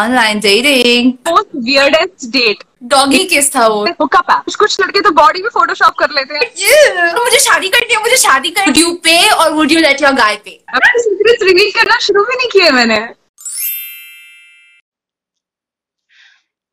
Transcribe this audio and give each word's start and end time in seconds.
Online 0.00 0.40
dating 0.40 1.12
most 1.28 1.56
weirdest 1.64 2.30
date 2.32 2.64
doggy 2.92 3.24
kiss 3.32 3.54
था 3.54 3.66
वो 3.68 3.84
hookup 4.00 4.30
है 4.30 4.36
कुछ 4.44 4.54
कुछ 4.62 4.80
लड़के 4.80 5.00
तो 5.00 5.10
बॉडी 5.18 5.42
में 5.42 5.48
फोटोशॉप 5.54 5.94
कर 5.98 6.10
लेते 6.18 6.34
हैं 6.34 6.50
Yeah, 6.62 7.14
मुझे 7.18 7.38
शादी 7.48 7.68
करनी 7.74 7.94
है 7.94 8.00
मुझे 8.02 8.16
शादी 8.26 8.50
करनी 8.50 8.72
Would 8.72 8.80
you 8.82 8.94
pay 9.08 9.22
or 9.40 9.48
would 9.56 9.74
you 9.76 9.82
let 9.86 10.04
your 10.06 10.14
guy 10.20 10.32
pay? 10.46 10.56
अपने 10.74 11.02
सीक्रेट्स 11.02 11.42
रिवील 11.50 11.70
करना 11.80 11.98
शुरू 12.06 12.24
भी 12.30 12.36
नहीं 12.36 12.48
किए 12.56 12.70
मैंने 12.78 13.00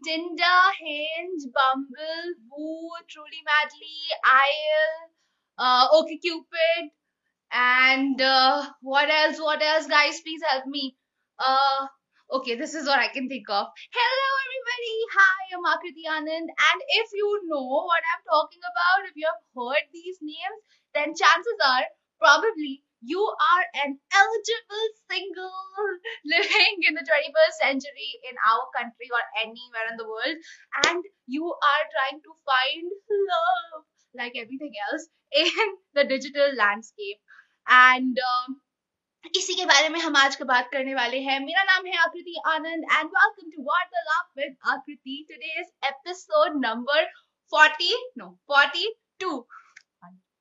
Tinder, 0.01 0.59
Hinge, 0.75 1.41
Bumble, 1.55 2.29
Woo, 2.49 2.91
Truly 3.09 3.41
Madly, 3.45 3.97
IL, 4.35 4.93
uh, 5.59 5.89
OkCupid, 5.89 6.87
and 7.51 8.21
uh, 8.21 8.65
what 8.81 9.09
else? 9.09 9.39
What 9.39 9.61
else, 9.61 9.87
guys? 9.87 10.21
Please 10.21 10.41
help 10.49 10.65
me. 10.67 10.95
Uh, 11.39 11.87
okay, 12.31 12.55
this 12.55 12.73
is 12.73 12.85
what 12.85 12.99
I 12.99 13.09
can 13.09 13.27
think 13.27 13.49
of. 13.49 13.67
Hello, 13.89 14.29
everybody. 14.45 14.95
Hi, 15.17 15.41
I'm 15.57 15.65
Akriti 15.65 16.05
Anand, 16.05 16.47
and 16.49 16.79
if 17.01 17.09
you 17.13 17.41
know 17.49 17.65
what 17.89 18.03
I'm 18.05 18.23
talking 18.29 18.61
about, 18.61 19.09
if 19.09 19.15
you 19.15 19.25
have 19.25 19.41
heard 19.57 19.85
these 19.93 20.17
names, 20.21 20.59
then 20.93 21.17
chances 21.17 21.59
are 21.65 21.85
probably 22.19 22.83
you 23.01 23.23
are 23.23 23.65
an 23.85 23.97
eligible 24.13 24.87
single 25.09 25.55
living 26.35 26.75
in 26.83 26.93
the 26.93 27.05
21st 27.07 27.55
century 27.63 28.11
in 28.27 28.35
our 28.43 28.67
country 28.75 29.07
or 29.07 29.23
anywhere 29.39 29.87
in 29.89 29.95
the 29.95 30.03
world 30.03 30.35
and 30.83 30.99
you 31.25 31.47
are 31.47 31.83
trying 31.95 32.19
to 32.19 32.31
find 32.43 32.91
love 33.07 33.87
like 34.19 34.35
everything 34.35 34.73
else 34.91 35.07
in 35.31 35.79
the 35.95 36.03
digital 36.03 36.51
landscape 36.59 37.23
and 37.69 38.19
um, 38.19 38.59
इसी 39.25 39.53
के 39.53 39.65
बारे 39.65 39.89
में 39.89 39.99
हम 39.99 40.15
आज 40.15 40.35
का 40.35 40.45
बात 40.45 40.69
करने 40.71 40.93
वाले 40.95 41.19
हैं। 41.21 41.39
मेरा 41.39 41.63
नाम 41.63 41.85
है 41.85 41.97
Akriti 41.97 42.41
Anand 42.47 42.83
and 42.93 43.07
welcome 43.07 43.49
to 43.51 43.63
Vartalaap 43.63 44.31
with 44.37 44.55
Akriti. 44.67 45.25
Today 45.29 45.59
is 45.61 45.67
episode 45.87 46.55
number 46.65 47.05
40 47.53 47.91
no 48.17 48.27
42 48.51 48.87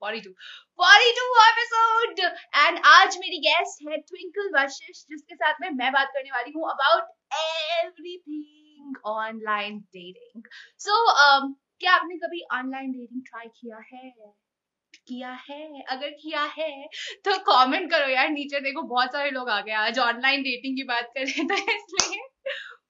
42 0.03 0.33
42 0.79 1.29
episode 1.45 2.21
and 2.21 2.81
आज 2.87 3.17
मेरी 3.19 3.39
गेस्ट 3.47 3.87
है 3.89 3.97
ट्विंकल 4.01 4.51
वशिष्ठ 4.57 5.09
जिसके 5.09 5.35
साथ 5.35 5.61
में 5.61 5.71
मैं 5.75 5.93
बात 5.93 6.11
करने 6.15 6.31
वाली 6.31 6.53
हूँ 6.57 6.71
about 6.71 7.11
everything 7.37 8.97
online 9.09 9.79
dating 9.97 10.43
so 10.81 11.07
क्या 11.81 11.95
आपने 11.95 12.17
कभी 12.19 12.45
ऑनलाइन 12.55 12.93
डेटिंग 12.93 13.23
ट्राई 13.23 13.49
किया 13.61 13.83
है? 13.93 14.11
किया 15.09 15.31
है? 15.49 15.83
अगर 15.89 16.11
किया 16.23 16.43
है 16.57 16.71
तो 17.25 17.37
कमेंट 17.45 17.91
करो 17.91 18.09
यार 18.11 18.29
नीचे 18.31 18.61
देखो 18.61 18.83
बहुत 18.89 19.13
सारे 19.13 19.31
लोग 19.31 19.51
आ 19.51 19.61
गए 19.61 19.73
आज 19.83 19.99
ऑनलाइन 19.99 20.43
डेटिंग 20.43 20.77
की 20.77 20.85
बात 20.91 21.13
कर 21.17 21.31
थे 21.53 21.77
इसलिए। 21.77 22.27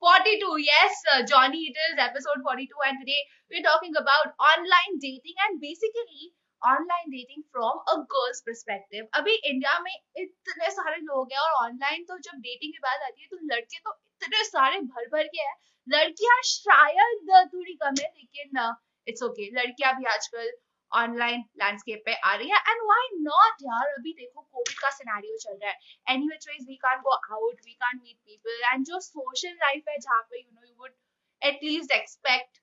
42 0.02 0.50
yes 0.64 0.98
uh, 1.12 1.22
johnny 1.28 1.60
it 1.68 1.78
is 1.84 2.00
episode 2.02 2.42
42 2.44 2.82
and 2.88 3.00
today 3.00 3.22
we're 3.52 3.62
talking 3.64 3.96
about 4.00 4.44
online 4.50 5.00
dating 5.06 5.40
and 5.46 5.64
basically 5.64 6.28
online 6.62 7.10
dating 7.10 7.42
from 7.54 7.82
a 7.88 7.94
girl's 8.12 8.40
perspective 8.46 9.08
अभी 9.14 9.34
इंडिया 9.50 9.78
में 9.80 9.92
इतने 10.16 10.70
सारे 10.70 10.96
लोग 11.02 11.32
हैं 11.32 11.40
और 11.40 11.52
ऑनलाइन 11.64 12.04
तो 12.04 12.16
जब 12.18 12.40
डेटिंग 12.46 12.72
की 12.72 12.78
बात 12.78 13.02
आती 13.02 13.22
है 13.22 13.28
तो 13.28 13.38
लड़के 13.52 13.78
तो 13.78 13.92
इतने 14.22 14.44
सारे 14.44 14.80
भर 14.86 15.06
भर 15.12 15.26
के 15.34 15.42
हैं। 15.42 15.54
लड़कियाँ 15.86 16.40
शायद 16.44 17.30
थोड़ी 17.52 17.74
कम 17.82 18.00
है 18.00 18.08
लेकिन 18.08 18.64
इट्स 19.06 19.22
ओके 19.22 19.50
लड़कियाँ 19.60 19.92
भी 19.96 20.10
आजकल 20.14 20.50
ऑनलाइन 20.92 21.44
लैंडस्केप 21.62 22.02
पे 22.06 22.14
आ 22.14 22.34
रही 22.34 22.48
है 22.50 22.58
एंड 22.68 22.82
व्हाई 22.82 23.08
नॉट 23.22 23.62
यार 23.62 23.92
अभी 23.94 24.12
देखो 24.12 24.40
कोविड 24.40 24.78
का 24.82 24.90
सिनेरियो 24.90 25.36
चल 25.42 25.58
रहा 25.62 25.70
है 25.70 26.14
any 26.14 26.28
which 26.28 26.48
ways 26.48 26.66
we 26.68 26.76
can 26.86 27.00
go 27.08 27.16
out 27.16 27.60
we 27.64 27.72
can 27.72 28.00
meet 28.02 28.16
people 28.16 28.62
and 28.72 28.84
जो 28.86 29.00
सोशल 29.08 29.58
लाइफ 29.64 29.88
है 29.88 29.98
जहाँ 29.98 30.22
पे 30.30 30.40
you 30.40 30.50
know 30.52 30.68
you 30.68 30.74
would 30.78 30.94
at least 31.42 31.92
expect 31.96 32.62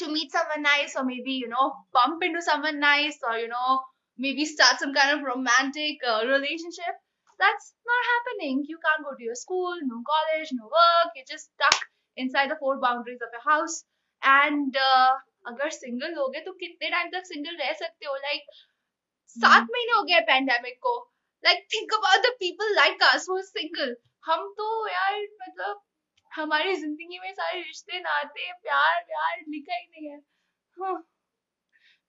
to 0.00 0.12
meet 0.12 0.32
someone 0.32 0.60
nice 0.62 0.96
और 0.96 1.04
maybe 1.30 1.40
you 1.42 1.48
know 1.48 1.68
bump 1.98 2.22
into 2.24 2.40
someone 2.50 2.76
nice 2.88 3.22
और 3.30 3.40
you 3.40 3.46
know 3.54 3.78
maybe 4.34 4.46
start 4.46 4.80
some 4.80 4.92
kind 4.92 5.18
of 5.18 5.26
romantic 5.28 6.04
relationship 6.34 7.00
That's 7.40 7.74
not 7.84 8.02
happening. 8.06 8.64
You 8.68 8.78
can't 8.78 9.04
go 9.04 9.16
to 9.18 9.24
your 9.24 9.34
school, 9.34 9.74
no 9.82 10.02
college, 10.06 10.50
no 10.52 10.64
work. 10.64 11.10
You're 11.16 11.26
just 11.28 11.50
stuck 11.50 11.78
inside 12.16 12.50
the 12.50 12.56
four 12.56 12.78
boundaries 12.78 13.18
of 13.20 13.34
your 13.34 13.42
house. 13.42 13.84
And 14.22 14.76
uh, 14.76 15.10
अगर 15.44 15.70
single 15.72 16.14
हो 16.14 16.28
गए 16.28 16.40
तो 16.40 16.52
कितने 16.54 16.90
time 16.90 17.08
तक 17.10 17.26
single 17.26 17.56
रह 17.56 17.72
सकते 17.74 18.06
हो? 18.06 18.14
Like 18.16 18.50
सात 19.36 19.66
महीने 19.72 19.92
हो 19.92 20.02
गए 20.02 20.20
पैंडेमिक 20.26 20.78
को। 20.82 20.96
Like 21.44 21.66
think 21.74 21.94
about 21.94 22.26
the 22.26 22.32
people 22.40 22.74
like 22.74 23.02
us 23.04 23.26
who 23.30 23.40
single 23.42 23.96
हम 24.24 24.48
तो 24.58 24.88
यार 24.88 25.20
मतलब 25.42 25.80
हमारी 26.32 26.74
ज़िंदगी 26.76 27.18
में 27.18 27.32
सारे 27.32 27.62
रिश्ते 27.62 27.98
नाते 28.00 28.52
प्यार 28.52 29.00
प्यार 29.02 29.40
लिखा 29.48 29.76
ही 29.76 29.86
नहीं 29.86 30.10
है। 30.10 30.18
हाँ। 30.76 30.94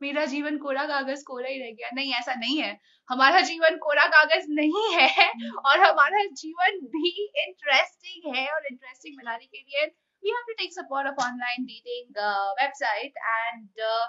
मेरा 0.01 0.25
जीवन 0.25 0.57
कोरा 0.57 0.83
कागज़ 0.85 1.23
कोरा 1.23 1.47
ही 1.49 1.57
रह 1.59 1.71
गया। 1.71 1.89
नहीं 1.93 2.13
ऐसा 2.13 2.33
नहीं 2.35 2.57
है। 2.61 2.71
हमारा 3.09 3.39
जीवन 3.41 3.77
कोरा 3.77 4.05
कागज़ 4.07 4.45
नहीं 4.49 4.93
है। 4.93 5.27
और 5.59 5.79
हमारा 5.79 6.23
जीवन 6.33 6.79
भी 6.87 7.09
इंटरेस्टिंग 7.43 8.35
है 8.35 8.47
और 8.53 8.65
इंटरेस्टिंग 8.65 9.17
बनाने 9.17 9.45
के 9.45 9.57
लिए 9.57 9.85
we 10.23 10.31
have 10.31 10.47
to 10.49 10.55
take 10.57 10.73
support 10.73 11.05
of 11.05 11.19
online 11.19 11.65
dating 11.67 12.05
uh, 12.17 12.49
website 12.57 13.23
and 13.37 13.85
uh, 13.85 14.03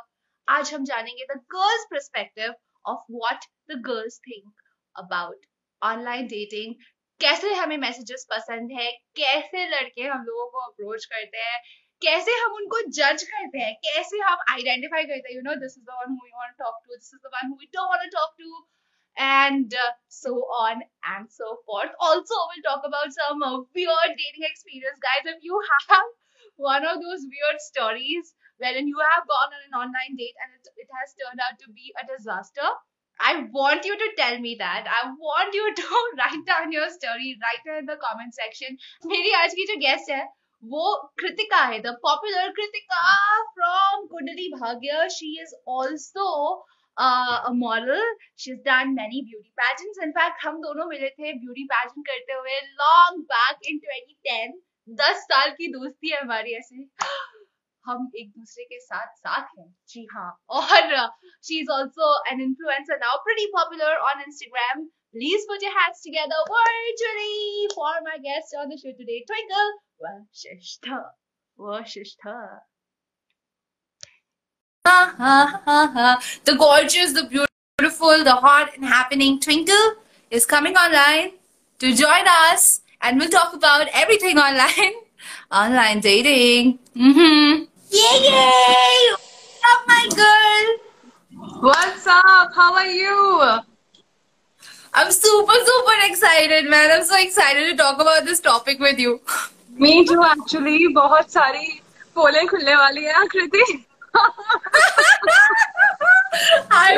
आज 0.48 0.72
हम 0.74 0.84
जानेंगे 0.84 1.26
the 1.28 1.40
girls 1.52 1.84
perspective 1.92 2.54
of 2.84 2.98
what 3.20 3.46
the 3.68 3.78
girls 3.86 4.18
think 4.26 4.66
about 4.96 5.48
online 5.82 6.28
dating 6.34 6.74
कैसे 7.20 7.52
हमें 7.54 7.76
मैसेजेस 7.78 8.26
पसंद 8.30 8.72
है 8.78 8.90
कैसे 9.16 9.66
लड़के 9.68 10.02
हम 10.04 10.24
लोगों 10.24 10.46
को 10.50 10.60
अप्रोच 10.60 11.04
करते 11.12 11.38
हैं 11.40 11.60
कैसे 12.02 12.32
हम 12.38 12.54
उनको 12.54 12.80
जज 12.96 13.22
करते 13.28 13.58
हैं 13.58 13.74
कैसे 13.84 14.18
हम 14.20 14.38
आइडेंटिफाई 14.52 15.04
करते 15.04 15.28
हैं 15.28 15.36
you 15.36 15.42
know 15.42 15.54
this 15.60 15.76
is 15.78 15.84
the 15.84 15.98
one 16.00 16.10
who 16.10 16.24
we 16.24 16.30
want 16.40 16.52
to 16.52 16.64
talk 16.64 16.80
to 16.86 16.94
this 16.94 17.10
is 17.14 17.20
the 17.26 17.30
one 17.34 17.50
who 17.50 17.56
we 17.60 17.66
don't 17.76 17.90
want 17.90 18.02
to 18.02 18.18
talk 18.18 18.34
to 18.38 18.66
and 19.17 19.73
uh, 19.73 19.91
so 20.07 20.31
on 20.63 20.81
and 21.03 21.27
so 21.29 21.59
forth. 21.65 21.91
Also, 21.99 22.35
we'll 22.47 22.65
talk 22.65 22.83
about 22.87 23.11
some 23.11 23.43
uh, 23.43 23.59
weird 23.75 24.11
dating 24.15 24.47
experience, 24.47 24.99
guys. 25.03 25.27
If 25.27 25.43
you 25.43 25.59
have 25.89 26.07
one 26.55 26.85
of 26.85 27.03
those 27.03 27.27
weird 27.27 27.59
stories 27.59 28.33
wherein 28.57 28.87
you 28.87 28.99
have 28.99 29.27
gone 29.27 29.51
on 29.51 29.61
an 29.67 29.75
online 29.75 30.15
date 30.15 30.35
and 30.39 30.49
it, 30.55 30.63
it 30.75 30.89
has 30.99 31.15
turned 31.19 31.43
out 31.43 31.59
to 31.59 31.71
be 31.71 31.91
a 31.99 32.07
disaster, 32.07 32.67
I 33.19 33.43
want 33.51 33.83
you 33.83 33.97
to 33.97 34.09
tell 34.17 34.39
me 34.39 34.55
that. 34.59 34.87
I 34.87 35.11
want 35.11 35.53
you 35.53 35.75
to 35.75 35.87
write 36.17 36.45
down 36.47 36.71
your 36.71 36.89
story 36.89 37.35
right 37.43 37.59
here 37.63 37.77
in 37.77 37.85
the 37.85 37.99
comment 37.99 38.33
section. 38.33 38.77
मेरी 39.05 39.31
आज 39.43 39.53
की 39.59 39.65
जो 39.71 39.77
guest 39.85 40.11
है 40.11 40.23
वो 40.71 40.95
कृतिका 41.19 41.63
है 41.71 41.79
the 41.81 41.95
popular 42.05 42.49
Kritika 42.55 43.03
from 43.57 44.05
Kundali 44.13 44.47
Bhagya 44.55 45.07
she 45.17 45.31
is 45.41 45.53
also 45.75 46.31
a 46.97 47.51
model 47.53 48.01
she's 48.35 48.59
done 48.63 48.93
many 48.95 49.21
beauty 49.27 49.51
pageants 49.61 50.01
in 50.05 50.11
fact 50.17 50.45
हम 50.45 50.57
दोनों 50.63 50.87
मिले 50.87 51.09
थे 51.19 51.33
beauty 51.43 51.65
pageant 51.73 52.05
करते 52.09 52.39
हुए 52.39 52.59
long 52.81 53.23
back 53.33 53.69
in 53.71 53.81
2010 53.85 54.59
दस 55.01 55.25
साल 55.31 55.51
की 55.57 55.67
दोस्ती 55.73 56.11
है 56.11 56.21
हमारी 56.21 56.55
ऐसे 56.57 56.85
हम 57.85 58.11
एक 58.21 58.29
दूसरे 58.29 58.63
के 58.65 58.79
साथ 58.79 59.15
साथ 59.17 59.57
हैं 59.57 59.67
जी 59.89 60.07
हाँ 60.13 60.29
और 60.59 60.95
she 61.47 61.59
is 61.59 61.69
also 61.73 62.13
an 62.31 62.41
influencer 62.41 62.97
now 63.05 63.17
pretty 63.27 63.45
popular 63.57 63.95
on 64.11 64.21
Instagram 64.21 64.87
Please 65.11 65.43
put 65.47 65.59
your 65.59 65.71
hands 65.71 66.01
together 66.01 66.37
virtually 66.47 67.67
for 67.73 67.93
my 68.05 68.17
guest 68.19 68.53
on 68.55 68.69
the 68.69 68.77
show 68.77 68.91
today, 68.91 69.25
Twinkle 69.25 69.71
Washishta. 69.99 70.97
Washishta. 71.59 72.59
Ha 74.85 75.13
ha 75.17 75.61
ha 75.65 75.91
ha. 75.93 76.19
The 76.45 76.55
gorgeous, 76.55 77.13
the 77.13 77.23
beautiful, 77.23 78.23
the 78.23 78.35
hot 78.35 78.75
and 78.75 78.85
happening 78.85 79.39
Twinkle 79.39 79.95
is 80.31 80.45
coming 80.45 80.75
online 80.75 81.31
to 81.79 81.93
join 81.95 82.27
us 82.27 82.81
and 83.01 83.19
we'll 83.19 83.29
talk 83.29 83.53
about 83.53 83.87
everything 83.93 84.37
online. 84.37 84.93
Online 85.51 85.99
dating. 85.99 86.79
Mm-hmm. 86.95 87.63
Yay, 87.91 88.19
yay! 88.23 89.11
What's 89.11 89.61
up, 89.71 89.87
my 89.87 90.07
girl? 90.15 91.61
What's 91.61 92.07
up? 92.07 92.49
How 92.55 92.73
are 92.73 92.87
you? 92.87 93.59
I'm 94.93 95.11
super, 95.11 95.53
super 95.53 95.97
excited, 96.03 96.69
man. 96.69 96.91
I'm 96.91 97.03
so 97.03 97.19
excited 97.19 97.69
to 97.69 97.75
talk 97.75 97.99
about 98.01 98.25
this 98.25 98.39
topic 98.39 98.79
with 98.79 98.99
you. 98.99 99.21
Me 99.75 100.05
too, 100.05 100.23
actually. 100.23 100.87
बहुत 100.93 101.31
सारी 101.31 101.81
पोले 102.15 102.45
खुलने 102.47 102.75
वाली 102.75 103.03
है 103.05 103.13
आकृति. 103.21 103.82
आई 106.80 106.96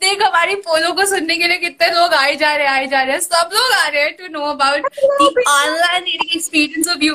देख 0.00 0.22
हमारी 0.22 0.54
पोलो 0.66 0.92
को 0.92 1.04
सुनने 1.06 1.36
के 1.36 1.46
लिए 1.48 1.58
कितने 1.58 1.88
लोग 1.90 2.14
आए 2.14 2.34
जा 2.36 2.54
रहे 2.56 2.66
आए 2.66 2.86
जा 2.86 3.02
रहे 3.02 3.20
सब 3.20 3.50
लोग 3.52 3.72
आ 3.72 3.86
रहे 3.88 4.02
हैं 4.02 4.12
to 4.16 4.26
know 4.32 4.42
about 4.50 4.82
online 5.48 6.02
reading 6.02 6.36
experience 6.36 6.88
of 6.88 7.04
you 7.04 7.14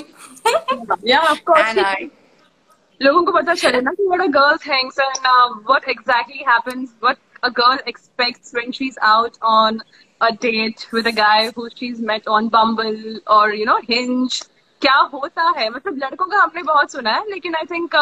लोगों 3.02 3.22
को 3.24 3.32
पता 3.32 3.54
चले 3.54 3.82
ना 3.82 3.92
कि 3.92 4.08
what 4.08 4.22
a 4.22 4.26
girl 4.32 4.58
thinks 4.58 5.00
and 5.00 5.28
what 5.68 5.90
exactly 5.90 6.44
happens 6.48 6.90
what 7.04 7.18
a 7.44 7.48
girl 7.60 7.80
expects 7.88 8.56
when 8.56 8.72
she 8.72 8.88
is 8.88 9.00
out 9.04 9.38
on 9.52 9.80
a 10.22 10.30
date 10.42 10.86
with 10.94 11.08
a 11.08 11.12
guy 11.12 11.46
who 11.58 11.68
she 11.70 11.88
is 11.88 12.02
met 12.06 12.28
on 12.28 12.48
Bumble 12.48 13.22
और 13.28 13.56
you 13.56 13.66
know 13.66 13.78
Hinge 13.90 14.42
क्या 14.82 14.96
होता 15.14 15.44
है? 15.58 15.70
मतलब 15.70 15.98
लड़कों 15.98 16.26
का 16.26 16.38
हमने 16.38 16.64
बहुत 16.64 16.92
सुना 16.92 17.12
है 17.12 17.30
लेकिन 17.30 17.56
आई 17.56 17.66
थिंक 17.72 17.96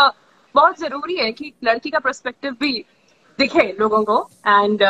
बहुत 0.56 0.80
ज़रूरी 0.80 1.16
है 1.16 1.31
कि 1.31 1.54
लड़की 1.63 1.90
का 1.90 2.00
पर्सपेक्टिव 2.00 2.56
भी 2.60 2.74
दिखे 3.40 3.72
लोगों 3.80 4.04
को 4.04 4.22
and 4.48 4.84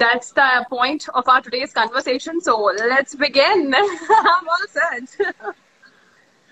that's 0.00 0.32
the 0.32 0.46
point 0.70 1.04
of 1.14 1.28
our 1.28 1.40
today's 1.40 1.72
conversation. 1.72 2.40
So 2.40 2.54
let's 2.92 3.14
begin. 3.14 3.74
I'm 3.74 4.48
all 4.54 4.64
set. 4.70 5.14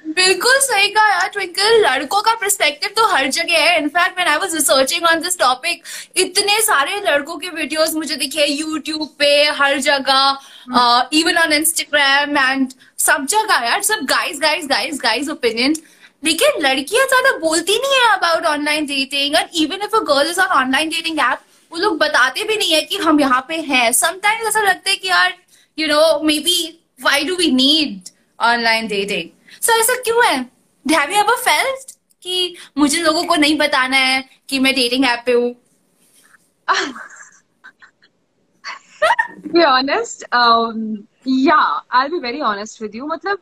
बिल्कुल 0.04 0.58
सही 0.60 0.88
कहा 0.90 1.08
यार 1.08 1.28
ट्विंकल 1.32 1.80
लड़कों 1.80 2.20
का 2.22 2.34
पर्सपेक्टिव 2.34 2.90
तो 2.96 3.06
हर 3.08 3.26
जगह 3.36 3.58
है. 3.58 3.76
In fact 3.78 4.16
when 4.16 4.28
I 4.28 4.36
was 4.38 4.54
researching 4.54 5.04
on 5.06 5.20
this 5.22 5.38
topic 5.38 5.82
इतने 6.24 6.60
सारे 6.60 6.98
लड़कों 7.00 7.36
के 7.38 7.48
वीडियोस 7.50 7.94
मुझे 7.94 8.16
दिखे 8.16 8.46
यूट्यूब 8.46 9.08
पे 9.18 9.32
हर 9.60 9.78
जगह 9.88 11.08
इवन 11.18 11.38
ऑन 11.38 11.52
इंस्टाग्राम 11.52 12.36
एंड 12.38 12.72
सब 13.06 13.26
जगह 13.30 13.66
यार 13.66 13.82
सब 13.82 14.04
guys 14.10 14.40
guys 14.40 14.66
guys 14.68 15.00
guys 15.02 15.28
opinion 15.28 15.74
लेकिन 16.22 16.60
लड़कियाँ 16.62 17.06
ज़्यादा 17.06 17.36
बोलती 17.38 17.78
नहीं 17.78 18.00
है 18.00 18.12
about 18.16 18.44
online 18.46 18.86
dating 18.86 19.34
and 19.36 19.48
even 19.62 19.82
if 19.84 19.96
a 19.96 20.00
girl 20.10 20.30
is 20.30 20.40
on 20.40 20.48
online 20.58 20.88
dating 20.90 21.18
app 21.18 21.40
वो 21.72 21.78
लोग 21.78 21.98
बताते 21.98 22.44
भी 22.44 22.56
नहीं 22.56 22.72
है 22.72 22.80
कि 22.82 22.96
हम 22.96 23.20
यहाँ 23.20 23.44
पे 23.48 23.56
हैं। 23.68 23.92
समटाइम्स 23.92 24.46
ऐसा 24.48 24.62
लगता 24.62 24.90
है 24.90 24.96
कि 24.96 25.08
यार 25.08 25.34
you 25.78 25.88
know 25.88 26.20
maybe 26.38 26.56
why 27.02 27.24
do 27.24 27.36
we 27.36 27.50
need 27.52 28.08
online 28.40 28.88
dating 28.88 29.28
so 29.62 29.78
ऐसा 29.80 29.94
क्यों 30.02 30.24
है? 30.26 30.36
हैव 30.86 31.10
यू 31.10 31.18
एवर 31.20 31.36
फेल्ट 31.48 31.90
कि 32.22 32.56
मुझे 32.78 33.02
लोगों 33.02 33.24
को 33.24 33.36
नहीं 33.36 33.56
बताना 33.58 33.96
है 33.96 34.24
कि 34.48 34.58
मैं 34.58 34.74
डेटिंग 34.74 35.04
ऐप 35.04 35.22
पे 35.26 35.32
हूँ? 35.32 35.54
Honest 39.54 40.24
um, 40.32 41.06
yeah 41.24 41.80
I'll 41.90 42.10
be 42.10 42.20
very 42.20 42.40
honest 42.40 42.80
with 42.80 42.94
you. 42.94 43.06
मतलब 43.06 43.38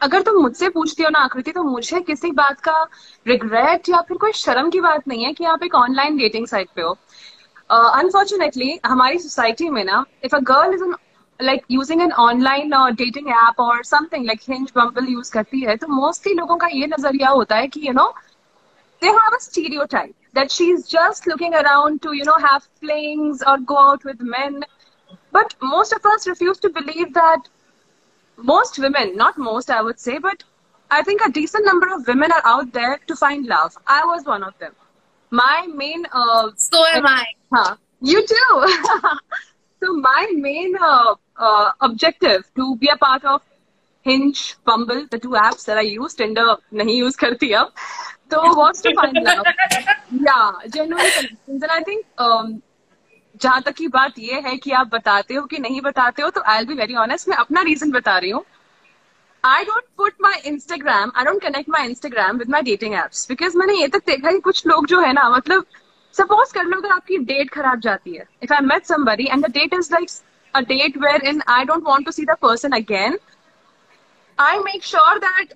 अगर 0.00 0.22
तुम 0.22 0.40
मुझसे 0.42 0.68
पूछती 0.68 1.02
हो 1.02 1.08
ना 1.10 1.18
आकृति 1.18 1.52
तो 1.52 1.62
मुझे 1.62 2.00
किसी 2.00 2.30
बात 2.32 2.60
का 2.60 2.82
रिग्रेट 3.26 3.88
या 3.88 4.00
फिर 4.08 4.16
कोई 4.16 4.32
शर्म 4.32 4.70
की 4.70 4.80
बात 4.80 5.08
नहीं 5.08 5.24
है 5.24 5.32
कि 5.32 5.44
आप 5.44 5.62
एक 5.64 5.74
ऑनलाइन 5.74 6.16
डेटिंग 6.16 6.46
साइट 6.46 6.68
पे 6.76 6.82
हो। 6.82 6.96
अनफॉर्चुनेटली 7.70 8.72
uh, 8.72 8.86
हमारी 8.86 9.18
सोसाइटी 9.18 9.68
में 9.68 9.84
ना 9.84 10.04
if 10.24 10.36
a 10.36 10.38
girl 10.50 10.74
is 10.74 10.84
an 10.84 10.94
like 11.40 11.64
using 11.70 12.02
an 12.02 12.12
online 12.20 12.70
dating 12.94 13.28
app 13.28 13.60
और 13.60 13.82
something 13.84 14.24
like 14.26 14.40
Hinge 14.48 14.72
Bumble 14.76 15.08
use 15.08 15.32
करती 15.32 15.60
है 15.60 15.76
तो 15.76 15.88
मोस्टली 15.88 16.34
लोगों 16.34 16.56
का 16.56 16.66
ये 16.66 16.86
नज़रिया 16.86 17.28
होता 17.30 17.56
है 17.56 17.66
कि 17.66 17.86
you 17.86 17.92
know 17.92 18.08
they 19.02 19.08
have 19.08 19.34
a 19.34 19.38
stereotype 19.90 20.14
that 20.34 20.50
she 20.50 20.70
is 20.70 20.86
just 20.86 21.28
looking 21.28 21.54
around 21.54 22.00
to 22.00 22.12
you 22.12 22.24
know 22.24 22.36
have 22.46 22.58
flings 22.58 23.42
और 23.42 23.60
go 23.62 23.76
out 23.88 24.06
with 24.06 24.22
men 24.30 24.60
but 25.34 25.52
most 25.64 25.94
of 25.94 26.08
us 26.14 26.28
refuse 26.28 26.60
to 26.62 26.68
believe 26.80 27.06
that 27.18 27.48
most 28.38 28.78
women, 28.78 29.16
not 29.16 29.36
most, 29.38 29.70
I 29.70 29.82
would 29.82 29.98
say, 29.98 30.18
but 30.18 30.42
I 30.90 31.02
think 31.02 31.20
a 31.20 31.30
decent 31.30 31.66
number 31.66 31.92
of 31.92 32.06
women 32.06 32.32
are 32.32 32.42
out 32.44 32.72
there 32.72 32.98
to 33.06 33.16
find 33.16 33.46
love. 33.46 33.76
I 33.86 34.04
was 34.04 34.24
one 34.24 34.42
of 34.42 34.58
them. 34.58 34.72
My 35.30 35.66
main. 35.74 36.06
Uh, 36.12 36.50
so 36.56 36.84
am 36.94 37.06
I. 37.06 37.26
Huh, 37.52 37.76
you 38.00 38.26
too. 38.26 38.78
so, 39.82 39.92
my 39.96 40.32
main 40.34 40.74
uh, 40.80 41.14
uh, 41.36 41.72
objective 41.80 42.50
to 42.56 42.76
be 42.76 42.88
a 42.88 42.96
part 42.96 43.24
of 43.24 43.42
Hinge, 44.02 44.56
Bumble, 44.64 45.06
the 45.10 45.18
two 45.18 45.30
apps 45.30 45.66
that 45.66 45.76
I 45.76 45.82
use, 45.82 46.14
Tinder, 46.14 46.56
nahi 46.72 46.96
use 46.96 47.16
karti 47.16 47.52
ab. 47.52 47.68
So, 48.30 48.54
what's 48.54 48.80
to 48.82 48.94
find 48.94 49.18
love? 49.22 49.44
yeah, 50.10 50.52
genuine 50.72 51.10
connections. 51.10 51.62
And 51.62 51.70
I 51.70 51.82
think 51.82 52.06
um, 52.16 52.62
जहाँ 53.42 53.62
तक 53.62 53.74
की 53.74 53.88
बात 53.88 54.18
ये 54.18 54.40
है 54.46 54.56
कि 54.56 54.70
आप 54.72 54.90
बताते 54.92 55.34
हो 55.34 55.42
कि 55.46 55.58
नहीं 55.58 55.80
बताते 55.80 56.22
हो 56.22 56.30
तो 56.30 56.40
आई 56.52 56.64
बी 56.64 56.74
वेरी 56.74 56.94
ऑनेस्ट 57.04 57.28
मैं 57.28 57.36
अपना 57.36 57.62
रीजन 57.62 57.90
बता 57.90 58.18
रही 58.18 58.30
हूँ। 58.30 58.44
I 59.44 59.64
don't 59.64 59.84
put 59.96 60.14
my 60.22 60.40
Instagram 60.46 61.12
I 61.16 61.24
don't 61.24 61.42
connect 61.42 61.68
my 61.70 61.88
Instagram 61.88 62.38
with 62.38 62.50
my 62.50 62.62
dating 62.62 62.94
apps 62.94 63.26
because 63.28 63.56
मैंने 63.58 63.80
ये 63.80 63.88
तक 63.88 64.06
देखा 64.06 64.32
कि 64.32 64.40
कुछ 64.48 64.66
लोग 64.66 64.86
जो 64.86 65.00
है 65.00 65.12
ना 65.12 65.28
मतलब 65.30 65.66
सपोज़ 66.14 66.54
कर 66.54 66.64
लो 66.64 66.76
अगर 66.76 66.92
आपकी 66.92 67.18
डेट 67.26 67.50
खराब 67.50 67.80
जाती 67.80 68.16
है। 68.16 68.24
If 68.42 68.52
I 68.54 68.66
met 68.66 68.86
somebody 68.86 69.28
and 69.30 69.46
the 69.46 69.50
date 69.52 69.74
is 69.74 69.92
like 69.92 70.08
a 70.54 70.60
date 70.68 70.94
wherein 71.00 71.40
I 71.54 71.64
don't 71.66 71.88
want 71.88 72.06
to 72.06 72.12
see 72.12 72.22
the 72.28 72.34
person 72.44 72.74
again, 72.76 73.16
I 74.38 74.52
make 74.60 74.86
sure 74.90 75.18
that 75.24 75.50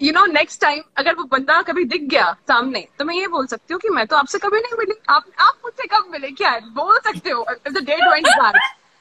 you 0.00 0.12
know 0.12 0.24
next 0.26 0.60
time 0.60 0.82
अगर 0.96 1.14
वो 1.14 1.24
बंदा 1.32 1.60
कभी 1.68 1.84
दिख 1.92 2.02
गया 2.10 2.32
सामने 2.48 2.86
तो 2.98 3.04
मैं 3.04 3.14
ये 3.14 3.26
बोल 3.34 3.46
सकती 3.46 3.74
हूँ 3.74 3.80
कि 3.80 3.88
मैं 3.88 4.06
तो 4.06 4.16
आपसे 4.16 4.38
कभी 4.38 4.58
नहीं 4.60 4.78
मिली। 4.78 4.94
आप 5.08 5.24
आप 5.40 5.54
मुझसे 5.64 5.86
कब 5.94 6.08
मिले? 6.12 6.30
क्या 6.30 6.50
है? 6.50 6.60
बोल 6.74 6.98
सकते 7.04 7.30
हो 7.30 7.44
डेट 7.68 8.00
बैक 8.00 8.60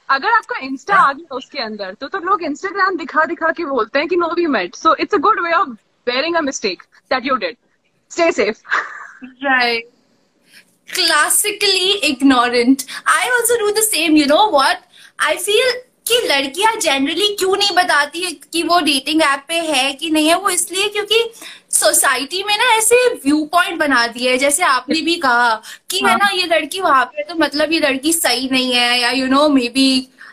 अगर 0.09 0.29
आपका 0.29 0.59
इंस्टा 0.65 0.95
आ 0.95 1.11
गया 1.13 1.35
उसके 1.35 1.59
अंदर 1.59 1.93
तो 2.01 2.07
तो 2.07 2.19
लोग 2.19 2.43
इंस्टाग्राम 2.43 2.97
दिखा 2.97 3.25
दिखा 3.25 3.49
के 3.57 3.65
बोलते 3.65 3.99
हैं 3.99 4.07
कि 4.07 4.15
no 4.15 4.27
we 4.35 4.45
met 4.55 4.75
so 4.75 4.95
it's 4.99 5.15
a 5.15 5.17
good 5.27 5.39
way 5.45 5.51
of 5.53 5.69
bearing 6.07 6.35
a 6.35 6.41
mistake 6.41 6.83
that 7.13 7.25
you 7.25 7.35
did 7.43 7.57
stay 8.11 8.31
safe 8.31 8.61
right 9.43 9.89
classically 10.95 11.93
ignorant. 12.07 12.83
I 13.11 13.21
also 13.35 13.55
do 13.61 13.69
the 13.77 13.83
same, 13.85 14.17
you 14.17 14.27
know 14.31 14.43
what? 14.55 14.83
I 15.19 15.37
feel 15.37 15.71
कि 16.07 16.19
लड़कियाँ 16.27 16.75
generally 16.75 17.27
क्यों 17.35 17.55
नहीं 17.57 17.75
बताती 17.75 18.21
है 18.23 18.31
कि 18.53 18.61
वो 18.63 18.79
dating 18.79 19.21
app 19.21 19.43
पे 19.47 19.59
है 19.69 19.93
कि 19.93 20.09
नहीं 20.09 20.27
है? 20.27 20.35
वो 20.35 20.49
इसलिए 20.49 20.87
क्योंकि 20.89 21.23
सोसाइटी 21.71 22.43
में 22.43 22.57
ना 22.57 22.65
ऐसे 22.75 23.07
व्यू 23.25 23.43
पॉइंट 23.51 23.79
बना 23.79 24.05
दिए 24.07 24.31
है। 24.31 24.37
जैसे 24.37 24.63
आपने 24.63 25.01
भी 25.01 25.15
कहा 25.25 25.53
कि 25.89 25.99
है 26.05 26.15
ना 26.17 26.29
ये 26.33 26.45
लड़की 26.47 26.81
वहाँ 26.81 27.05
पे 27.05 27.23
तो 27.23 27.35
मतलब 27.35 27.71
ये 27.73 27.79
लड़की 27.79 28.13
सही 28.13 28.49
नहीं 28.51 28.73
है 28.73 28.99
या 29.01 29.11
you 29.11 29.27
know 29.27 29.47
may 29.49 29.67
be 29.69 29.87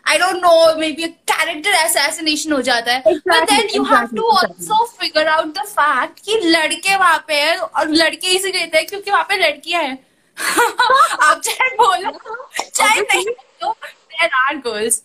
I 0.08 0.19
don't 0.19 0.36
know 0.42 0.74
may 0.78 0.90
be 0.92 1.06
character 1.32 1.74
assassination 1.74 2.52
हो 2.52 2.60
जाता 2.62 2.92
है। 2.92 3.02
But 3.06 3.50
then 3.50 3.69
you 3.76 3.82
have 3.84 4.06
to 4.16 4.28
also 4.36 4.84
figure 5.00 5.28
out 5.28 5.54
the 5.58 5.64
fact 5.69 6.20
कि 6.24 6.38
लड़के 6.44 6.96
वहाँ 6.96 7.24
पे 7.28 7.40
है 7.40 7.56
और 7.58 7.90
लड़के 7.90 8.34
इसी 8.36 8.50
कहते 8.50 8.78
हैं 8.78 8.86
क्योंकि 8.86 9.10
वहाँ 9.10 9.24
पे 9.28 9.36
लड़कियाँ 9.46 9.82
हैं। 9.82 9.98
आप 11.22 11.40
चाहे 11.44 11.69
बोलो 11.76 12.12
चाहे 12.74 13.00
नहीं 13.00 13.24
तो 13.62 13.74
there 14.12 14.30
are 14.40 14.54
girls. 14.64 15.00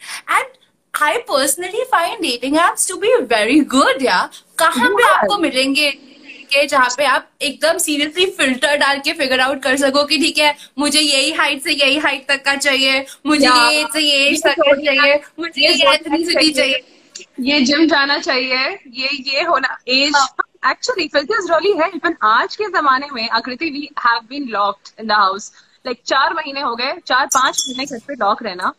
I 1.00 1.24
personally 1.28 1.84
find 1.92 2.22
dating 2.22 2.56
apps 2.58 2.88
to 2.88 2.98
be 3.00 3.10
very 3.32 3.60
good, 3.74 4.02
yeah. 4.02 4.28
कहाँ 4.58 4.90
पे 4.90 5.04
आपको 5.08 5.38
मिलेंगे 5.38 5.90
के 6.52 6.66
जहाँ 6.68 6.90
पे 6.98 7.06
आप 7.06 7.28
एकदम 7.42 7.78
सीरियसली 7.78 8.26
फ़िल्टर 8.38 8.78
डाल 8.78 9.00
के 9.06 9.14
फिगर 9.14 9.40
आउट 9.40 9.62
कर 9.64 9.78
सको 9.78 10.04
कि 10.12 10.18
ठीक 10.18 10.38
है 10.38 10.56
मुझे 10.80 11.00
यही 11.00 11.32
हाइट 11.40 11.64
से 11.64 11.74
यही 11.74 11.98
हाइट 12.06 12.28
तक 12.28 12.44
का 12.46 12.56
चाहिए 12.56 13.06
मुझे 13.26 13.48
ये 13.48 13.86
से 13.94 14.02
ये 14.02 14.38
तक 14.46 14.56
का 14.62 14.74
चाहिए 14.84 15.20
मुझे 15.40 15.68
ये 15.68 15.94
एथनिसिटी 15.94 16.52
चाहिए। 16.52 16.82
ये 17.50 17.60
जिम 17.66 17.86
जाना 17.88 18.18
चाहिए 18.20 18.68
ये 19.02 19.10
ये 19.34 19.44
होना 19.44 19.78
एज 19.88 20.16
एक्चुअली 20.70 21.08
फिल्टर्स 21.14 21.50
रियली 21.52 21.78
है 21.80 21.90
इवन 21.96 22.16
आज 22.24 22.56
के 22.56 22.70
जमाने 22.80 23.08
में 23.14 23.28
Aakriti 23.30 23.70
we 23.70 23.90
have 24.06 24.20
been 24.30 24.50
locked 24.58 25.00
in 25.00 25.08
the 25.08 25.12
house 25.12 25.52
like 25.86 26.02
चार 26.06 26.34
महीने 26.34 26.62
हो 26.62 26.76
गए 26.76 26.94
चार 27.06 27.26
पाँच 27.36 27.64
महीने 27.68 27.86
घर 27.86 28.00
पे 28.08 28.16
लॉक 28.26 28.44
रहना। 28.44 28.74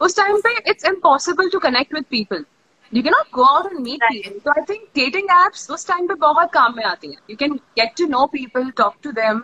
उस 0.00 0.16
टाइम 0.16 0.40
पे 0.46 0.54
it's 0.70 0.84
impossible 0.88 1.48
to 1.52 1.58
connect 1.58 1.94
with 1.94 2.04
people 2.10 2.44
you 2.92 3.02
can 3.02 3.12
not 3.12 3.30
go 3.34 3.44
out 3.54 3.72
and 3.72 3.80
meet 3.80 4.04
people 4.08 4.38
तो 4.44 4.50
आई 4.50 4.64
थिंक 4.70 4.88
डेटिंग 4.96 5.28
एप्स 5.44 5.70
उस 5.70 5.86
टाइम 5.88 6.06
पे 6.08 6.14
बहुत 6.26 6.52
काम 6.52 6.74
में 6.76 6.84
आती 6.84 7.08
हैं 7.08 7.18
you 7.30 7.36
can 7.40 7.54
get 7.78 7.96
to 7.98 8.06
know 8.16 8.26
people 8.32 8.70
talk 8.82 8.94
to 9.02 9.12
them 9.22 9.42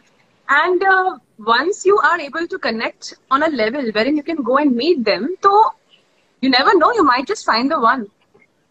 and 0.48 0.84
once 1.38 1.84
you 1.84 1.98
are 1.98 2.18
able 2.18 2.46
to 2.46 2.58
connect 2.58 3.14
on 3.30 3.42
a 3.42 3.48
level 3.48 3.90
wherein 3.92 4.16
you 4.16 4.22
can 4.22 4.42
go 4.42 4.56
and 4.56 4.74
meet 4.74 5.04
them 5.04 5.34
so 5.42 5.50
you 6.42 6.48
never 6.48 6.76
know 6.78 6.92
you 6.92 7.04
might 7.04 7.26
just 7.26 7.44
find 7.44 7.70
the 7.70 7.78
one 7.78 8.06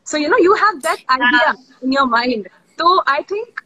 so 0.08 0.18
you 0.18 0.28
know 0.28 0.38
you 0.38 0.54
have 0.56 0.82
that 0.82 0.98
idea 1.10 1.42
yeah. 1.46 1.54
in 1.82 1.92
your 1.92 2.08
mind 2.08 2.48
so 2.80 3.04
i 3.06 3.22
think 3.24 3.62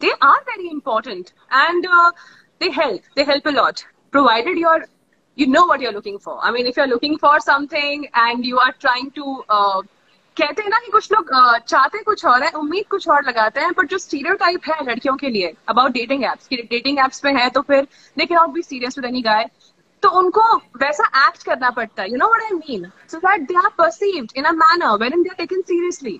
they 0.00 0.12
are 0.20 0.40
very 0.46 0.68
important 0.70 1.32
and 1.50 1.86
uh, 1.86 2.12
they 2.60 2.70
help 2.70 3.02
they 3.16 3.24
help 3.24 3.44
a 3.46 3.50
lot 3.50 3.84
provided 4.12 4.56
you're 4.56 4.84
you 5.37 5.47
know 5.47 5.65
what 5.65 5.81
you're 5.81 5.91
looking 5.93 6.19
for. 6.19 6.37
I 6.43 6.51
mean, 6.51 6.67
if 6.67 6.77
you're 6.77 6.87
looking 6.87 7.17
for 7.17 7.39
something 7.39 8.07
and 8.13 8.45
you 8.45 8.59
are 8.59 8.73
trying 8.85 9.11
to 9.11 9.43
uh, 9.49 9.81
कहते 10.37 10.63
हैं 10.63 10.69
ना 10.69 10.77
कि 10.85 10.91
कुछ 10.91 11.11
लोग 11.11 11.29
uh, 11.39 11.59
चाहते 11.67 12.01
कुछ 12.03 12.25
और 12.25 12.43
है 12.43 12.49
उम्मीद 12.59 12.85
कुछ 12.91 13.07
और 13.09 13.23
लगाते 13.25 13.59
हैं 13.61 13.71
बट 13.77 13.89
जो 13.89 13.97
स्टीरियो 13.97 14.33
टाइप 14.43 14.61
है 14.69 14.85
लड़कियों 14.85 15.15
के 15.17 15.29
लिए 15.29 15.53
अबाउट 15.69 15.91
डेटिंग 15.91 16.23
एप्स 16.25 16.47
की 16.47 16.55
डेटिंग 16.71 16.99
एप्स 16.99 17.19
पे 17.19 17.31
है 17.39 17.49
तो 17.49 17.61
फिर 17.61 17.87
they 18.17 18.25
can 18.25 18.37
not 18.37 18.49
be 18.53 18.61
serious 18.61 18.97
with 18.97 19.05
any 19.05 19.21
guy 19.21 19.49
तो 20.03 20.09
उनको 20.19 20.43
वैसा 20.83 21.05
एक्ट 21.27 21.43
करना 21.43 21.69
पड़ता 21.77 22.01
है. 22.01 22.09
You 22.11 22.17
know 22.17 22.27
what 22.27 22.43
I 22.43 22.57
mean 22.57 22.89
so 23.11 23.17
that 23.17 23.47
they 23.47 23.55
are 23.63 23.69
perceived 23.77 24.31
in 24.37 24.43
a 24.43 24.51
manner 24.63 24.97
when 25.03 25.13
in 25.13 25.23
they 25.23 25.29
are 25.29 25.35
taken 25.35 25.61
seriously 25.67 26.19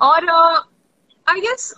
और 0.00 0.30
I 0.30 1.40
guess 1.40 1.72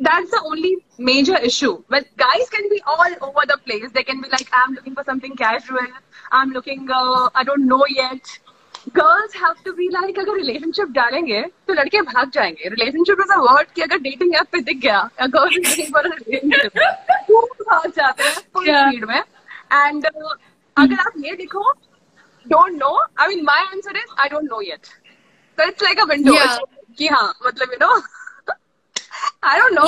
that's 0.00 0.30
the 0.30 0.42
only 0.44 0.76
major 0.98 1.36
issue. 1.36 1.82
But 1.88 2.06
guys 2.16 2.48
can 2.50 2.68
be 2.68 2.82
all 2.86 3.12
over 3.20 3.42
the 3.46 3.58
place. 3.64 3.90
They 3.92 4.02
can 4.02 4.20
be 4.20 4.28
like, 4.28 4.48
I'm 4.52 4.74
looking 4.74 4.94
for 4.94 5.04
something 5.04 5.36
casual. 5.36 5.86
I'm 6.32 6.50
looking, 6.50 6.88
uh, 6.90 7.28
I 7.34 7.44
don't 7.44 7.66
know 7.66 7.84
yet. 7.88 8.38
Girls 8.94 9.34
have 9.34 9.62
to 9.64 9.74
be 9.74 9.90
like, 9.92 10.16
अगर 10.18 10.36
relationship 10.36 10.92
डालेंगे 10.96 11.42
तो 11.68 11.74
लड़के 11.74 12.00
भाग 12.02 12.30
जाएंगे 12.34 12.70
Relationship 12.74 13.18
is 13.24 13.32
a 13.34 13.40
word 13.46 13.74
कि 13.74 13.82
अगर 13.82 13.98
dating 14.06 14.32
app 14.40 14.50
पे 14.52 14.60
दिख 14.68 14.78
गया 14.84 15.00
a 15.18 15.28
girl 15.28 15.48
is 15.48 15.68
looking 15.68 15.90
for 15.92 16.00
a 16.00 16.12
relationship 16.12 16.78
वो 17.30 17.42
भाग 17.60 17.90
जाते 17.96 18.22
हैं 18.22 18.34
full 18.54 18.66
yeah. 18.66 18.88
speed 18.88 19.04
में 19.08 19.22
and 19.80 20.06
uh, 20.06 20.34
अगर 20.76 21.00
आप 21.06 21.20
ये 21.24 21.36
देखो 21.42 21.64
don't 22.54 22.78
know 22.78 22.94
I 23.18 23.28
mean 23.28 23.44
my 23.44 23.58
answer 23.74 23.94
is 24.04 24.16
I 24.16 24.28
don't 24.28 24.48
know 24.54 24.62
yet 24.62 24.90
so 25.58 25.68
it's 25.68 25.82
like 25.82 26.02
a 26.02 26.08
window 26.14 26.32
yeah. 26.32 26.58
कि 26.98 27.08
हाँ 27.08 27.34
मतलब 27.46 27.76
you 27.76 27.78
know 27.84 28.02
I 29.45 29.59
don't 29.59 29.73
know 29.73 29.81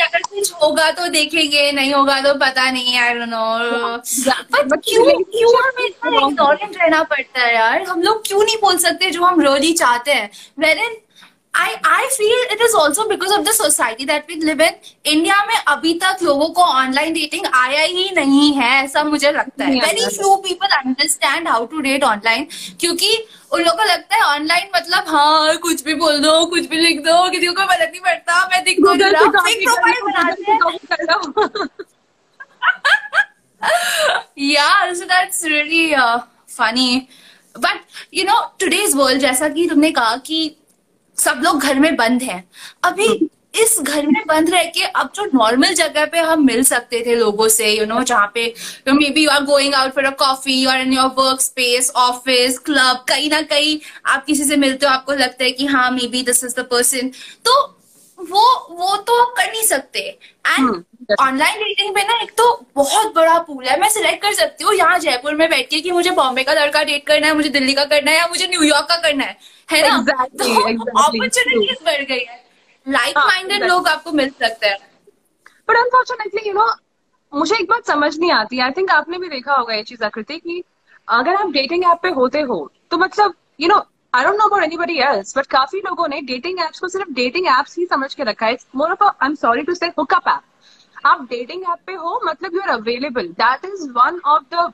अगर 0.00 0.22
कुछ 0.22 0.52
होगा 0.52 0.90
तो 0.90 1.08
देखेंगे 1.08 1.70
नहीं 1.72 1.94
होगा 1.94 2.20
तो 2.20 2.34
पता 2.34 2.70
नहीं 2.70 2.98
आई 2.98 3.14
डोंट 3.14 3.28
नो 3.28 3.96
क्यों 4.76 5.04
क्यों 5.24 5.52
हमें 5.62 5.84
इतना 5.86 6.10
रहना 6.82 7.02
पड़ता 7.02 7.40
है 7.44 7.54
यार? 7.54 7.82
हम 7.82 8.02
लोग 8.02 8.26
क्यों 8.26 8.44
नहीं 8.44 8.56
बोल 8.56 8.78
सकते 8.78 9.10
जो 9.10 9.24
हम 9.24 9.40
रियली 9.40 9.72
चाहते 9.72 10.12
हैं? 10.12 10.30
Where 10.58 10.78
and 10.78 10.96
feel 12.18 12.40
it 12.54 12.60
is 12.66 12.74
also 12.82 13.04
because 13.08 13.32
of 13.36 13.44
the 13.48 13.52
society 13.56 14.06
that 14.10 14.30
we 14.30 14.36
live 14.48 14.62
in. 14.66 14.74
India 15.12 15.36
में 15.46 15.56
अभी 15.74 15.92
तक 16.04 16.22
लोगों 16.22 16.48
को 16.58 16.62
ऑनलाइन 16.62 17.12
डेटिंग 17.14 17.46
आया 17.54 17.82
ही 17.82 18.10
नहीं 18.16 18.52
है 18.54 18.70
ऐसा 18.84 19.02
मुझे 19.04 19.30
लगता 19.32 19.64
है 19.64 19.80
वेरी 19.80 20.04
आता। 20.04 20.16
Few 20.16 20.34
people 20.46 20.76
understand 20.78 21.48
how 21.48 21.66
to 21.72 21.80
date 21.88 22.04
online 22.04 22.46
क्योंकि 22.80 23.12
उन 23.52 23.62
लोगों 23.62 23.76
को 23.78 23.84
लगता 23.92 24.16
है 24.16 24.22
ऑनलाइन 24.34 24.68
मतलब 24.76 25.08
हाँ 25.08 25.56
कुछ 25.66 25.84
भी 25.84 25.94
बोल 26.02 26.18
दो 26.22 26.44
कुछ 26.54 26.66
भी 26.70 26.80
लिख 26.80 27.00
दो 27.04 27.16
किसी 27.30 27.46
को 27.46 27.66
फ़र्क 27.66 27.90
नहीं 27.90 28.00
पड़ता 28.00 28.46
मैं 28.52 28.62
दिख 28.64 28.80
दो 28.80 28.92
हैं 28.92 28.98
कर 30.92 31.04
लो। 31.10 31.66
yeah 34.36 34.92
so 34.94 35.06
that's 35.06 35.44
really 35.52 35.94
uh, 35.94 36.18
funny 36.48 37.08
but 37.54 37.78
you 38.18 38.24
know 38.28 38.38
today's 38.64 38.94
world 39.00 39.20
जैसा 39.20 39.48
कि 39.56 39.66
तुमने 39.68 39.90
कहा 39.92 40.16
कि 40.26 40.38
सब 41.18 41.40
लोग 41.44 41.60
घर 41.60 41.78
में 41.80 41.94
बंद 41.96 42.22
हैं। 42.22 42.42
अभी 42.84 43.08
इस 43.54 43.76
घर 43.80 44.06
में 44.06 44.22
बंद 44.28 44.50
रह 44.50 44.64
के 44.74 44.82
अब 44.82 45.10
जो 45.14 45.24
नॉर्मल 45.26 45.72
जगह 45.74 46.04
पे 46.06 46.18
हम 46.20 46.44
मिल 46.46 46.62
सकते 46.64 47.02
थे 47.06 47.14
लोगों 47.14 47.48
से 47.48 47.70
यू 47.70 47.86
नो 47.86 48.02
जहाँ 48.02 48.30
पे 48.34 48.44
may 48.88 49.08
be 49.10 49.24
you 49.24 49.30
are 49.30 49.44
going 49.44 49.74
out 49.74 49.94
for 49.94 50.04
a 50.04 50.10
coffee 50.18 50.64
और 50.66 50.80
in 50.80 50.92
your 50.92 51.08
work 51.18 51.40
space 51.40 51.90
office 51.96 52.58
club 52.66 53.04
कहीं 53.08 53.30
ना 53.30 53.40
कहीं 53.52 53.78
आप 54.06 54.24
किसी 54.24 54.44
से 54.44 54.56
मिलते 54.56 54.86
हो 54.86 54.92
आपको 54.92 55.12
लगता 55.14 55.44
है 55.44 55.50
कि 55.50 55.66
हाँ 55.66 55.90
may 55.90 56.06
be 56.08 56.22
this 56.22 56.44
is 56.44 56.54
the 56.60 56.66
person 56.70 57.10
तो 57.44 57.60
वो 58.18 58.44
वो 58.70 58.96
तो 58.98 59.24
कर 59.26 59.50
नहीं 59.50 59.62
सकते। 59.62 60.00
एंड 60.00 61.16
ऑनलाइन 61.20 61.58
डेटिंग 61.58 61.94
पे 61.94 62.02
ना 62.04 62.20
एक 62.22 62.30
तो 62.38 62.46
बहुत 62.76 63.14
बड़ा 63.14 63.38
पूल 63.40 63.64
है। 63.64 63.78
मैं 63.80 63.88
सिलेक्ट 63.90 64.22
कर 64.22 64.32
सकती 64.34 64.64
हूँ 64.64 64.74
यहाँ 64.74 64.98
जयपुर 64.98 65.34
में 65.34 65.48
बैठ 65.50 65.68
के 65.70 65.80
कि 65.80 65.90
मुझे 65.90 66.10
बॉम्बे 66.12 66.42
का 66.44 66.52
लड़का 66.54 66.82
डेट 66.84 67.06
करना 67.06 67.26
है 67.26 67.34
मुझे 67.34 67.48
दिल्ली 67.50 67.74
का 67.74 67.84
करना 67.86 68.10
है 68.10 68.16
या 68.18 68.26
मुझे 68.28 68.46
न्यूयॉर्क 68.46 68.88
का 68.88 68.96
करना 68.98 69.24
है। 69.24 69.36
है 69.68 69.80
ना? 69.82 69.96
Exactly, 69.96 70.38
तो 70.38 70.44
exactly, 70.68 71.04
अपॉर्चुनिटीज़ 71.04 71.84
बढ़ 71.84 72.02
गई 72.04 72.24
है। 72.24 72.36
लाइक 72.86 73.18
हाँ, 73.18 73.26
माइंडेड 73.26 73.64
लोग 73.64 73.88
आपको 73.88 74.12
मिल 74.12 74.30
सकते 74.40 74.66
हैं। 74.66 74.78
बट 75.68 75.76
अनफॉर्चुनेटली 75.76 76.48
यू 76.48 76.54
नो 76.54 76.66
मुझे 77.32 77.54
एक 77.54 77.68
बात 77.70 77.86
समझ 77.86 78.18
नहीं 78.18 78.30
आती 78.32 78.60
आई 78.60 78.70
थिंक 78.76 78.90
आपने 78.90 79.18
भी 79.18 79.28
देखा 79.28 79.54
होगा 79.54 79.74
ये 79.74 79.82
चीज़ 79.82 80.04
आकृति 80.04 80.38
कि 80.38 80.62
अगर 81.08 81.34
आप 81.34 81.50
डेटिंग 81.52 81.84
ऐप 81.84 81.98
पे 82.02 82.08
होते 82.10 82.40
हो 82.50 82.58
तो 82.90 82.98
मतलब 82.98 83.34
you 83.60 83.68
know 83.68 83.76
I 84.14 84.24
don't 84.24 84.36
know 84.38 84.44
about 84.46 84.62
anybody 84.62 84.98
else 85.02 85.36
but 85.38 85.46
काफ़ी 85.46 85.80
लोगों 85.86 86.08
ने 86.08 86.20
डेटिंग 86.32 86.60
एप्स 86.60 86.80
को 86.80 86.88
सिर्फ़ 86.88 87.10
डेटिंग 87.14 87.46
एप्स 87.58 87.78
ही 87.78 87.86
समझ 87.86 88.14
के 88.14 88.24
रखा 88.24 88.46
है। 88.46 88.56
More 88.76 88.92
of 88.92 89.04
I 89.04 89.26
am 89.26 89.34
sorry 89.34 89.62
to 89.62 89.74
say 89.74 89.86
hookup 89.98 90.28
app 90.28 91.06
आप 91.06 91.26
डेटिंग 91.30 91.62
ऐप 91.72 91.78
पे 91.86 91.94
हो 91.94 92.20
मतलब 92.24 92.54
you 92.54 92.60
are 92.60 92.68
available 92.70 93.28
that 93.42 93.64
is 93.64 93.88
one 93.96 94.20
of 94.26 94.44
the 94.54 94.72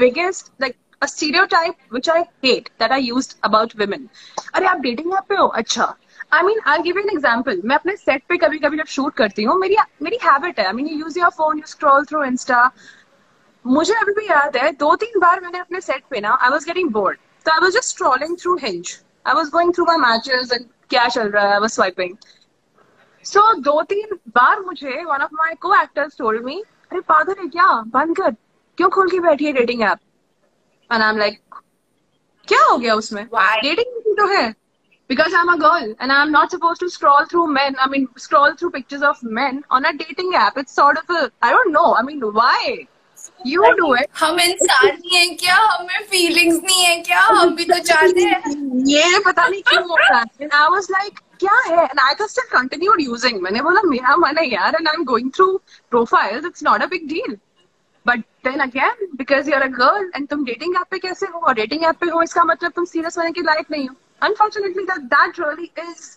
biggest 0.00 0.46
like 0.62 0.76
a 1.02 1.08
stereotype 1.08 1.76
which 1.90 2.08
I 2.08 2.18
hate 2.44 2.70
that 2.78 2.92
I 2.92 2.98
used 3.04 3.34
about 3.48 3.74
women. 3.80 4.08
अरे, 4.54 4.66
आप 4.66 4.80
dating 4.80 5.12
app 5.14 5.24
पे 5.28 5.36
हो? 5.36 5.46
अच्छा। 5.60 5.94
I 6.34 6.42
mean 6.42 6.60
I 6.66 6.78
give 6.82 6.98
an 6.98 7.08
example 7.12 7.60
मैं 7.64 7.76
अपने 7.76 7.96
सेट 7.96 8.22
पे 8.28 8.36
कभी 8.36 8.58
कभी 8.58 8.76
जब 8.76 8.86
शूट 8.88 9.14
करती 9.14 9.42
हूँ, 9.44 9.58
मेरी 9.60 9.76
मेरी 10.02 10.18
हैबिट 10.24 10.60
है। 10.60 10.66
I 10.66 10.72
mean 10.72 10.86
you 10.86 10.98
use 10.98 11.18
your 11.18 11.30
phone 11.38 11.58
you 11.58 11.66
scroll 11.66 12.04
through 12.04 12.22
Insta 12.24 12.70
मुझे 13.64 13.94
अभी 13.94 14.12
भी 14.12 14.26
याद 14.26 14.56
है 14.56 14.70
दो 14.76 14.94
तीन 15.02 15.18
बार 15.20 15.40
मैंने 15.40 15.58
अपने 15.58 15.80
सेट 15.80 16.04
पे 16.10 16.20
ना 16.20 16.38
आई 16.42 16.50
वॉज़ 16.50 16.66
गेटिंग 16.66 16.90
बोर्ड 16.92 17.18
तो 17.46 17.52
I 17.52 17.60
was 17.62 17.74
just 17.76 17.94
scrolling 17.94 18.36
through 18.42 18.56
Hinge 18.62 18.98
I 19.26 19.34
was 19.34 19.50
going 19.50 19.72
through 19.74 19.84
my 19.86 19.96
matches 20.08 20.52
and 20.52 20.64
क्या 20.90 21.06
चल 21.08 21.28
रहा 21.28 21.46
है 21.46 21.52
आई 21.54 21.60
वॉज़ 21.60 21.72
स्वाइपिंग 21.72 22.16
सो 23.24 23.52
दो 23.62 23.80
तीन 23.90 24.16
बार 24.36 24.60
मुझे 24.60 25.02
one 25.04 25.22
of 25.22 25.34
my 25.34 25.54
co 25.62 25.74
actors 25.82 26.16
told 26.18 26.44
me 26.44 26.62
अरे, 26.92 27.00
पागल 27.00 27.34
है 27.40 27.48
क्या? 27.48 27.66
बंद 27.88 28.16
कर। 28.16 28.30
क्यों 28.78 28.88
खोल 28.90 29.10
के 29.10 29.20
बैठी 29.20 29.44
है 29.44 29.52
dating 29.52 29.82
app 29.82 29.98
and 30.92 31.02
I 31.02 31.08
am 31.10 31.18
like 31.18 31.40
क्या 32.48 32.62
हो 32.64 32.76
गया 32.78 32.94
उसमें? 32.94 33.24
डेटिंग 33.62 34.14
तो 34.18 34.26
है। 34.28 34.48
Because 35.10 35.34
I 35.34 35.40
am 35.42 35.52
a 35.52 35.56
girl 35.58 35.94
and 36.00 36.12
I 36.12 36.20
am 36.22 36.28
not 36.30 36.50
suppose 36.50 36.80
to 36.80 36.88
scroll 36.88 37.24
through 37.30 37.46
man 37.46 37.76
I 37.80 37.86
mean 37.90 38.06
scroll 38.18 38.52
through 38.60 38.68
pictures 38.70 39.02
of 39.02 39.18
man 39.38 39.62
on 39.72 39.84
a 39.84 39.90
dating 39.96 40.34
app 40.34 40.58
it's 40.58 40.74
sort 40.76 40.98
of 40.98 41.12
I 41.44 41.52
don't 41.52 41.72
know 41.72 41.92
I 41.94 42.02
mean 42.06 42.22
why 42.24 42.74
you 43.46 43.62
do 43.78 43.94
it 43.94 44.06
हम 44.18 44.40
इंसान 44.40 44.86
नहीं 44.86 45.16
है 45.16 45.28
क्या? 45.34 45.56
हमें 45.56 46.06
feelings 46.10 46.60
नहीं 46.64 46.84
है 46.84 46.96
क्या? 47.00 47.20
हम 47.20 47.54
भी 47.56 47.64
तो 47.64 47.78
चाहते 47.78 48.22
हैं। 48.22 48.40
ये 48.86 49.18
पता 49.26 49.46
नहीं 49.46 49.62
क्यों 49.62 49.82
हो 49.82 49.96
रहा 49.96 50.18
है। 50.18 50.24
एंड 50.42 50.52
आई 50.52 50.68
वाज 50.72 50.88
लाइक 50.90 51.18
क्या 51.40 51.54
है? 51.66 51.84
And 51.84 52.00
I 52.00 52.14
just 52.20 52.40
continued 52.52 53.00
using 53.00 53.40
मैंने 53.42 53.62
बोला 53.62 53.82
मेरा 53.84 54.16
मन 54.16 54.38
है 54.38 54.48
यार 54.52 54.74
and 54.74 54.88
I 54.88 54.94
am 54.94 55.04
going 55.04 55.30
through 55.36 55.46
profiles 55.90 56.46
it's 56.46 56.62
not 56.64 56.82
a 56.82 56.86
big 56.86 57.08
deal 57.08 57.36
but 58.06 58.20
then 58.44 58.60
again 58.60 59.06
because 59.16 59.50
you 59.50 59.56
are 59.56 59.62
a 59.62 59.70
girl 59.78 60.10
and 60.16 60.28
तुम 60.28 60.44
डेटिंग 60.44 60.76
ऐप 60.76 60.86
पे 60.90 60.98
कैसे 60.98 61.26
हो? 61.26 61.38
और 61.38 61.54
डेटिंग 61.54 61.84
ऐप 61.84 61.96
पे 62.00 62.10
हो 62.10 62.22
इसका 62.22 62.44
मतलब 62.44 62.72
तुम 62.76 62.84
सीरियस 62.94 63.18
होने 63.18 63.30
के 63.32 63.42
लायक 63.42 63.70
नहीं 63.70 63.88
हो। 63.88 63.94
Unfortunately 64.28 64.84
that 64.84 65.40
really 65.40 65.70
is 65.78 66.10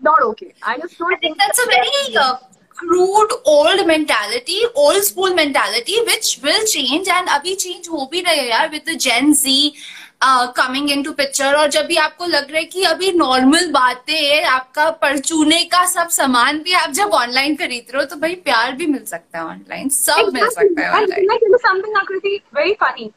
not 0.00 0.22
okay 0.22 0.52
I 0.62 0.76
just 0.82 1.02
don't 1.02 1.22
think 1.22 1.36
that's 1.42 1.60
a 1.60 1.70
very 1.74 2.16
crude 2.80 3.32
old 3.50 3.80
mentality 3.88 4.54
old 4.82 5.04
school 5.08 5.34
mentality 5.38 5.96
which 6.06 6.28
will 6.44 6.62
change 6.70 7.10
and 7.16 7.32
abhi 7.34 7.52
change 7.64 7.90
ho 7.94 8.06
bhi 8.14 8.22
rahe 8.28 8.46
hai 8.52 8.62
with 8.72 8.88
the 8.90 8.94
gen 9.04 9.28
z 9.40 9.52
uh, 10.22 10.90
in 10.90 11.02
to 11.02 11.12
picture 11.12 11.54
और 11.54 11.68
जब 11.68 11.86
भी 11.86 11.96
आपको 11.96 12.26
लग 12.26 12.50
रहा 12.50 12.58
है 12.58 12.64
कि 12.64 12.82
अभी 12.84 13.12
normal 13.12 13.70
बातें 13.72 14.44
आपका 14.44 14.88
परचूने 15.02 15.62
का 15.64 15.84
सब 15.86 16.08
सामान 16.08 16.58
भी 16.58 16.72
आप 16.72 16.90
जब 16.90 17.12
ऑनलाइन 17.14 17.56
खरीद 17.56 17.90
रहे 17.90 18.02
हो 18.02 18.08
तो 18.10 18.16
भाई 18.16 18.34
प्यार 18.44 18.72
भी 18.72 18.86
मिल 18.86 19.04
सकता 19.04 19.38
है 19.38 19.44
ऑनलाइन 19.44 19.88
सब 19.88 20.30
मिल 20.34 20.48
सकता 20.48 20.82
है 20.82 21.02
ऑनलाइन 21.02 21.26
वेरी 22.54 22.74
फनी 22.74 23.10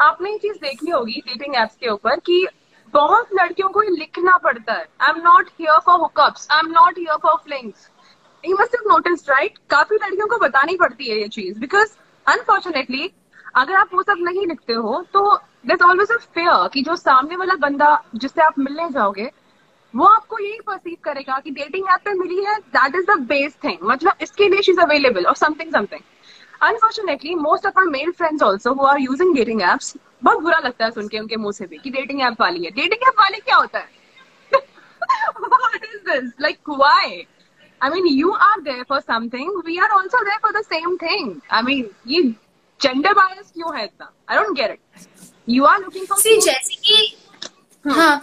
आपने 0.00 0.30
ये 0.30 0.38
चीज़ 0.38 0.56
देखी 0.62 0.90
होगी 0.90 1.22
डेटिंग 1.26 1.54
एप्स 1.56 1.76
के 1.80 1.88
ऊपर 1.88 2.16
कि 2.26 2.46
बहुत 2.94 3.28
लड़कियों 3.34 3.68
को 3.68 3.82
ये 3.82 3.90
लिखना 3.90 4.36
पड़ता 4.36 4.72
है। 4.72 4.86
I 5.00 5.10
am 5.10 5.20
not 5.24 5.48
here 5.60 5.78
for 5.86 5.98
hookups 6.00 6.46
I 6.50 6.58
am 6.58 6.70
not 6.72 6.98
here 6.98 7.16
for 7.22 7.36
flings 7.44 7.88
you 8.44 8.56
must 8.60 8.74
have 8.74 8.88
noticed 8.88 9.30
right 9.30 9.58
काफ़ी 9.70 9.96
लड़कियों 9.96 10.26
को 10.26 10.38
बतानी 10.38 10.76
पड़ती 10.76 11.10
है 11.10 11.20
ये 11.20 11.28
चीज़। 11.28 11.58
बिकॉज़ 11.58 11.88
अनफॉर्चुनेटली 12.26 13.10
अगर 13.56 13.74
आप 13.74 13.94
वो 13.94 14.02
सब 14.02 14.18
नहीं 14.20 14.46
लिखते 14.46 14.72
हो 14.72 15.04
तो 15.12 15.40
ऑलवेज 15.70 16.10
अ 16.10 16.16
फेयर 16.16 16.68
कि 16.68 16.82
जो 16.82 16.96
सामने 16.96 17.36
वाला 17.36 17.54
बंदा 17.54 18.04
जिससे 18.14 18.42
आप 18.42 18.58
मिलने 18.58 18.88
जाओगे, 18.90 19.30
वो 19.96 20.04
आपको 20.04 20.38
यही 20.38 20.60
परसीव 20.66 20.96
करेगा 21.04 21.38
कि 21.38 21.50
डेटिंग 21.50 21.86
ऐप 21.88 22.00
पे 22.04 22.12
मिली 22.12 22.44
है 22.44 22.58
that 22.76 22.94
is 22.94 23.06
the 23.06 23.18
base 23.18 23.56
thing 23.64 23.78
मतलब 23.82 24.12
इसके 24.22 24.48
लिए 24.48 24.62
शी 24.62 24.72
इज़ 24.72 24.80
अवेलेबल 24.80 25.24
और 25.24 25.36
something 25.36 25.72
something 25.72 26.00
unfortunately 26.62 27.34
most 27.34 27.66
of 27.66 27.78
our 27.78 27.84
male 27.84 28.10
friends 28.10 28.42
also 28.42 28.72
who 28.74 28.86
are 28.86 29.00
using 29.00 29.34
dating 29.34 29.62
apps 29.62 29.96
बहुत 30.24 30.38
बुरा 30.38 30.58
लगता 30.58 30.84
है 30.84 30.90
सुन 30.90 31.08
के 31.08 31.18
उनके 31.18 31.36
मुँह 31.36 31.52
से 31.52 31.66
भी 31.66 31.78
कि 31.78 31.90
डेटिंग 31.90 32.20
ऐप 32.20 32.40
वाली 32.40 32.64
है। 32.64 32.70
डेटिंग 32.70 33.08
ऐप 33.08 33.20
वाली 33.20 33.38
क्या 33.38 33.56
होता 33.56 33.78
है? 33.78 34.02
What 35.36 35.84
is 35.84 36.02
this? 36.04 36.32
Like, 36.38 36.60
why? 36.66 37.26
I 37.80 37.90
mean, 37.90 38.06
you 38.06 38.32
are 38.32 38.62
there 38.62 38.84
for 38.84 39.00
something. 39.00 39.62
We 39.64 39.78
are 39.80 39.90
also 39.92 40.18
there 40.24 40.40
for 40.40 40.52
the 40.52 40.64
same 40.64 40.98
thing. 40.98 41.42
I 41.50 41.62
mean, 41.62 41.84
ये 42.06 42.22
gender 42.80 43.14
bias 43.14 43.50
क्यों 43.50 43.76
है 43.78 43.84
इतना? 43.84 44.12
I 44.30 44.34
don't 44.34 44.56
get 44.56 44.70
it. 44.70 45.11
You 45.46 45.66
are 45.66 45.78
looking 45.80 46.06
for 46.06 46.18
सी 46.18 46.40
जैसे 46.40 46.74
कि 46.74 47.16
हाँ। 47.84 48.22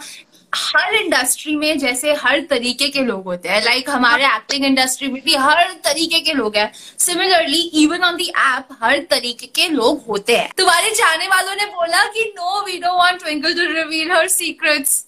हर 0.54 0.94
industry 0.94 1.54
में 1.56 1.78
जैसे 1.78 2.12
हर 2.14 2.40
तरीके 2.50 2.88
के 2.88 3.00
लोग 3.00 3.24
होते 3.24 3.48
हैं। 3.48 3.64
लाइक 3.64 3.84
like, 3.84 3.96
हमारे 3.96 4.24
एक्टिंग 4.26 4.64
इंडस्ट्री 4.64 5.08
में 5.08 5.20
भी 5.24 5.34
हर 5.34 5.72
तरीके 5.84 6.20
के 6.20 6.32
लोग 6.32 6.56
हैं। 6.56 6.72
Similarly 6.98 7.60
even 7.82 8.04
on 8.04 8.16
the 8.16 8.28
app 8.38 8.68
हर 8.82 8.98
तरीके 9.10 9.46
के 9.46 9.68
लोग 9.68 10.04
होते 10.08 10.36
हैं। 10.36 10.50
तुम्हारे 10.58 10.90
जाने 10.90 11.28
वालों 11.28 11.54
ने 11.56 11.64
बोला 11.64 12.02
कि 12.14 12.24
no 12.36 12.64
we 12.66 12.78
don't 12.78 12.98
want 12.98 13.18
Twinkle 13.22 13.54
to 13.54 13.72
reveal 13.72 14.12
her 14.12 14.28
secrets 14.28 15.04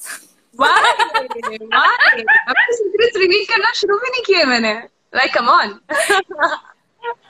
secrets 2.72 3.16
reveal 3.16 3.44
करना 3.44 3.72
शुरू 3.72 3.96
भी 3.98 4.10
नहीं 4.10 4.22
किए 4.22 4.44
मैंने। 4.44 4.72
Like 5.14 5.32
come 5.36 5.48
on. 5.48 5.74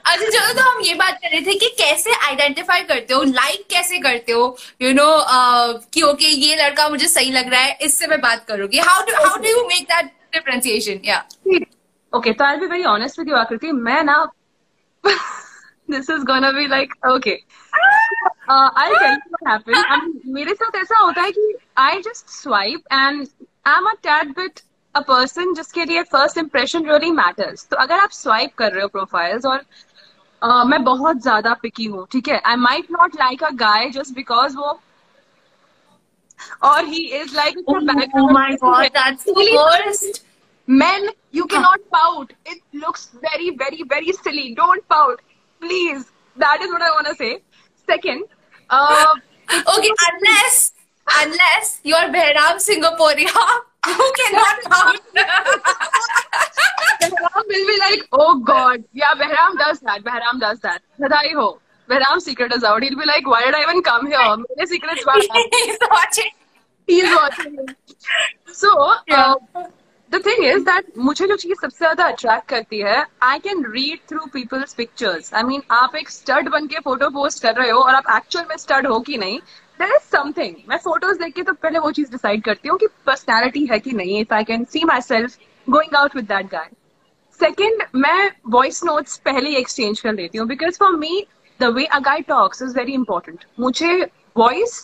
अच्छा 0.05 0.25
चलो 0.25 0.53
तो 0.53 0.61
हम 0.69 0.81
ये 0.83 0.93
बात 0.93 1.19
कर 1.21 1.29
रहे 1.31 1.41
थे 1.41 1.53
कि 1.59 1.67
कैसे 1.77 2.13
आइडेंटिफाई 2.27 2.81
करते 2.81 3.13
हो 3.13 3.21
लाइक 3.23 3.59
like 3.59 3.69
कैसे 3.69 3.97
करते 3.97 4.31
हो 4.31 4.45
यू 4.81 4.91
नो 4.93 5.05
कि 5.93 6.01
ओके 6.01 6.25
ये 6.25 6.55
लड़का 6.55 6.87
मुझे 6.89 7.07
सही 7.07 7.31
लग 7.31 7.49
रहा 7.51 7.61
है, 7.61 7.77
इससे 7.81 8.07
मैं 8.07 8.19
बात 8.21 8.45
करूँगी। 8.47 8.79
How 8.79 9.05
do 9.05 9.15
how 9.15 9.37
do 9.37 9.49
you 9.49 9.63
make 9.67 9.83
that 9.91 10.05
differentiation 10.33 10.99
या 11.05 11.23
ओके 12.13 12.33
तो 12.33 12.45
I 12.45 12.57
be 12.57 12.65
very 12.65 12.83
honest 12.85 13.19
with 13.19 13.29
you 13.29 13.35
Aakriti 13.35 13.71
मैं 13.71 14.03
ना 14.03 14.17
this 15.03 16.09
is 16.09 16.23
gonna 16.25 16.51
be 16.51 16.67
like 16.67 16.93
okay 17.11 17.37
I 18.51 18.93
can 18.95 19.17
what 19.31 19.69
happened 19.69 20.19
मेरे 20.35 20.53
साथ 20.53 20.75
ऐसा 20.81 20.97
होता 20.97 21.21
है 21.21 21.31
कि 21.31 21.53
I 21.77 22.01
just 22.01 22.29
swipe 22.41 22.93
and 22.93 23.27
I 23.67 23.75
am 23.77 23.89
a 23.89 23.93
tad 24.03 24.35
bit 24.39 24.59
a 24.95 24.99
person 24.99 25.53
जिसके 25.53 25.85
लिए 25.85 26.01
फ़र्स्ट 26.11 26.37
इम्प्रेशन 26.37 26.89
रियली 26.89 27.11
मैटर्स 27.11 27.67
तो 27.67 27.77
अगर 27.77 27.99
आप 27.99 28.11
स्वाइप 28.11 28.53
कर 28.57 28.71
रहे 28.71 28.81
हो 28.81 28.87
प्रोफाइल्स 28.87 29.45
और 29.45 29.63
मैं 30.43 30.83
बहुत 30.83 31.21
ज़्यादा 31.21 31.53
पिकी 31.53 31.85
हूँ 31.85 32.07
ठीक 32.11 32.27
है? 32.27 32.41
I 32.45 32.55
might 32.55 32.87
not 32.91 33.15
like 33.15 33.43
a 33.43 33.49
guy 33.49 33.89
just 33.89 34.13
because 34.13 34.57
वो 34.57 34.79
और 36.63 36.85
ही? 36.85 37.05
Is 37.19 37.35
like 37.35 37.57
man 40.67 41.09
you 41.35 41.45
can 41.45 41.61
not 41.61 41.79
pout 41.79 42.33
it 42.47 42.61
looks 42.75 43.11
very 43.15 43.49
very 43.49 43.83
very 43.83 44.13
silly 44.13 44.53
don't 44.55 44.81
pout 44.89 45.21
please 45.61 46.03
that 46.37 46.61
is 46.61 46.71
what 46.71 46.81
I 46.81 46.89
want 46.89 47.17
say 47.17 47.35
second 47.87 48.25
Uh, 48.69 49.13
okay, 49.77 49.89
unless 50.11 50.73
unless 51.07 51.79
you 51.83 51.95
are 51.95 52.09
Behram 52.09 52.59
you 53.87 54.13
cannot 54.19 54.61
count. 54.63 55.01
Behram 57.01 57.43
will 57.47 57.67
be 57.67 57.77
like, 57.79 58.07
oh 58.11 58.39
God. 58.39 58.83
Yeah, 58.93 59.13
Behram 59.15 59.57
does 59.57 59.79
that. 59.81 60.03
Behram 60.03 60.39
does 60.39 60.59
that. 60.59 60.81
Badai 60.99 61.33
ho. 61.33 61.59
Behram's 61.89 62.25
secret 62.25 62.53
is 62.53 62.63
out. 62.63 62.81
He'll 62.83 62.97
be 62.97 63.05
like, 63.05 63.27
why 63.27 63.43
did 63.45 63.55
I 63.55 63.63
even 63.63 63.81
come 63.83 64.07
here? 64.07 64.17
My 64.57 64.65
secret's 64.65 65.03
back. 65.05 65.21
He's 65.53 65.77
watching. 65.91 66.31
He's 66.87 67.15
watching. 67.15 67.57
So, 68.47 68.95
Yeah. 69.07 69.35
uh, 69.55 69.67
the 70.11 70.19
thing 70.19 70.43
is 70.43 70.63
that 70.65 70.83
मुझे 70.97 71.27
जो 71.27 71.35
चीज़ 71.35 71.59
सबसे 71.61 71.77
ज़्यादा 71.77 72.05
attract 72.07 72.47
करती 72.49 72.79
है 72.79 73.05
I 73.23 73.39
can 73.45 73.63
read 73.71 73.99
through 74.09 74.25
people's 74.33 74.73
pictures 74.73 75.33
I 75.33 75.43
mean 75.43 75.61
आप 75.71 75.95
एक 75.95 76.09
stud 76.09 76.49
बन 76.55 76.67
के 76.73 76.79
फ़ोटो 76.87 77.09
पोस्ट 77.15 77.41
कर 77.43 77.55
रहे 77.55 77.69
हो 77.69 77.79
और 77.81 77.95
आप 77.95 78.09
एक्चुअल 78.17 78.45
में 78.49 78.55
स्टड 78.57 78.87
हो 78.87 78.99
कि 79.07 79.17
नहीं 79.17 79.37
इज़ 79.39 79.43
समथिंग 80.03 80.55
मैं 80.69 80.77
फ़ोटोज़ 80.77 81.17
देख 81.19 81.33
के 81.33 81.43
तो 81.43 81.53
पहले 81.53 81.79
वो 81.79 81.91
चीज़ 81.91 82.11
डिसाइड 82.11 82.43
करती 82.43 82.69
हूँ 82.69 82.77
कि 82.79 82.87
पर्सनैलिटी 83.05 83.65
है 83.65 83.79
कि 83.79 83.91
नहीं 83.91 84.19
if 84.21 84.33
I 84.33 84.43
can 84.43 84.63
see 84.65 84.83
my 84.85 85.01
self 85.01 85.37
going 85.67 85.95
out 85.95 86.15
with 86.15 86.25
that 86.25 86.47
guy 86.51 86.69
second 87.39 87.83
मैं 87.95 88.31
वॉइस 88.51 88.83
नोट्स 88.83 89.17
पहले 89.25 89.49
ही 89.49 89.55
एक्सचेंज 89.55 89.99
कर 89.99 90.13
लेती 90.13 90.37
हूँ 90.37 90.47
because 90.47 90.77
for 90.79 90.95
me 90.97 91.25
the 91.59 91.73
way 91.75 91.85
a 91.85 91.99
guy 91.99 92.21
talks 92.27 92.61
is 92.61 92.77
very 92.77 92.93
important 92.93 93.45
मुझे 93.59 94.01
वॉइस 94.37 94.81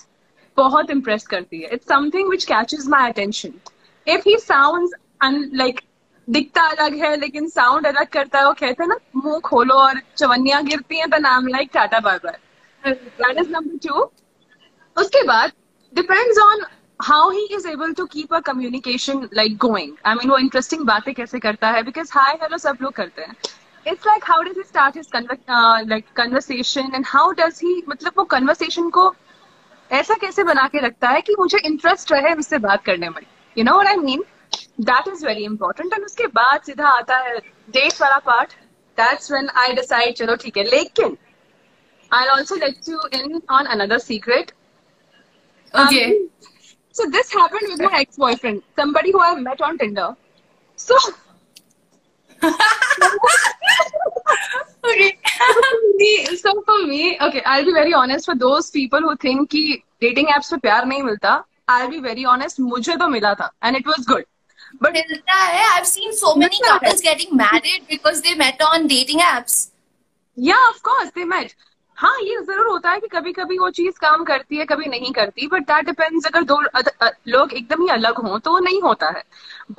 बहुत 0.57 0.89
इम्प्रेस 0.91 1.27
करती 1.27 1.61
है. 1.61 1.69
It's 1.73 1.87
something 1.87 2.29
which 2.29 2.45
catches 2.45 2.87
my 2.89 3.09
attention 3.09 3.53
if 4.07 4.29
he 4.29 4.37
sound 4.37 4.95
like 5.53 5.79
दिखता 6.27 6.61
अलग 6.61 6.95
है, 6.95 7.15
लेकिन 7.15 7.47
साउंड 7.49 7.87
अलग 7.87 8.07
करता 8.07 8.39
है, 8.39 8.45
वो 8.45 8.53
कहते 8.53 8.83
हैं 8.83 8.87
ना, 8.89 8.95
मुँह 9.15 9.39
खोलो 9.39 9.75
और 9.75 10.01
चवन्नियाँ 10.17 10.63
गिरती 10.63 10.97
हैं 10.99 11.09
तो 11.09 11.17
नाम 11.17 11.47
लाइक 11.47 11.69
टाटा 11.73 11.99
बार 11.99 12.19
by 12.25 12.37
that 12.83 13.37
is 13.37 13.49
number 13.51 13.87
two 13.87 14.11
उसके 15.01 15.23
बाद 15.23 15.51
depends 15.93 16.39
on 16.43 16.65
how 16.99 17.29
he 17.31 17.45
is 17.55 17.67
able 17.67 17.93
to 17.93 18.05
keep 18.05 18.33
a 18.33 18.39
communication 18.45 19.27
like 19.33 19.57
going 19.57 19.95
I 20.05 20.15
mean 20.15 20.29
वो 20.29 20.37
इंटरेस्टिंग 20.37 20.85
बातें 20.85 21.13
कैसे 21.15 21.39
करता 21.39 21.69
है 21.71 21.83
बिकॉज़ 21.83 22.11
हाय 22.13 22.33
हेलो 22.41 22.57
सब 22.57 22.77
लोग 22.81 22.93
करते 22.93 23.21
हैं. 23.21 23.35
It's 23.85 24.07
like 24.07 24.23
how 24.27 24.41
does 24.43 24.57
he 24.57 24.63
start 24.63 24.97
his 24.97 25.09
like 25.89 26.05
conversation 26.15 26.91
and 26.95 27.05
how 27.07 27.31
does 27.39 27.59
he 27.63 27.81
मतलब 27.89 28.13
वो 28.17 28.23
कन्वर्सेशन 28.33 28.89
को 28.97 29.13
ऐसा 29.91 30.13
कैसे 30.21 30.43
बना 30.43 30.67
के 30.67 30.79
रखता 30.85 31.09
है 31.09 31.21
कि 31.21 31.35
मुझे 31.39 31.57
इंटरेस्ट 31.65 32.11
रहे 32.11 32.33
उससे 32.39 32.57
बात 32.59 32.83
करने 32.85 33.09
में. 33.09 33.21
You 33.55 33.63
know 33.63 33.79
I 33.81 33.95
mean 33.97 34.23
that 34.81 35.07
is 35.07 35.25
very 35.25 35.43
important 35.43 35.93
and 35.93 36.05
उसके 36.05 36.27
बाद 36.35 36.61
सीधा 36.65 36.89
आता 36.89 37.17
है 37.17 37.37
डेट 37.37 38.01
वाला 38.01 38.17
part 38.25 38.53
that's 38.97 39.31
when 39.31 39.49
I 39.55 39.73
decide 39.73 40.15
चलो, 40.15 40.35
ठीक 40.35 40.57
है. 40.57 40.63
लेकिन 40.65 41.17
I 42.11 42.27
also 42.27 42.55
let 42.55 42.89
you 42.89 43.07
in 43.13 43.41
on 43.49 43.65
another 43.67 43.97
secret 43.99 44.51
Okay. 45.75 46.05
Um, 46.11 46.29
so 46.91 47.09
this 47.09 47.31
happened 47.31 47.67
with 47.69 47.81
my 47.81 47.99
ex-boyfriend, 47.99 48.63
somebody 48.75 49.11
who 49.11 49.19
I've 49.19 49.39
met 49.39 49.61
on 49.61 49.77
Tinder. 49.77 50.15
So 50.75 50.95
Okay. 54.85 55.17
so 56.37 56.63
for 56.65 56.85
me, 56.87 57.17
okay, 57.21 57.41
I'll 57.45 57.65
be 57.65 57.71
very 57.73 57.93
honest. 57.93 58.25
For 58.25 58.35
those 58.35 58.69
people 58.71 58.99
who 59.01 59.15
think 59.17 59.49
कि 59.49 59.81
dating 60.01 60.27
apps 60.35 60.49
पे 60.51 60.57
प्यार 60.65 60.85
नहीं 60.85 61.03
मिलता, 61.03 61.43
I'll 61.67 61.89
be 61.89 61.99
very 61.99 62.25
honest. 62.25 62.59
मुझे 62.59 62.95
तो 62.97 63.07
मिला 63.07 63.33
था, 63.39 63.49
and 63.63 63.75
it 63.75 63.85
was 63.85 64.05
good. 64.05 64.23
But 64.81 64.93
मिलता 64.93 65.33
है. 65.33 65.65
I've 65.77 65.87
seen 65.87 66.13
so 66.13 66.35
many 66.35 66.59
couples 66.67 67.01
getting 67.01 67.35
married 67.35 67.87
because 67.89 68.21
they 68.21 68.35
met 68.35 68.61
on 68.61 68.87
dating 68.87 69.19
apps. 69.19 69.59
yeah, 70.35 70.69
of 70.69 70.81
course, 70.83 71.09
they 71.15 71.25
met. 71.25 71.53
हाँ 71.99 72.15
ये 72.23 72.35
ज़रूर 72.41 72.67
होता 72.67 72.91
है 72.91 72.99
कि 72.99 73.07
कभी 73.07 73.31
कभी 73.33 73.57
वो 73.59 73.69
चीज़ 73.69 73.97
काम 74.01 74.23
करती 74.23 74.57
है, 74.57 74.65
कभी 74.65 74.85
नहीं 74.89 75.11
करती 75.13 75.47
बट 75.47 75.63
दैट 75.67 75.85
डिपेंड्स 75.85 76.25
अगर 76.27 76.43
दो 76.43 76.59
लोग 77.27 77.53
एकदम 77.53 77.81
ही 77.81 77.89
अलग 77.93 78.17
हों 78.25 78.37
तो 78.39 78.57
नहीं 78.59 78.81
होता 78.81 79.09
है। 79.17 79.23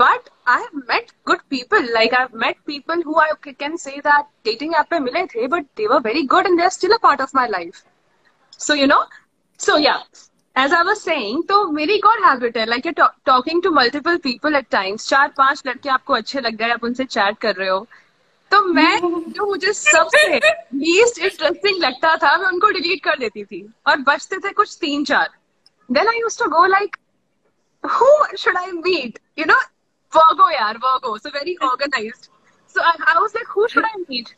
But 0.00 0.28
I 0.48 0.60
have 0.62 0.82
met 0.90 1.10
good 1.26 1.40
people 1.50 1.88
like 1.92 2.14
I 2.14 2.26
met 2.36 2.56
people 2.66 3.02
who 3.06 3.18
I 3.20 3.52
can 3.52 3.76
say 3.76 3.90
that 3.98 4.24
dating 4.44 4.74
app 4.74 4.86
पे 4.90 4.98
मिले 4.98 5.24
थे 5.26 5.46
but 5.46 5.64
they 5.76 5.86
were 5.86 6.00
very 6.04 6.22
good 6.34 6.46
and 6.46 6.58
they 6.58 6.64
are 6.64 6.70
still 6.70 6.92
a 6.92 6.98
part 7.02 7.20
of 7.20 7.30
my 7.36 7.48
life 7.48 7.82
so 8.60 8.74
you 8.74 8.86
know 8.86 9.02
so 9.60 9.78
yeah 9.78 9.94
as 10.56 10.72
I 10.74 10.82
was 10.82 10.96
saying 10.96 11.42
तो 11.48 11.64
मेरी 11.72 11.98
God 12.00 12.24
habit 12.24 12.56
है 12.56 12.64
like 12.66 12.86
you 12.86 12.92
talking 13.26 13.62
to 13.62 13.70
multiple 13.72 14.16
people 14.24 14.56
at 14.56 14.66
times 14.70 15.08
चार 15.08 15.32
पाँच 15.38 15.62
लड़के 15.66 15.88
आपको 15.90 16.14
अच्छे 16.14 16.40
लग 16.40 16.56
गए, 16.56 16.70
आप 16.70 16.84
उनसे 16.84 17.04
चैट 17.06 17.38
कर 17.38 17.54
रहे 17.54 17.68
हो। 17.68 17.86
तो 18.50 18.60
मैं 18.74 18.98
जो 19.32 19.46
मुझे 19.46 19.72
सबसे 19.72 20.36
लीस्ट 20.36 21.18
इंटरेस्टिंग 21.18 21.82
लगता 21.82 22.14
था 22.22 22.36
मैं 22.36 22.46
उनको 22.46 22.70
डिलीट 22.70 23.02
कर 23.04 23.18
देती 23.18 23.44
थी। 23.44 23.60
और 23.86 23.96
बचते 24.08 24.38
थे 24.38 24.52
कुछ 24.52 24.76
तीन 24.80 25.04
चार। 25.04 25.28
Then 25.88 26.08
I 26.08 26.20
use 26.20 26.38
to 26.38 26.48
go 26.50 26.64
like 26.66 26.96
who 27.84 28.08
should 28.38 28.56
I 28.56 28.70
meet 28.72 29.18
you 29.38 29.44
know 29.48 29.56
Virgo 30.12 30.50
यार 30.50 30.78
Virgo 30.84 31.16
so 31.18 31.28
very 31.34 31.56
organise 31.62 32.28
so 32.74 32.82
I 32.82 33.04
I 33.08 33.14
was 33.20 33.32
like 33.36 33.48
who 33.56 33.66
should 33.74 33.84
I 33.84 34.00
meet 34.00 34.28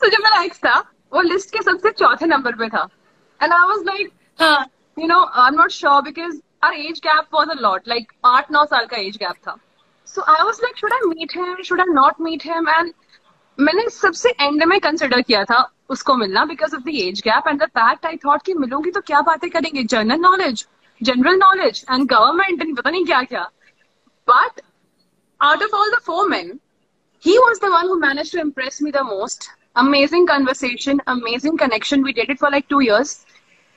so 0.00 0.08
जो 0.08 0.22
मैं 0.22 0.30
लाइक 0.30 0.54
था 0.66 0.78
वो 1.12 1.20
लिस्ट 1.22 1.50
के 1.52 1.62
सबसे 1.62 1.90
चौथे 1.90 2.26
नंबर 2.26 2.56
पे 2.56 2.68
था। 2.68 2.86
And 3.40 3.52
I 3.52 3.68
was 3.68 3.84
like 3.86 4.12
you 4.98 5.06
know 5.06 5.24
I 5.24 5.48
am 5.48 5.54
not 5.60 5.70
sure 5.72 6.02
because 6.02 6.38
our 6.64 6.74
age 6.74 7.00
gap 7.06 7.34
was 7.34 7.50
a 7.50 7.54
lot 7.60 7.88
like 7.88 8.12
आठ 8.26 8.50
नौ 8.52 8.64
साल 8.64 8.86
का 8.86 8.96
एज 8.96 9.16
गैप 9.16 9.36
था। 9.46 9.56
So 10.09 10.23
I 10.27 10.43
was 10.43 10.61
like, 10.61 10.77
should 10.77 10.93
I 10.93 11.01
meet 11.07 11.31
him? 11.31 11.55
Should 11.63 11.81
I 11.81 11.85
not 11.85 12.19
meet 12.19 12.43
him? 12.51 12.67
And 12.77 12.93
मैंने 13.59 13.89
सबसे 13.89 14.29
end 14.41 14.63
में 14.67 14.79
consider 14.81 15.21
किया 15.21 15.43
था 15.49 15.59
उसको 15.89 16.15
मिलना 16.15 16.43
because 16.45 16.73
of 16.75 16.81
the 16.83 16.95
age 17.01 17.21
gap 17.25 17.47
and 17.47 17.61
the 17.61 17.65
fact 17.77 18.05
I 18.05 18.17
thought 18.25 18.41
कि 18.45 18.53
मिलूंगी 18.53 18.91
तो 18.91 19.01
क्या 19.09 19.21
बातें 19.29 19.49
करेंगे 19.49 19.83
general 19.93 20.19
knowledge 20.21 20.65
general 21.09 21.37
knowledge 21.37 21.83
and 21.91 22.07
government 22.09 22.61
and 22.61 22.77
पता 22.77 22.89
नहीं 22.89 23.05
क्या 23.05 23.21
क्या 23.23 23.49
but 24.29 24.61
out 25.41 25.61
of 25.61 25.73
all 25.73 25.91
the 25.91 26.01
four 26.01 26.27
men, 26.27 26.59
he 27.19 27.37
was 27.39 27.59
the 27.59 27.69
one 27.69 27.87
who 27.87 27.99
managed 27.99 28.31
to 28.31 28.39
impress 28.39 28.81
me 28.81 28.91
the 28.91 29.03
most. 29.03 29.49
Amazing 29.75 30.27
conversation, 30.27 31.01
amazing 31.07 31.57
connection. 31.57 32.03
We 32.03 32.13
dated 32.13 32.39
for 32.39 32.49
like 32.49 32.69
two 32.69 32.79
years. 32.79 33.25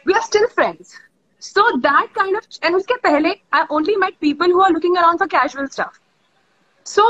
We 0.06 0.14
are 0.14 0.22
still 0.22 0.48
friends. 0.48 0.96
So 1.38 1.64
that 1.82 2.08
kind 2.14 2.36
of, 2.36 2.46
and 2.62 2.74
uske 2.74 2.94
pehle, 3.02 3.40
I 3.52 3.66
only 3.70 3.96
met 3.96 4.20
people 4.20 4.46
who 4.46 4.60
are 4.60 4.70
looking 4.70 4.96
around 4.96 5.18
for 5.18 5.26
casual 5.26 5.68
stuff. 5.68 5.98
So 6.86 7.06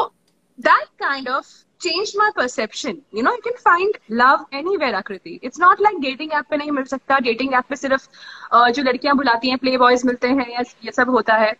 that 0.59 0.87
kind 1.03 1.29
of 1.29 1.47
changed 1.81 2.17
my 2.19 2.29
perception. 2.37 2.97
You 3.13 3.23
know, 3.23 3.33
you 3.35 3.43
can 3.43 3.59
find 3.65 3.99
love 4.21 4.41
anywhere, 4.61 4.93
Akriti. 5.01 5.35
It's 5.49 5.61
not 5.65 5.83
like 5.87 6.01
dating 6.05 6.33
app 6.39 6.49
पे 6.51 6.57
नहीं 6.57 6.71
मिल 6.79 6.85
सकता. 6.93 7.19
Dating 7.27 7.53
app 7.59 7.69
पे 7.69 7.77
सिर्फ 7.77 8.09
अ, 8.53 8.69
जो 8.71 8.83
लड़कियां 8.83 9.17
बुलाती 9.17 9.49
हैं 9.49 9.59
play 9.59 9.77
boys 9.85 10.05
मिलते 10.07 10.29
हैं 10.41 10.49
या 10.53 10.65
ये 10.85 10.93
सब 10.93 11.11
होता 11.19 11.35
है 11.45 11.53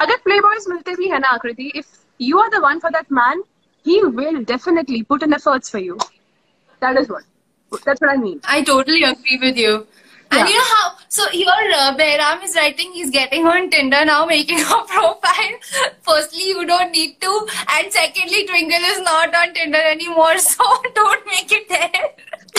अगर 0.00 0.16
प्ले 0.24 0.40
बॉयज 0.40 0.64
मिलते 0.68 0.94
भी 0.96 1.08
है 1.10 1.18
ना 1.18 1.28
Aakriti 1.38 1.70
if 1.76 1.86
you 2.20 2.38
are 2.38 2.48
the 2.56 2.62
one 2.64 2.78
for 2.78 2.90
that 2.98 3.12
man 3.20 3.42
he 3.86 4.00
will 4.20 4.44
definitely 4.52 5.02
put 5.12 5.22
in 5.22 5.32
efforts 5.34 5.72
for 5.72 5.82
you 5.82 5.94
that 6.82 6.98
is 7.00 7.08
what 7.10 7.24
that's 7.86 8.02
what 8.02 8.10
I 8.16 8.22
mean 8.22 8.40
I 8.56 8.60
totally 8.72 9.02
agree 9.12 9.38
with 9.46 9.62
you. 9.64 9.72
And 10.30 10.38
Yeah. 10.38 10.48
you 10.52 10.56
know 10.60 10.70
how? 10.70 10.86
So 11.12 11.28
here, 11.30 11.72
uh, 11.76 11.96
Behram 11.96 12.42
is 12.44 12.54
writing. 12.56 12.92
He's 12.92 13.10
getting 13.10 13.46
on 13.46 13.70
Tinder 13.70 14.04
now, 14.04 14.26
making 14.26 14.60
a 14.60 14.82
profile. 14.86 15.56
Firstly, 16.02 16.48
you 16.48 16.66
don't 16.66 16.92
need 16.92 17.20
to, 17.20 17.46
and 17.76 17.92
secondly, 17.92 18.46
Twinkle 18.46 18.88
is 18.92 19.00
not 19.00 19.34
on 19.34 19.54
Tinder 19.54 19.78
anymore, 19.78 20.38
so 20.38 20.64
don't 20.94 21.26
make 21.26 21.50
it 21.52 21.68
there. 21.68 22.10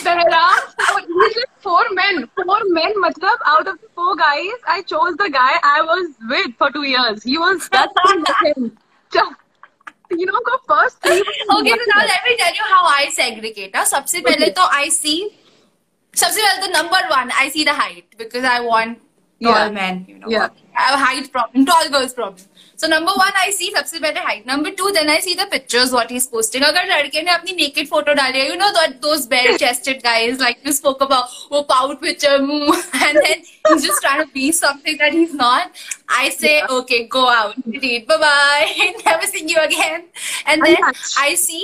Behram, 0.04 0.60
he's 0.98 1.36
like 1.36 1.50
four 1.60 1.84
men. 1.92 2.30
Four 2.36 2.60
men, 2.70 2.94
matlab, 3.04 3.38
out 3.46 3.68
of 3.68 3.80
the 3.82 3.88
four 3.96 4.16
guys, 4.16 4.60
I 4.68 4.82
chose 4.84 5.16
the 5.18 5.30
guy 5.30 5.60
I 5.64 5.82
was 5.82 6.16
with 6.30 6.56
for 6.58 6.72
two 6.72 6.84
years. 6.84 7.24
He 7.24 7.38
was, 7.38 7.70
that's 7.70 7.94
him. 8.44 8.78
You 10.12 10.26
know, 10.26 10.40
go 10.44 10.58
first 10.68 11.02
three. 11.04 11.20
Okay, 11.20 11.70
so 11.70 11.86
now 11.94 12.06
let 12.06 12.22
me 12.26 12.36
tell 12.38 12.54
you 12.54 12.66
how 12.66 12.86
I 12.86 13.10
segregate. 13.12 13.76
Huh? 13.76 13.86
सबसे 13.86 14.22
पहले 14.26 14.50
तो 14.58 14.68
I 14.72 14.90
see. 14.90 15.36
सबसे 16.17 16.43
पहले 16.43 16.67
तो 16.67 16.73
number 16.73 17.03
one, 17.17 17.31
I 17.45 17.49
see 17.49 17.65
the 17.65 17.75
height 17.75 18.05
because 18.19 18.45
I 18.45 18.61
want 18.61 18.99
tall 19.43 19.53
Yeah. 19.53 19.71
men. 19.71 20.05
You 20.09 20.19
know, 20.19 20.29
Yeah. 20.35 20.49
I 20.77 20.83
have 20.83 20.95
a 21.01 21.05
height 21.05 21.31
problem, 21.33 21.65
tall 21.67 21.89
girls 21.95 22.13
problem. 22.19 22.51
So 22.83 22.89
number 22.91 23.13
one, 23.19 23.37
I 23.41 23.51
see 23.57 23.67
सबसे 23.75 24.01
पहले 24.05 24.23
height. 24.29 24.47
Number 24.51 24.71
two, 24.79 24.91
then 24.95 25.11
I 25.15 25.19
see 25.27 25.35
the 25.41 25.47
pictures 25.51 25.93
what 25.97 26.11
he's 26.15 26.27
posting. 26.37 26.63
अगर 26.69 26.87
लड़के 26.93 27.23
ने 27.23 27.31
अपनी 27.35 27.53
naked 27.59 27.91
photo 27.91 28.15
डाली 28.21 28.41
है, 28.41 28.47
you 28.49 28.57
know 28.63 28.71
that 28.79 28.97
those 29.05 29.27
bare 29.35 29.57
chested 29.65 30.03
guys 30.07 30.41
like 30.45 30.65
you 30.69 30.73
spoke 30.79 31.05
about, 31.09 31.37
वो 31.53 31.63
pout 31.69 32.01
picture, 32.07 32.39
मुँह, 32.49 32.83
and 33.09 33.21
then 33.27 33.45
he's 33.69 33.87
just 33.89 34.03
trying 34.07 34.25
to 34.25 34.33
be 34.41 34.51
something 34.61 34.99
that 35.05 35.13
he's 35.21 35.35
not. 35.43 35.85
I 36.09 36.29
say, 36.41 36.55
okay, 36.81 37.05
go 37.19 37.29
out, 37.37 37.55
delete, 37.77 38.09
bye 38.09 38.19
bye, 38.27 38.93
never 39.07 39.27
see 39.35 39.47
you 39.55 39.63
again. 39.69 40.05
And 40.47 40.63
then 40.71 40.77
Unmatched. 40.77 41.15
I 41.29 41.35
see 41.35 41.63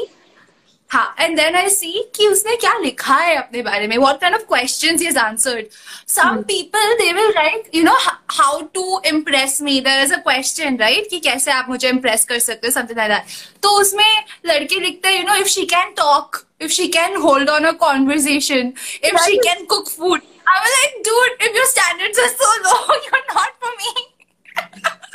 हाँ 0.90 1.14
and 1.20 1.36
then 1.36 1.56
I 1.56 1.68
see 1.70 1.92
कि 2.16 2.26
उसने 2.26 2.54
क्या 2.56 2.76
लिखा 2.78 3.16
है 3.16 3.34
अपने 3.36 3.62
बारे 3.62 3.86
में 3.88 3.96
what 3.98 4.20
kind 4.20 4.36
of 4.36 4.42
questions 4.48 5.02
has 5.02 5.18
answered 5.18 5.66
some 6.14 6.42
people 6.48 6.94
they 6.98 7.12
will 7.12 7.30
write 7.32 7.70
you 7.74 7.82
know 7.84 7.96
how 8.30 8.60
to 8.74 9.00
impress 9.06 9.60
me 9.62 9.80
there 9.80 10.02
is 10.02 10.14
a 10.14 10.18
question 10.22 10.76
right 10.80 11.08
कि 11.10 11.20
कैसे 11.28 11.50
आप 11.52 11.68
मुझे 11.68 11.88
इम्प्रेस 11.88 12.24
कर 12.28 12.38
सकते 12.38 12.66
हो 12.66 12.72
समथिंग 12.72 12.98
लाइक 12.98 13.10
दैट 13.12 13.60
तो 13.62 13.78
उसमें 13.80 14.24
लड़के 14.46 14.80
लिखते 14.80 15.08
हैं 15.08 15.20
you 15.20 15.26
know 15.28 15.34
if 15.40 15.48
she 15.48 15.66
can 15.74 15.92
talk 15.98 16.46
if 16.60 16.72
she 16.72 16.86
can 16.94 17.14
hold 17.20 17.50
on 17.50 17.64
a 17.64 17.70
conversation, 17.74 18.74
if 19.02 19.14
she 19.22 19.38
can 19.40 19.62
cook 19.66 19.88
food. 19.90 20.26
I 20.46 20.58
was 20.58 20.74
like, 20.74 20.98
dude, 21.08 21.46
if 21.48 21.54
your 21.54 21.66
standards 21.66 22.18
are 22.18 22.28
so 22.36 22.50
low, 22.66 22.98
you're 23.06 23.24
not 23.30 23.52
for 23.60 23.72
me. 23.80 23.92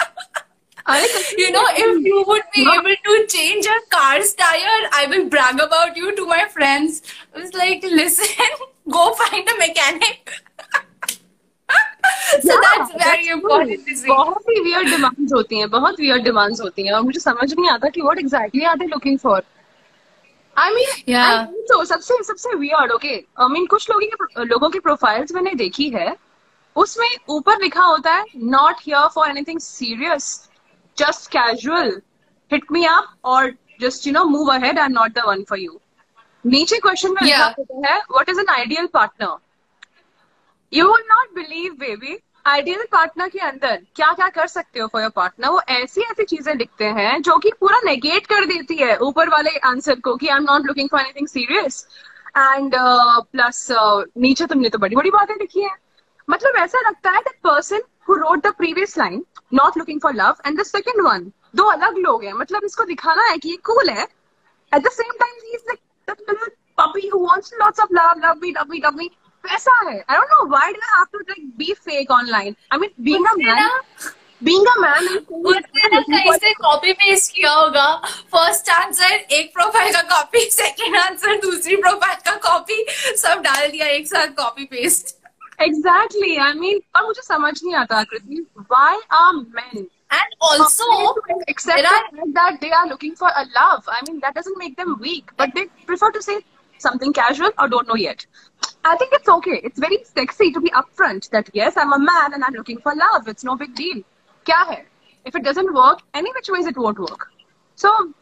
you 0.88 1.52
know, 1.52 1.66
if 1.72 2.06
you 2.06 2.24
would 2.28 2.44
be 2.54 2.62
able 2.62 2.96
to 3.06 3.28
change 3.28 3.66
a 3.66 3.80
car's 3.90 4.34
tire, 4.34 4.90
I 4.94 5.08
will 5.10 5.30
brag 5.30 5.60
about 5.60 5.98
you 5.98 6.16
to 6.16 6.26
my 6.28 6.48
friends. 6.48 7.02
I 7.36 7.40
was 7.40 7.54
like, 7.54 7.84
listen, 7.84 8.46
go 8.90 9.14
find 9.14 9.48
a 9.48 9.58
mechanic. 9.58 10.32
so 12.42 12.54
yeah, 12.54 12.60
that's 12.62 12.92
very 12.92 13.26
that's 13.26 13.34
important. 13.34 13.80
बहुत 14.08 14.44
ही 14.50 14.62
weird 14.64 14.88
demands 14.94 15.34
होती 15.34 15.60
हैं 15.60 15.70
बहुत 15.70 16.00
weird 16.00 16.24
demands 16.24 16.62
होती 16.62 16.86
हैं 16.86 16.94
और 16.94 17.02
मुझे 17.02 17.20
समझ 17.20 17.54
नहीं 17.54 17.70
आता 17.70 17.90
कि 17.90 18.02
what 18.02 18.20
exactly 18.20 18.66
are 18.66 18.78
they 18.78 18.88
looking 18.88 19.18
for 19.18 19.42
I 20.58 20.74
mean, 20.74 20.88
yeah. 21.06 21.32
I 21.32 21.46
mean, 21.46 21.64
so 21.68 21.84
सबसे 21.84 22.22
सबसे 22.24 22.54
weird, 22.60 22.92
okay. 22.98 23.26
I 23.38 23.48
mean, 23.48 23.68
कुछ 23.68 23.90
लोगों 23.90 24.08
के 24.08 24.46
लोगों 24.46 24.70
की 24.70 24.80
profiles 24.80 25.34
मैंने 25.36 25.54
देखी 25.64 25.90
है 25.90 26.16
उसमें 26.76 27.10
ऊपर 27.30 27.62
लिखा 27.62 27.82
होता 27.82 28.14
है 28.14 28.26
not 28.36 28.80
here 28.88 29.08
for 29.16 29.26
anything 29.28 29.60
serious 29.60 30.50
just 30.98 31.32
casual, 31.32 32.00
hit 32.52 32.70
me 32.70 32.86
up 32.86 33.06
or 33.24 33.54
just, 33.80 34.06
you 34.06 34.12
know, 34.12 34.28
move 34.28 34.48
ahead. 34.50 34.78
I'm 34.78 34.94
not 34.94 35.14
the 35.14 35.26
one 35.26 35.46
for 35.46 35.58
you. 35.58 35.82
नीचे 36.46 36.78
क्वेश्चन 36.80 37.14
में 37.14 37.22
yeah. 37.22 37.54
है 37.86 37.98
what 38.12 38.30
is 38.30 38.40
an 38.40 38.50
ideal 38.54 38.88
partner 38.94 39.38
you 40.72 40.88
will 40.88 41.04
not 41.10 41.34
believe 41.36 41.74
baby 41.80 42.18
ideal 42.46 42.84
partner 42.92 43.30
के 43.30 43.40
अंदर 43.40 43.80
क्या 43.96 44.12
क्या 44.14 44.28
कर 44.30 44.48
सकते 44.48 44.80
हो 44.80 44.88
फॉर 44.88 45.02
योर 45.02 45.12
पार्टनर 45.16 45.50
वो 45.50 45.62
ऐसी 45.76 46.02
ऐसी 46.02 46.24
चीज़ें 46.24 46.54
लिखते 46.56 46.86
हैं 46.98 47.22
जो 47.22 47.38
कि 47.46 47.52
पूरा 47.60 47.80
नेगेट 47.86 48.28
कर 48.28 48.46
देती 48.46 48.76
है 48.78 48.98
ऊपर 49.08 49.30
वाले 49.30 49.58
आंसर 49.70 50.00
को 50.00 50.16
कि 50.16 50.28
I 50.28 50.38
am 50.38 50.44
not 50.44 50.66
looking 50.66 50.90
for 50.92 51.02
anything 51.02 51.28
serious 51.28 51.86
and 52.38 52.76
plus 52.76 53.68
नीचे 54.18 54.46
तुमने 54.46 54.70
तो 54.70 54.80
बड़ी 54.80 54.96
बड़ी 54.96 55.12
बातें 55.12 55.36
लिखी 55.36 55.62
है 55.62 55.76
मतलब 56.30 56.56
ऐसा 56.58 56.80
लगता 56.88 57.12
है 57.12 57.22
that 57.22 57.40
person 57.44 57.82
who 58.10 58.16
wrote 58.16 58.46
the 58.48 58.54
previous 58.58 58.98
line 58.98 59.24
not 59.54 59.78
looking 59.78 60.02
for 60.02 60.14
love 60.16 60.36
and 60.46 60.60
the 60.60 60.64
second 60.66 61.02
one 61.08 61.32
दो 61.56 61.64
अलग 61.72 61.98
लोग 62.08 62.24
हैं 62.24 62.34
मतलब 62.34 62.64
इसको 62.66 62.84
दिखाना 62.86 63.24
है 63.30 63.38
कि 63.38 63.50
ये 63.50 63.58
कूल 63.72 63.90
है 63.90 64.04
at 64.04 64.82
the 64.84 64.92
same 64.92 65.18
time 65.20 65.40
he 65.46 65.54
is 65.56 65.64
like 65.68 65.80
who 67.12 67.20
wants 67.20 67.54
lots 67.60 67.80
of 67.80 67.92
love, 67.92 68.18
love 68.22 68.40
me, 68.40 68.54
love 68.54 68.70
me, 68.70 68.82
love 68.82 68.96
me. 68.96 69.10
वैसा 69.44 69.74
है. 69.90 70.04
Why 70.52 70.72
do 70.74 70.80
I 70.82 70.92
have 70.92 71.10
to 71.12 71.20
like 71.30 71.58
be 71.58 71.74
fake 71.76 72.10
online? 72.10 72.56
I 72.72 72.78
mean, 72.78 72.92
being 73.02 73.26
a 73.26 73.36
man, 73.38 73.70
being 74.42 74.66
a 74.68 74.80
man, 74.82 75.08
उसने 75.32 76.02
कहीं 76.02 76.38
से 76.38 76.54
copy 76.54 76.94
paste 76.94 77.32
किया 77.36 77.52
होगा. 77.52 77.88
First 78.34 78.70
answer 78.70 79.14
एक 79.40 79.54
profile 79.54 79.94
का 79.94 80.02
copy, 80.16 80.40
second 80.52 80.98
answer 80.98 81.40
दूसरी 81.42 81.76
प्रोफ़ाइल 81.76 82.18
का 82.26 82.36
कॉपी, 82.50 82.86
सब 83.18 83.42
डाल 83.42 83.70
दिया 83.72 83.88
एक 83.88 84.08
साथ 84.08 84.36
copy 84.38 84.66
paste. 84.66 85.16
Exactly. 85.61 86.39
I 86.39 86.53
mean, 86.55 86.81
और 86.97 87.07
मुझे 87.07 87.23
समझ 87.23 87.63
नहीं 87.63 87.75
आता 87.77 88.03
कृति. 88.13 88.47
Why 88.69 89.01
are 89.11 89.33
men 89.35 89.89
and 90.11 90.37
also 90.41 90.85
accept 91.49 91.85
are, 91.85 92.33
that 92.33 92.61
they 92.61 92.71
are 92.71 92.87
looking 92.89 93.15
for 93.15 93.29
a 93.29 93.45
love? 93.59 93.85
I 93.87 94.01
mean, 94.09 94.21
that 94.21 94.35
doesn't 94.35 94.57
make 94.59 94.77
them 94.77 94.97
weak, 95.01 95.31
but 95.37 95.51
they 95.55 95.67
prefer 95.87 96.11
to 96.13 96.23
say 96.23 96.41
something 96.79 97.13
casual 97.13 97.51
or 97.59 97.69
don't 97.69 97.87
know 97.89 97.97
yet. 97.97 98.25
I 98.85 98.97
think 98.97 99.13
it's 99.13 99.29
okay. 99.29 99.61
It's 99.63 99.79
very 99.79 100.03
sexy 100.05 100.51
to 100.53 100.61
be 100.61 100.71
upfront 100.71 101.29
that 101.31 101.51
yes, 101.53 101.77
I'm 101.77 101.93
a 101.93 101.99
man 101.99 102.33
and 102.33 102.43
I'm 102.43 102.55
looking 102.55 102.79
for 102.79 102.95
love. 102.95 103.29
It's 103.29 103.45
no 103.45 103.57
big 103.57 103.75
deal. 103.75 104.03
Kya 104.47 104.65
hai? 104.71 104.85
If 105.27 105.37
it 105.37 105.45
doesn't 105.45 105.75
work, 105.75 106.01
any 106.15 106.33
which 106.33 106.49
ways 106.49 106.67
it 106.67 106.79
won't 106.79 106.99
work. 106.99 107.29
So 107.77 108.15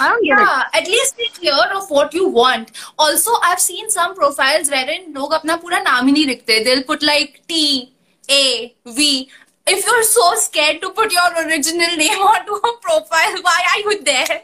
I 0.00 0.08
don't 0.08 0.24
yeah, 0.24 0.62
at 0.72 0.86
least 0.86 1.16
be 1.16 1.28
clear 1.34 1.54
of 1.74 1.90
what 1.90 2.14
you 2.14 2.28
want. 2.28 2.70
Also, 2.98 3.30
I've 3.42 3.60
seen 3.60 3.90
some 3.90 4.14
profiles 4.14 4.70
wherein 4.70 5.12
log 5.12 5.32
apna 5.32 5.60
pura 5.60 5.84
naam 5.84 6.08
hi 6.08 6.12
nahi. 6.12 6.64
They'll 6.64 6.82
put 6.82 7.02
like 7.02 7.42
T, 7.46 7.92
A, 8.30 8.74
V. 8.86 9.28
If 9.66 9.86
you're 9.86 10.02
so 10.02 10.34
scared 10.36 10.80
to 10.82 10.90
put 10.90 11.12
your 11.12 11.46
original 11.46 11.96
name 11.96 12.18
onto 12.32 12.54
a 12.54 12.78
profile, 12.80 13.42
why 13.42 13.60
are 13.74 13.80
you 13.80 14.02
there? 14.02 14.42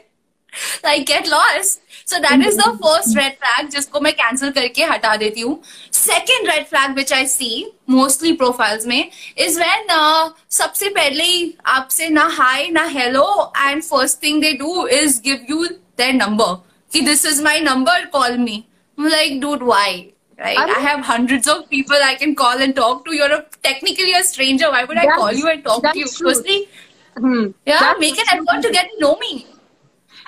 Like, 0.83 1.05
get 1.05 1.27
lost. 1.27 1.81
So 2.05 2.19
that 2.21 2.39
is 2.41 2.55
the 2.57 2.77
first 2.83 3.15
red 3.15 3.37
flag 3.37 3.69
जिसको 3.71 3.99
मैं 4.01 4.13
cancel 4.17 4.51
करके 4.53 4.85
हटा 4.91 5.15
देती 5.17 5.41
हूँ. 5.41 5.59
Second 5.91 6.47
red 6.47 6.67
flag 6.67 6.95
which 6.95 7.11
I 7.11 7.25
see 7.25 7.67
mostly 7.87 8.35
profiles 8.37 8.85
में 8.87 9.11
is 9.37 9.59
when 9.59 9.91
uh, 9.97 10.29
सबसे 10.49 10.89
पहले 10.95 11.27
आपसे 11.75 12.09
ना 12.09 12.27
hi 12.37 12.69
ना 12.69 12.87
hello 12.91 13.51
and 13.55 13.85
first 13.85 14.19
thing 14.21 14.39
they 14.39 14.55
do 14.57 14.87
is 14.87 15.19
give 15.19 15.47
you 15.47 15.69
their 15.97 16.13
number. 16.13 16.49
कि 16.93 17.05
this 17.05 17.25
is 17.25 17.41
my 17.41 17.59
number, 17.59 17.97
call 18.11 18.37
me. 18.37 18.67
I'm 18.97 19.09
like, 19.09 19.39
dude, 19.39 19.61
why? 19.63 20.11
Right? 20.39 20.57
I, 20.57 20.65
mean, 20.65 20.75
I 20.75 20.79
have 20.79 21.01
hundreds 21.01 21.47
of 21.47 21.69
people 21.69 21.97
I 22.01 22.15
can 22.15 22.33
call 22.33 22.57
and 22.57 22.75
talk 22.75 23.05
to. 23.05 23.13
You're 23.13 23.31
a, 23.31 23.45
technically 23.61 24.13
a 24.13 24.23
stranger. 24.23 24.69
Why 24.71 24.83
would 24.85 24.97
I 24.97 25.05
call 25.05 25.33
you 25.33 25.47
and 25.47 25.63
talk 25.63 25.83
to 25.83 25.99
you? 25.99 26.07
True. 26.07 26.29
Firstly, 26.29 26.69
hmm. 27.17 27.47
yeah, 27.65 27.79
that's 27.79 27.99
make 27.99 28.17
an 28.17 28.25
effort 28.39 28.61
to 28.63 28.71
get 28.71 28.89
to 28.91 28.99
know 28.99 29.15
me. 29.17 29.45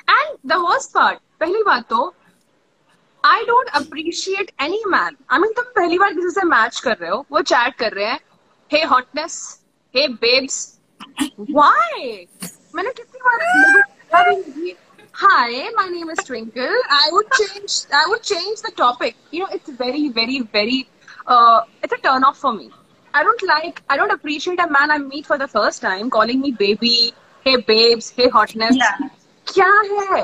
And 0.09 0.39
the 0.53 0.59
worst 0.65 0.93
part, 0.95 1.19
पहली 1.41 1.63
बात 1.63 1.89
तो 1.89 2.15
I 3.25 3.45
don't 3.45 3.69
appreciate 3.77 4.51
any 4.63 4.83
man 4.89 5.17
I 5.33 5.39
mean 5.39 5.53
तुम 5.57 5.65
पहली 5.77 5.99
बार 5.99 6.13
किसी 6.15 6.31
से 6.31 6.45
match 6.47 6.81
कर 6.81 6.97
रहे 6.97 7.11
हो 7.11 7.25
वो 7.33 7.41
चैट 7.51 7.75
कर 7.79 7.93
रहे 7.93 8.07
हैं 8.07 8.21
hey 8.73 8.83
hotness 8.93 9.37
hey 9.97 10.07
babes 10.25 10.59
why 11.51 12.27
मैंने 12.75 12.93
कितनी 13.01 13.21
बार 13.29 14.75
Hi, 15.19 15.71
my 15.77 15.85
name 15.91 16.11
is 16.13 16.19
Twinkle. 16.25 16.75
I 16.95 17.05
would 17.13 17.29
change. 17.37 17.77
I 17.99 18.03
would 18.09 18.25
change 18.31 18.65
the 18.65 18.73
topic. 18.81 19.15
You 19.31 19.39
know, 19.43 19.47
it's 19.57 19.71
very, 19.79 20.03
very, 20.19 20.37
very. 20.57 20.77
Uh, 21.27 21.63
it's 21.87 21.97
a 21.97 21.99
turn 22.07 22.27
off 22.31 22.43
for 22.43 22.53
me. 22.57 22.67
I 23.15 23.23
don't 23.29 23.45
like. 23.51 23.81
I 23.95 23.97
don't 24.01 24.15
appreciate 24.17 24.61
a 24.65 24.67
man 24.77 24.93
I 24.97 24.99
meet 25.05 25.31
for 25.31 25.39
the 25.45 25.49
first 25.55 25.81
time 25.87 26.11
calling 26.19 26.43
me 26.43 26.51
baby. 26.65 26.93
Hey, 27.47 27.57
babes. 27.71 28.11
Hey, 28.19 28.29
hotness. 28.37 28.77
Yeah. 28.83 29.09
क्या 29.48 29.72
है 29.92 30.24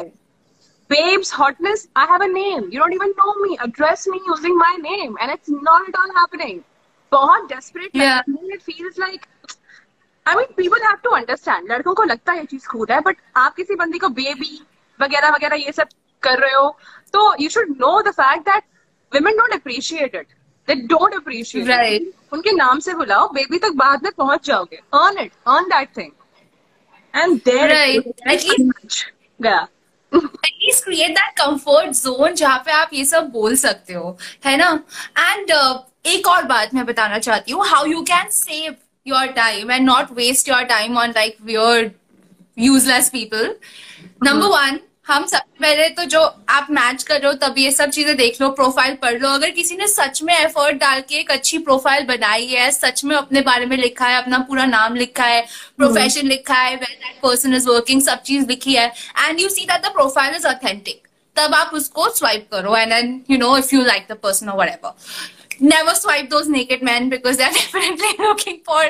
babes 0.89 1.29
hotness 1.37 1.81
i 1.95 2.03
have 2.09 2.21
a 2.25 2.27
name 2.33 2.67
you 2.73 2.81
don't 2.81 2.93
even 2.97 3.13
know 3.15 3.31
me 3.39 3.55
address 3.63 4.03
me 4.11 4.19
using 4.27 4.53
my 4.59 4.69
name 4.83 5.17
and 5.23 5.33
it's 5.33 5.49
not 5.65 5.89
at 5.89 5.97
all 6.01 6.13
happening 6.17 6.61
बहुत 7.11 7.49
desperate 7.49 7.97
yeah. 8.01 8.21
it 8.55 8.61
feels 8.61 8.97
like 8.97 9.27
I 10.25 10.35
mean 10.35 10.53
people 10.55 10.85
have 10.85 11.01
to 11.03 11.11
understand 11.17 11.69
लड़कों 11.71 11.93
को 11.95 12.03
लगता 12.03 12.31
है 12.31 12.39
ये 12.39 12.45
चीज़ 12.45 12.67
खुद 12.67 12.91
है 12.91 12.99
but 13.01 13.17
आप 13.37 13.55
किसी 13.55 13.75
बंदी 13.75 13.99
को 13.99 14.09
बेबी 14.21 14.59
वगैरह 14.99 15.29
वगैरह 15.35 15.55
ये 15.65 15.71
सब 15.71 15.89
कर 16.23 16.39
रहे 16.39 16.53
हो 16.53 16.69
तो 17.13 17.33
you 17.41 17.49
should 17.49 17.75
know 17.81 18.01
the 18.01 18.11
fact 18.21 18.49
that 18.49 18.63
women 19.11 19.37
don't 19.39 19.55
appreciate 19.55 20.15
it 20.19 20.27
they 20.67 20.75
don't 20.93 21.13
appreciate 21.17 21.69
right. 21.73 22.01
it 22.01 22.33
उनके 22.33 22.51
नाम 22.51 22.79
से 22.85 22.93
बुलाओ 22.93 23.27
बेबी 23.33 23.59
तक 23.65 23.75
बाद 23.83 24.03
में 24.03 24.11
पहुँच 24.17 24.45
जाओगे 24.47 24.79
earn 25.01 25.19
it 25.25 25.37
earn 25.53 25.69
that 25.73 25.93
thing 25.99 26.11
and 27.17 27.41
there 27.43 27.67
right. 27.69 28.07
at 28.25 28.47
least 28.47 29.03
गया 29.39 29.67
at least 30.11 30.83
create 30.83 31.11
that 31.11 31.33
comfort 31.37 31.91
zone 31.91 32.33
जहाँ 32.33 32.57
पे 32.65 32.71
आप 32.71 32.89
ये 32.93 33.05
सब 33.05 33.29
बोल 33.29 33.55
सकते 33.55 33.93
हो 33.93 34.17
है 34.45 34.55
ना? 34.57 34.69
एंड 35.19 35.51
uh, 35.51 35.77
एक 36.05 36.27
और 36.27 36.43
बात 36.43 36.73
मैं 36.73 36.85
बताना 36.85 37.19
चाहती 37.19 37.51
हूँ 37.51 37.65
how 37.67 37.85
you 37.85 38.01
can 38.01 38.29
save 38.29 38.75
your 39.07 39.25
time 39.25 39.71
and 39.71 39.85
not 39.85 40.11
waste 40.11 40.49
your 40.49 40.63
time 40.63 40.97
on 40.97 41.09
like 41.09 41.37
where 41.41 41.91
useless 42.57 43.09
people 43.09 43.55
number 44.23 44.47
one 44.47 44.79
हम 45.07 45.25
सबसे 45.25 45.61
पहले 45.61 45.87
तो 45.89 46.03
जो 46.03 46.21
आप 46.49 46.67
मैच 46.71 47.03
कर 47.03 47.19
रहे 47.21 47.27
हो 47.27 47.33
तब 47.33 47.55
ये 47.57 47.71
सब 47.71 47.89
चीज़ें 47.89 48.15
देख 48.17 48.41
लो 48.41 48.49
प्रोफ़ाइल 48.49 48.95
पढ़ 48.95 49.19
लो। 49.19 49.29
अगर 49.29 49.49
किसी 49.49 49.75
ने 49.75 49.87
सच 49.87 50.21
में 50.23 50.33
एफर्ट 50.33 50.77
डाल 50.77 51.01
के 51.01 51.15
एक 51.15 51.31
अच्छी 51.31 51.57
प्रोफ़ाइल 51.57 52.05
बनाई 52.05 52.45
है 52.45 52.69
सच 52.71 53.03
में 53.03 53.15
अपने 53.15 53.41
बारे 53.41 53.65
में 53.65 53.77
लिखा 53.77 54.05
है 54.05 54.21
अपना 54.21 54.39
पूरा 54.39 54.65
नाम 54.65 54.95
लिखा 54.95 55.25
है 55.25 55.41
प्रोफेशन 55.77 56.19
hmm. 56.19 56.29
लिखा 56.29 56.53
है 56.53 56.75
well 56.75 56.95
that 56.95 57.19
person 57.23 57.53
is 57.53 57.69
working 57.69 58.01
सब 58.01 58.21
चीज़ 58.21 58.47
लिखी 58.47 58.73
है 58.73 58.87
and 59.19 59.39
you 59.39 59.49
see 59.49 59.65
that 59.65 59.85
the 59.85 59.93
profile 59.93 60.35
is 60.35 60.47
authentic 60.47 61.07
तब 61.35 61.53
आप 61.53 61.71
उसको 61.73 62.09
स्वाइप 62.09 62.47
करो 62.53 62.75
and 62.77 62.93
then 62.93 63.21
you 63.31 63.37
know 63.37 63.57
if 63.57 63.75
you 63.75 63.81
like 63.81 64.07
the 64.11 64.17
person 64.23 64.49
और 64.49 64.57
whatever. 64.57 64.93
Never 65.59 65.93
swipe 65.95 66.29
those 66.29 66.47
naked 66.47 66.83
men 66.83 67.09
because 67.09 67.37
they're 67.37 67.51
definitely 67.61 68.13
looking 68.19 68.59
for 68.63 68.83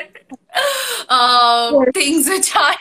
uh, 1.08 1.82
things 1.94 2.28
which 2.28 2.54
are 2.56 2.74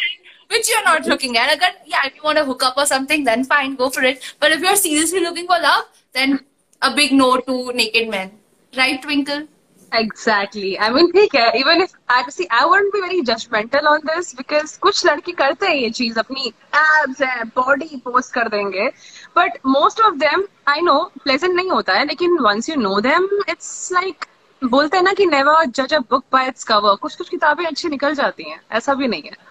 which 0.50 0.70
you're 0.70 0.84
not 0.84 1.06
looking 1.06 1.38
at. 1.38 1.54
Again, 1.54 1.74
yeah, 1.86 2.06
if 2.06 2.16
you 2.16 2.24
want 2.24 2.38
to 2.38 2.46
hook 2.46 2.64
up 2.64 2.78
or 2.78 2.86
something, 2.86 3.24
then 3.24 3.44
fine, 3.44 3.76
go 3.76 3.90
for 3.90 4.04
it. 4.04 4.24
But 4.40 4.52
if 4.52 4.62
you're 4.62 4.76
seriously 4.76 5.20
looking 5.20 5.48
for 5.48 5.60
love, 5.60 5.86
then 6.14 6.40
a 6.82 6.94
big 6.96 7.12
no 7.12 7.38
to 7.38 7.72
naked 7.74 8.10
men. 8.10 8.32
Right, 8.76 9.02
Twinkle? 9.02 9.48
Exactly. 9.94 10.78
I 10.78 10.90
mean, 10.90 11.12
ठीक 11.12 11.36
है. 11.36 11.52
Even 11.56 11.82
if 11.82 11.92
I 12.10 12.24
see, 12.30 12.48
I 12.52 12.66
wouldn't 12.66 12.94
be 12.94 13.02
very 13.02 13.22
judgmental 13.22 13.88
on 13.92 14.02
this 14.06 14.34
because 14.34 14.78
कुछ 14.78 15.06
लड़के 15.06 15.32
करते 15.32 15.68
हैं 15.68 15.76
ये 15.76 15.90
चीज़ 15.90 16.20
अपनी 16.20 16.54
abs 16.80 17.22
है, 17.22 17.44
body 17.54 18.02
post 18.08 18.32
कर 18.32 18.50
देंगे. 18.50 18.90
But 19.38 19.60
most 19.76 20.02
of 20.10 20.20
them, 20.20 20.44
I 20.68 20.82
know, 20.82 21.00
pleasant 21.28 21.56
नहीं 21.56 21.70
होता 21.70 21.94
है. 21.94 22.06
लेकिन 22.06 22.38
once 22.40 22.70
you 22.70 22.78
know 22.84 23.00
them, 23.02 23.30
it's 23.48 23.92
like 23.92 24.28
बोलते 24.64 24.98
हैं 24.98 25.04
ना 25.04 25.14
कि 25.14 25.26
never 25.26 25.56
judge 25.80 25.94
a 25.94 26.02
book 26.02 26.26
by 26.36 26.46
its 26.52 26.68
cover. 26.72 26.98
कुछ 26.98 27.16
कुछ 27.16 27.30
किताबें 27.30 27.66
अच्छी 27.66 27.90
निकल 27.90 28.16
जाती 28.16 28.50
हैं. 28.50 28.62
ऐसा 28.72 28.94
भी 28.94 29.08
नहीं 29.08 29.24
है. 29.24 29.47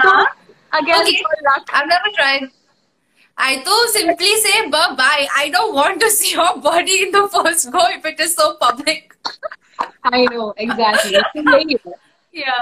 So, 0.00 0.26
again, 0.78 1.02
okay. 1.02 1.22
I've 1.72 1.88
never 1.88 2.08
tried. 2.14 2.50
I 3.36 3.62
too 3.62 3.88
simply 3.92 4.36
say 4.36 4.68
bye 4.68 4.94
bye. 4.96 5.26
I 5.34 5.48
don't 5.50 5.74
want 5.74 6.00
to 6.00 6.10
see 6.10 6.32
your 6.32 6.58
body 6.58 7.02
in 7.04 7.10
the 7.12 7.28
first 7.28 7.72
go 7.72 7.86
if 7.88 8.04
it 8.04 8.20
is 8.20 8.34
so 8.34 8.56
public. 8.56 9.14
I 10.04 10.24
know, 10.26 10.54
exactly. 10.56 11.16
yeah. 12.32 12.52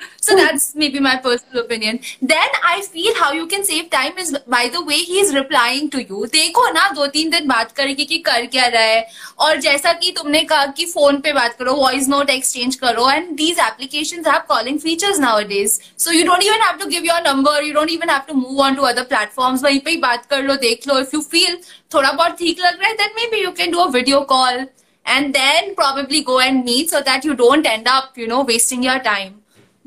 So 0.22 0.36
that's 0.36 0.74
maybe 0.74 1.00
my 1.00 1.16
personal 1.16 1.64
opinion. 1.64 1.98
Then 2.20 2.56
I 2.62 2.82
feel 2.82 3.14
how 3.14 3.32
you 3.32 3.46
can 3.46 3.64
save 3.64 3.88
time 3.90 4.18
is, 4.18 4.36
by 4.46 4.68
the 4.68 4.82
way, 4.84 4.98
he 4.98 5.18
is 5.20 5.34
replying 5.34 5.88
to 5.94 6.02
you. 6.02 6.26
देखो 6.34 6.68
ना, 6.72 6.88
दो 6.94 7.06
तीन 7.14 7.30
दिन 7.30 7.46
बात 7.48 7.72
करेंगे 7.76 8.04
कि 8.04 8.18
कर 8.26 8.46
क्या 8.46 8.66
रहा 8.74 8.82
है 8.82 9.06
और 9.38 9.60
जैसा 9.60 9.92
कि 10.02 10.10
तुमने 10.16 10.42
कहा 10.52 10.66
कि 10.78 10.84
फ़ोन 10.92 11.20
पे 11.20 11.32
बात 11.32 11.56
करो 11.58 11.74
वॉइस 11.74 12.08
नोट 12.08 12.30
एक्सचेंज 12.30 12.76
करो 12.84 13.10
and 13.10 13.34
these 13.36 13.58
applications 13.66 14.26
have 14.28 14.42
calling 14.48 14.78
features 14.80 15.18
nowadays 15.20 15.78
so 16.04 16.12
you 16.12 16.24
don't 16.26 16.42
even 16.42 16.62
have 16.62 16.78
to 16.80 16.86
give 16.90 17.04
your 17.06 17.22
number 17.28 17.64
you 17.64 17.72
don't 17.74 17.90
even 17.90 18.10
have 18.10 18.20
to 18.28 18.34
move 18.34 18.60
on 18.66 18.74
to 18.74 18.82
other 18.92 19.04
platforms 19.14 19.62
वहीं 19.64 19.80
पे 19.80 19.90
ही 19.90 19.96
बात 20.06 20.26
कर 20.30 20.42
लो, 20.42 20.56
देख 20.68 20.88
लो 20.88 20.98
इफ़ 21.00 21.14
यू 21.14 21.20
फील 21.30 21.58
थोड़ा 21.94 22.12
बहुत 22.12 22.38
ठीक 22.38 22.60
लग 22.60 22.80
रहा 22.80 22.88
है 22.88 22.94
then 22.96 23.14
maybe 23.36 23.42
you 23.42 23.50
can 23.62 23.72
do 23.72 23.78
a 23.78 23.88
video 23.98 24.20
call 24.34 24.66
and 25.06 25.34
then 25.34 25.74
probably 25.74 26.18
go 26.22 26.34
and 26.40 26.64
meet 26.64 26.90
so 26.90 27.00
that 27.06 27.24
you 27.24 27.34
don't 27.34 27.66
end 27.66 27.88
up, 27.88 28.18
you 28.22 28.26
know, 28.32 28.42
wasting 28.50 28.82
your 28.82 28.98
time 29.06 29.39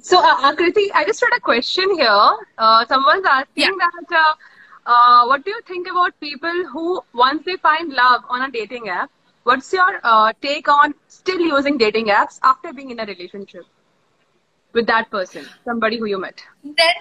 So, 0.04 0.20
uh, 0.20 0.52
Akriti, 0.52 0.88
I 0.94 1.06
just 1.06 1.22
had 1.22 1.36
a 1.38 1.40
question 1.40 1.90
here. 1.98 2.32
Uh, 2.58 2.86
someone's 2.86 3.26
asking 3.26 3.76
Yeah. 3.80 3.86
that 3.86 4.16
uh, 4.22 4.34
uh, 4.94 5.26
what 5.28 5.46
do 5.46 5.52
you 5.52 5.62
think 5.68 5.88
about 5.90 6.20
people 6.20 6.66
who, 6.74 7.02
once 7.14 7.44
they 7.46 7.56
find 7.58 7.94
love 7.94 8.24
on 8.30 8.42
a 8.42 8.52
dating 8.52 8.90
app, 8.90 9.10
what's 9.44 9.72
your 9.74 10.00
uh, 10.04 10.34
take 10.42 10.68
on 10.68 10.94
still 11.08 11.40
using 11.40 11.78
dating 11.78 12.08
apps 12.08 12.40
after 12.44 12.74
being 12.74 12.92
in 12.92 13.00
a 13.00 13.06
relationship 13.06 13.66
with 14.74 14.88
that 14.88 15.10
person, 15.12 15.46
somebody 15.66 15.98
who 15.98 16.06
you 16.06 16.20
met? 16.20 16.44
then 16.64 16.96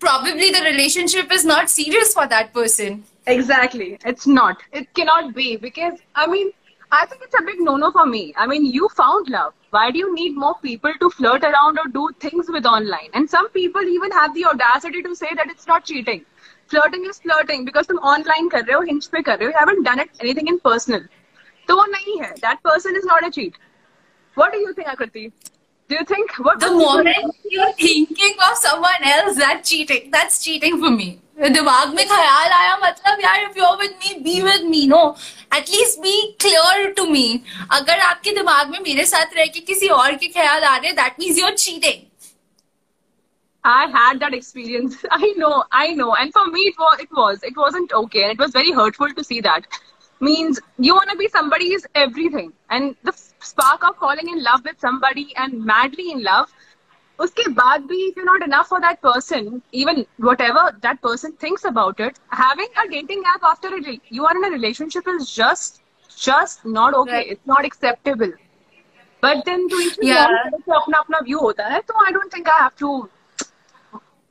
probably 0.00 0.50
the 0.50 0.62
relationship 0.62 1.30
is 1.32 1.44
not 1.44 1.70
serious 1.70 2.12
for 2.12 2.26
that 2.26 2.52
person. 2.52 3.04
Exactly. 3.26 3.98
It's 4.04 4.26
not. 4.26 4.62
It 4.72 4.92
cannot 4.94 5.34
be 5.34 5.56
because, 5.56 6.00
I 6.16 6.26
mean, 6.26 6.50
I 6.91 7.05
think 7.05 7.21
it's 7.21 7.35
a 7.37 7.43
big 7.43 7.59
no 7.59 7.75
no 7.75 7.91
for 7.91 8.05
me. 8.05 8.33
I 8.37 8.47
mean, 8.47 8.65
you 8.65 8.87
found 8.95 9.29
love. 9.29 9.53
Why 9.71 9.91
do 9.91 9.99
you 9.99 10.13
need 10.15 10.37
more 10.37 10.55
people 10.61 10.93
to 11.01 11.09
flirt 11.09 11.43
around 11.43 11.77
or 11.79 11.87
do 11.89 12.09
things 12.19 12.47
with 12.49 12.65
online? 12.65 13.09
And 13.13 13.29
some 13.29 13.49
people 13.49 13.81
even 13.81 14.11
have 14.11 14.33
the 14.33 14.45
audacity 14.45 15.01
to 15.03 15.15
say 15.15 15.29
that 15.35 15.49
it's 15.49 15.67
not 15.67 15.83
cheating. 15.83 16.25
Flirting 16.67 17.05
is 17.09 17.19
flirting 17.19 17.65
because 17.65 17.87
तुम 17.87 17.99
online 18.13 18.49
कर 18.49 18.63
रहे 18.65 18.75
हो, 18.75 18.85
hinge 18.87 19.07
पे 19.11 19.23
कर 19.23 19.37
रहे 19.39 19.47
हो, 19.47 19.51
you 19.51 19.59
haven't 19.59 19.83
done 19.83 19.99
it 19.99 20.09
anything 20.21 20.47
in 20.47 20.59
personal. 20.59 21.01
तो 21.67 21.75
वो 21.75 21.85
नहीं 21.91 22.17
है. 22.21 22.33
That 22.39 22.63
person 22.63 22.95
is 22.95 23.05
not 23.05 23.27
a 23.27 23.31
cheat. 23.31 23.53
What 24.35 24.51
do 24.53 24.59
you 24.59 24.73
think, 24.73 24.87
Akriti? 24.87 25.31
Do 25.89 25.95
you 25.95 26.03
think 26.05 26.31
what 26.45 26.59
The 26.59 26.71
moment 26.71 27.35
you're 27.49 27.73
thinking 27.73 28.35
of 28.49 28.57
someone 28.57 29.03
else, 29.03 29.37
that's 29.37 29.69
cheating. 29.69 30.11
That's 30.11 30.43
cheating 30.43 30.79
for 30.79 30.91
me. 30.91 31.21
दिमाग 31.40 31.94
में 31.94 32.06
ख्याल 32.08 32.50
आया 32.52 32.76
मतलब 32.82 33.20
यार 33.20 33.48
if 33.48 33.56
you're 33.56 33.76
with 33.78 33.94
me, 34.00 34.22
be 34.22 34.42
with 34.42 34.64
me. 34.64 34.86
No, 34.86 35.16
at 35.50 35.68
least 35.70 36.02
be 36.02 36.36
clear 36.38 36.92
to 36.94 37.06
me. 37.10 37.42
अगर 37.70 37.98
आपके 37.98 38.32
दिमाग 38.36 38.70
में 38.70 38.78
मेरे 38.80 39.04
साथ 39.06 39.36
रह 39.36 39.46
के 39.54 39.60
किसी 39.60 39.88
और 39.88 40.14
के 40.16 40.28
ख्याल 40.28 40.64
आ 40.64 40.76
रहे 40.76 40.90
हैं, 40.90 40.96
that 40.96 41.18
means 41.18 41.38
you're 41.38 41.56
cheating. 41.56 42.06
I 43.64 43.86
had 43.86 44.20
that 44.20 44.34
experience. 44.34 44.96
I 45.10 45.32
know, 45.36 45.64
I 45.70 45.94
know. 45.94 46.14
And 46.14 46.32
for 46.32 46.46
me, 46.46 46.60
it 46.60 46.74
was, 46.78 47.00
it 47.00 47.10
was, 47.12 47.42
it 47.42 47.56
wasn't 47.56 47.92
okay. 47.92 48.24
And 48.24 48.32
it 48.32 48.38
was 48.38 48.50
very 48.50 48.72
hurtful 48.72 49.12
to 49.14 49.24
see 49.24 49.40
that. 49.40 49.66
Means 50.20 50.60
you 50.78 50.94
want 50.94 51.10
to 51.10 51.16
be 51.16 51.28
somebody's 51.28 51.86
everything. 51.94 52.52
And 52.70 52.96
the 53.04 53.12
spark 53.40 53.84
of 53.84 53.96
falling 53.96 54.28
in 54.28 54.42
love 54.42 54.64
with 54.64 54.80
somebody 54.80 55.32
and 55.36 55.64
madly 55.64 56.10
in 56.10 56.22
love, 56.22 56.52
उसके 57.18 57.48
बाद 57.48 57.84
भी 57.86 58.04
if 58.06 58.18
you 58.18 58.24
not 58.24 58.42
enough 58.42 58.66
for 58.68 58.80
that 58.80 58.98
person 59.02 59.60
even 59.74 60.04
whatever 60.40 60.70
that 60.86 60.98
person 60.98 61.32
thinks 61.42 61.66
about 61.66 62.00
it 62.00 62.18
having 62.34 62.78
a 62.78 62.84
dating 62.90 63.24
app 63.34 63.44
after 63.44 63.78
you 64.12 64.24
are 64.24 64.36
in 64.36 64.44
a 64.44 64.48
relationship 64.48 65.08
is 65.08 65.34
just 65.36 65.80
just 66.18 66.66
not 66.66 66.94
okay 66.94 67.20
it's 67.20 67.42
not 67.48 67.64
acceptable 67.64 68.32
but 69.22 69.44
then 69.46 69.68
too 69.68 69.80
if 69.80 69.94
अपना 70.72 70.98
अपना 70.98 71.18
view 71.18 71.38
होता 71.38 71.66
है 71.66 71.80
तो 71.80 72.04
I 72.04 72.12
don't 72.12 72.34
think 72.34 72.48
I 72.48 72.60
have 72.60 72.70
to 72.78 73.08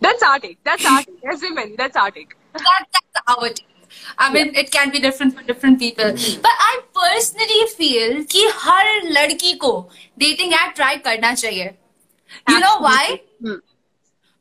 that's 0.04 0.24
our 0.24 0.40
take 0.40 0.58
that's 0.66 0.86
our 0.86 1.02
take 1.02 1.34
as 1.34 1.44
women 1.44 1.76
that's 1.76 1.98
our 1.98 2.10
take 2.10 2.34
that's 2.58 3.22
our 3.28 3.50
take 3.50 3.70
I 4.18 4.32
mean, 4.34 4.54
yeah. 4.54 4.62
it 4.62 4.72
can 4.72 4.90
be 4.90 5.00
different 5.00 5.38
for 5.38 5.44
different 5.44 5.80
people. 5.80 6.06
Mm-hmm. 6.06 6.42
But 6.42 6.52
I 6.58 6.80
personally 6.94 7.68
feel 7.76 8.24
that 8.24 8.36
every 9.18 9.54
girl 9.56 9.92
should 9.98 10.16
try 10.16 10.18
dating 10.18 10.54
app. 10.54 11.81
You 12.49 12.61
know 12.61 12.79
why? 12.81 13.21
Hmm. 13.43 13.57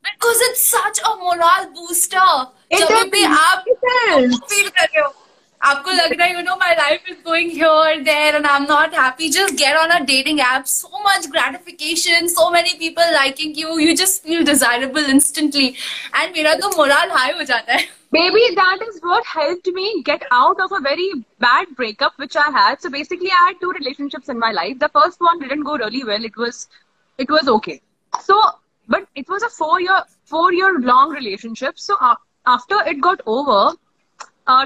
Because 0.04 0.42
it's 0.48 0.66
such 0.68 1.00
a 1.00 1.16
morale 1.18 1.70
booster. 1.74 2.32
It 2.70 2.80
जब 2.80 2.98
is. 2.98 3.12
भी 3.12 3.24
आप 3.26 3.64
It 3.68 3.86
is. 3.94 4.40
Feel 4.50 4.70
कर 4.70 4.88
रहे 4.96 5.04
हो 5.04 5.14
आपको 5.64 5.92
लग 5.92 6.14
रहा 6.14 6.28
है 6.28 6.34
you 6.36 6.42
know 6.48 6.56
my 6.62 6.74
life 6.80 7.08
is 7.12 7.18
going 7.28 7.50
here 7.50 8.04
there 8.08 8.36
and 8.40 8.48
I'm 8.48 8.66
not 8.72 8.94
happy 8.94 9.30
just 9.36 9.56
get 9.62 9.78
on 9.84 9.92
a 9.96 10.00
dating 10.10 10.42
app 10.48 10.68
so 10.68 10.90
much 11.06 11.28
gratification 11.36 12.28
so 12.34 12.50
many 12.56 12.74
people 12.82 13.14
liking 13.16 13.56
you 13.62 13.78
you 13.84 13.96
just 14.02 14.22
feel 14.28 14.44
desirable 14.50 15.10
instantly 15.16 15.68
and 16.22 16.36
मेरा 16.40 16.54
तो 16.64 16.70
morale 16.78 17.16
high 17.20 17.32
हो 17.40 17.44
जाता 17.54 17.74
है 17.74 17.88
Maybe 18.16 18.42
that 18.58 18.84
is 18.88 19.00
what 19.02 19.26
helped 19.26 19.68
me 19.78 20.02
get 20.10 20.22
out 20.32 20.60
of 20.66 20.72
a 20.72 20.80
very 20.80 21.08
bad 21.46 21.72
breakup 21.80 22.14
which 22.18 22.36
I 22.36 22.50
had. 22.58 22.82
So 22.82 22.90
basically, 22.90 23.30
I 23.30 23.40
had 23.48 23.58
two 23.64 23.72
relationships 23.78 24.30
in 24.30 24.40
my 24.40 24.52
life. 24.58 24.78
The 24.84 24.88
first 25.00 25.20
one 25.20 25.42
didn't 25.42 25.64
go 25.64 25.76
really 25.82 26.04
well. 26.06 26.24
It 26.24 26.38
was, 26.38 26.68
it 27.21 27.31
was 27.31 27.49
okay. 27.49 27.81
So, 28.13 28.41
but 28.89 29.07
it 29.15 29.29
was 29.29 29.43
a 29.43 29.51
four-year, 29.51 30.01
four-year 30.25 30.73
long 30.81 31.11
relationship. 31.13 31.79
So 31.79 31.97
uh, 32.01 32.17
after 32.47 32.83
it 32.87 33.01
got 33.03 33.29
over, 33.29 33.63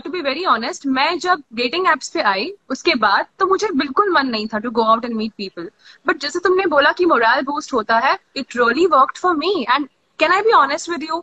to 0.04 0.10
be 0.10 0.20
very 0.22 0.44
honest 0.46 0.86
मैं 0.86 1.18
जब 1.18 1.42
dating 1.54 1.86
apps 1.88 2.08
पे 2.08 2.20
आई 2.22 2.52
उसके 2.70 2.94
बाद 2.94 3.26
तो 3.38 3.46
मुझे 3.46 3.68
बिल्कुल 3.76 4.10
मन 4.12 4.26
नहीं 4.26 4.46
था 4.52 4.58
to 4.58 4.70
go 4.70 4.82
out 4.82 5.04
and 5.04 5.14
meet 5.14 5.32
people 5.38 5.68
but 6.06 6.20
जैसे 6.20 6.38
तुमने 6.44 6.66
बोला 6.74 6.92
कि 6.98 7.04
मोरल 7.06 7.42
बूस्ट 7.46 7.72
होता 7.72 7.98
है 8.04 8.16
it 8.36 8.56
really 8.56 8.86
worked 8.94 9.18
for 9.18 9.34
me 9.36 9.50
and 9.70 9.88
can 10.18 10.32
I 10.32 10.42
be 10.42 10.52
honest 10.52 10.90
with 10.90 11.02
you 11.02 11.22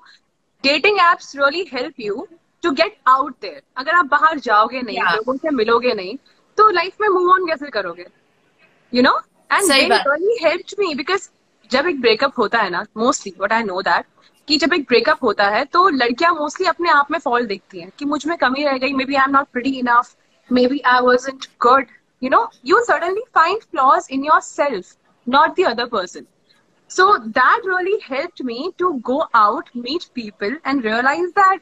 dating 0.63 0.99
apps 1.01 1.35
really 1.35 1.65
help 1.73 1.99
you 1.99 2.27
to 2.63 2.71
get 2.81 2.97
out 3.07 3.35
there 3.41 3.61
अगर 3.77 3.95
आप 3.95 4.05
बाहर 4.11 4.39
जाओगे 4.39 4.81
नहीं 4.81 4.97
Yeah. 4.97 5.15
लोगों 5.15 5.37
से 5.37 5.49
मिलोगे 5.55 5.93
नहीं 5.93 6.15
तो 6.57 6.69
लाइफ 6.69 7.01
में 7.01 7.07
मूव 7.09 7.31
ऑन 7.33 7.47
कैसे 7.47 7.69
करोगे 7.69 8.05
you 8.93 9.01
know 9.01 9.19
and. 9.51 9.71
Really 9.71 10.37
helped 10.43 10.73
me 10.79 10.95
because 10.95 11.29
जब 11.71 11.87
एक 11.87 12.01
ब्रेकअप 12.01 12.33
होता 12.37 12.57
है 12.57 12.69
ना 12.69 12.85
mostly 12.97 13.33
what 13.37 13.53
I 13.53 13.63
know 13.63 13.81
that 13.81 14.05
कि 14.47 14.57
जब 14.57 14.73
एक 14.73 14.81
ब्रेकअप 14.81 15.23
होता 15.23 15.47
है 15.49 15.65
तो 15.65 15.89
लड़कियाँ 15.89 16.33
मोस्टली 16.33 16.67
अपने 16.67 16.89
आप 16.89 17.11
में 17.11 17.19
फॉल 17.19 17.45
देखती 17.45 17.79
हैं 17.79 17.91
कि 17.99 18.05
मुझमें 18.05 18.37
कमी 18.37 18.63
रह 18.63 18.77
गई 18.77 18.93
maybe 19.05 19.15
I 19.15 19.23
am 19.23 19.31
not 19.31 19.47
pretty 19.53 19.71
enough 19.79 20.15
maybe 20.67 20.79
I 20.79 21.01
wasn't 21.01 21.45
good 21.61 21.85
you 22.23 22.29
know 22.29 22.51
you 22.65 22.83
suddenly 22.83 23.23
find 23.35 23.61
flaws 23.61 24.07
in 24.11 24.25
yourself 24.41 24.95
not 25.29 25.59
the 25.59 25.65
other 25.65 25.85
person 25.85 26.25
So 26.91 27.03
me 28.45 28.71
to 28.77 28.91
go 28.91 29.17
out 29.35 29.69
meet 29.77 30.03
people 30.03 30.57
and 30.67 30.85
realize 30.85 31.31
people, 31.31 31.59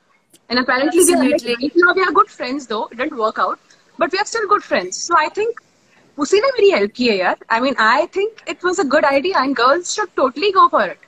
And 0.48 0.59
apparently 0.59 1.05
we 1.05 1.14
are 1.14 1.18
like, 1.18 1.35
Absolutely. 1.35 1.68
right 1.68 1.72
now 1.76 1.92
we 1.94 2.02
are 2.02 2.12
good 2.12 2.31
friends 2.31 2.66
though. 2.66 2.88
It 2.92 2.98
didn't 2.98 3.16
work 3.16 3.38
out, 3.38 3.59
but 3.98 4.12
we 4.12 4.18
are 4.18 4.24
still 4.24 4.48
good 4.48 4.64
friends. 4.64 4.96
So 4.96 5.14
I 5.16 5.29
think 5.29 5.62
उसी 6.18 6.40
ने 6.40 6.50
मेरी 6.52 6.70
help 6.70 6.92
की 6.92 7.09
है 7.09 7.18
यार. 7.18 7.37
I 7.50 7.61
mean, 7.61 7.74
I 7.79 8.07
think 8.07 8.42
it 8.46 8.62
was 8.62 8.79
a 8.79 8.85
good 8.85 9.05
idea 9.05 9.38
and 9.38 9.57
girls 9.57 9.94
should 9.94 10.16
totally 10.16 10.52
go 10.52 10.68
for 10.68 10.85
it. 10.85 10.98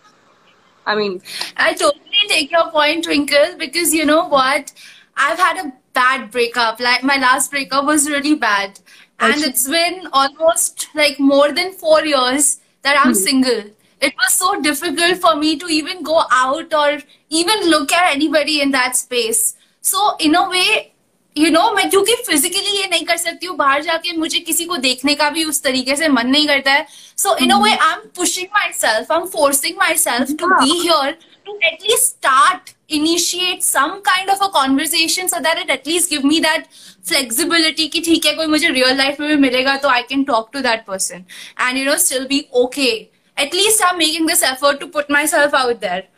I 0.87 0.95
mean, 0.95 1.23
I 1.57 1.75
totally 1.75 2.29
take 2.29 2.51
your 2.51 2.71
point, 2.71 3.05
Twinkle, 3.05 3.59
because 3.59 3.95
you 3.95 4.07
know 4.07 4.29
what? 4.29 4.73
I've 5.17 5.39
had 5.39 5.57
a 5.57 5.73
bad 5.98 6.32
breakup. 6.32 6.80
Like 6.80 7.04
my 7.04 7.18
last 7.18 7.52
breakup 7.52 7.86
was 7.86 8.10
really 8.10 8.36
bad. 8.36 8.80
And 9.20 9.36
Achha. 9.36 9.48
it's 9.48 9.70
been 9.70 10.08
almost 10.12 10.88
like 10.96 11.20
more 11.20 11.52
than 11.52 11.72
four 11.74 12.06
years 12.06 12.60
that 12.82 13.02
I'm 13.04 13.14
single. 13.14 13.64
It 14.02 14.14
was 14.18 14.34
so 14.34 14.62
difficult 14.62 15.20
for 15.20 15.36
me 15.36 15.58
to 15.58 15.68
even 15.68 16.04
go 16.04 16.24
out 16.30 16.74
or 16.74 17.00
even 17.30 17.70
look 17.70 17.94
at 17.94 18.14
anybody 18.14 18.62
in 18.62 18.72
that 18.72 18.98
space. 18.98 19.56
So 19.82 20.16
in 20.20 20.36
a 20.36 20.50
way, 20.50 20.94
you 21.36 21.52
know, 21.52 21.74
मैं 21.76 21.90
क्योंकि 21.90 22.16
physically 22.26 22.74
ये 22.76 22.88
नहीं 22.90 23.06
कर 23.06 23.18
सकती 23.18 23.46
हूँ 23.46 23.56
बाहर 23.58 23.82
जाके 23.84 24.18
मुझे 24.18 24.40
किसी 24.40 24.66
को 24.66 24.78
देखने 24.78 25.16
का 25.16 25.30
भी 25.30 25.44
उस 25.46 25.62
तरीके 25.64 25.96
से 25.96 26.08
मन 26.08 26.28
नहीं 26.28 26.48
करता 26.48 26.72
है 26.72 26.86
so 27.18 27.36
in 27.44 27.52
a 27.52 27.58
way 27.64 27.72
I 27.72 27.94
am 27.94 28.02
pushing 28.16 28.48
myself 28.74 29.12
I 29.12 29.20
am 29.20 29.26
forcing 29.28 29.78
myself 29.98 30.36
to 30.40 30.48
be 30.48 30.80
here 30.82 31.18
to 31.46 31.58
at least 31.64 32.04
start 32.04 32.70
initiate 32.91 33.63
some 33.63 33.91
kind 34.05 34.31
of 34.31 34.43
a 34.43 34.47
conversation 34.53 35.27
so 35.27 35.39
that 35.41 35.59
it 35.59 35.71
at least 35.71 36.11
give 36.11 36.27
me 36.27 36.41
that 36.41 36.67
flexibility 37.09 37.87
कि 37.89 38.01
ठीक 38.01 38.27
है 38.27 38.35
कोई 38.35 38.47
मुझे 38.47 38.69
real 38.69 38.97
life 38.99 39.21
में 39.21 39.29
भी 39.29 39.37
मिलेगा 39.43 39.77
तो 39.77 39.89
I 39.89 40.03
can 40.09 40.25
talk 40.25 40.51
to 40.53 40.61
that 40.61 40.85
person 40.87 41.25
and 41.61 41.79
you 41.79 41.85
know 41.85 41.97
still 41.99 42.27
be 42.27 42.45
okay 42.57 42.91
at least 43.37 43.83
I 43.83 43.91
am 43.91 43.99
making 43.99 44.29
this 44.29 44.43
effort 44.45 44.81
to 44.81 44.87
put 44.97 45.11
myself 45.27 45.55
out 45.55 45.81
there 45.81 46.09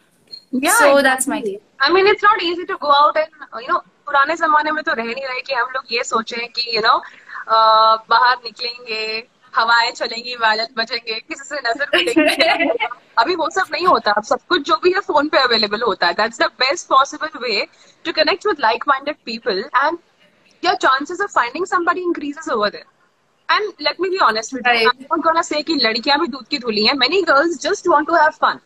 so 0.54 1.00
that's 1.02 1.28
my 1.28 1.40
day 1.40 1.58
I 1.82 1.92
mean 1.92 2.08
it's 2.08 2.24
not 2.24 2.42
easy 2.42 2.64
to 2.64 2.76
go 2.82 2.92
out 2.92 3.16
and 3.16 3.62
you 3.62 3.72
know 3.72 3.78
पुराने 3.78 4.36
जमाने 4.36 4.70
में 4.72 4.82
तो 4.84 4.92
रह 4.92 5.04
नहीं 5.04 5.26
रहे 5.26 5.40
कि 5.40 5.54
हम 5.54 5.68
लोग 5.74 5.92
ये 5.92 6.04
सोचे 6.04 6.46
कि 6.46 6.68
यू 6.68 6.80
you 6.80 6.86
नो 6.86 6.94
know, 6.94 7.02
बाहर 8.10 8.36
निकलेंगे 8.44 9.22
हवाएँ 9.54 9.90
चलेंगी 9.92 10.34
वायलेंस 10.40 10.68
बजेंगे 10.76 11.14
किसी 11.20 11.44
से 11.44 11.60
नज़र 11.66 11.90
मिलेंगे। 11.94 12.88
अभी 13.18 13.34
वो 13.36 13.48
सब 13.50 13.72
नहीं 13.72 13.86
होता। 13.86 14.12
अब 14.12 14.22
सब 14.24 14.40
कुछ 14.48 14.62
जो 14.66 14.76
भी 14.84 14.92
है 14.92 15.00
फ़ोन 15.06 15.28
पे 15.28 15.38
अवेलेबल 15.38 15.82
होता 15.82 16.06
है। 16.06 16.14
That's 16.14 16.40
the 16.40 16.50
best 16.60 16.88
possible 16.88 17.38
way 17.42 17.66
to 18.04 18.12
connect 18.12 18.46
with 18.46 18.60
like 18.60 18.84
minded 18.88 19.16
people 19.26 19.58
and 19.76 19.98
your 20.62 20.74
chances 20.76 21.20
of 21.20 21.30
finding 21.32 21.66
somebody 21.66 22.00
increases 22.02 22.48
over 22.52 22.70
there 22.70 22.84
and 23.48 23.72
let 23.80 24.00
me 24.00 24.08
be 24.08 24.18
honest 24.24 24.54
with 24.54 24.66
you 24.66 24.72
I 24.72 24.84
don't 24.84 25.22
gonna 25.24 25.42
say 25.42 25.62
कि 25.62 25.74
लड़कियाँ 25.82 26.18
भी 26.20 26.26
दूध 26.28 26.46
की 26.48 26.58
धुली 26.58 26.84
हैं। 26.86 26.94
Many 26.98 27.22
girls 27.22 27.60
just 27.62 27.88
want 27.88 28.06
to 28.06 28.14
have 28.14 28.30
fun 28.42 28.60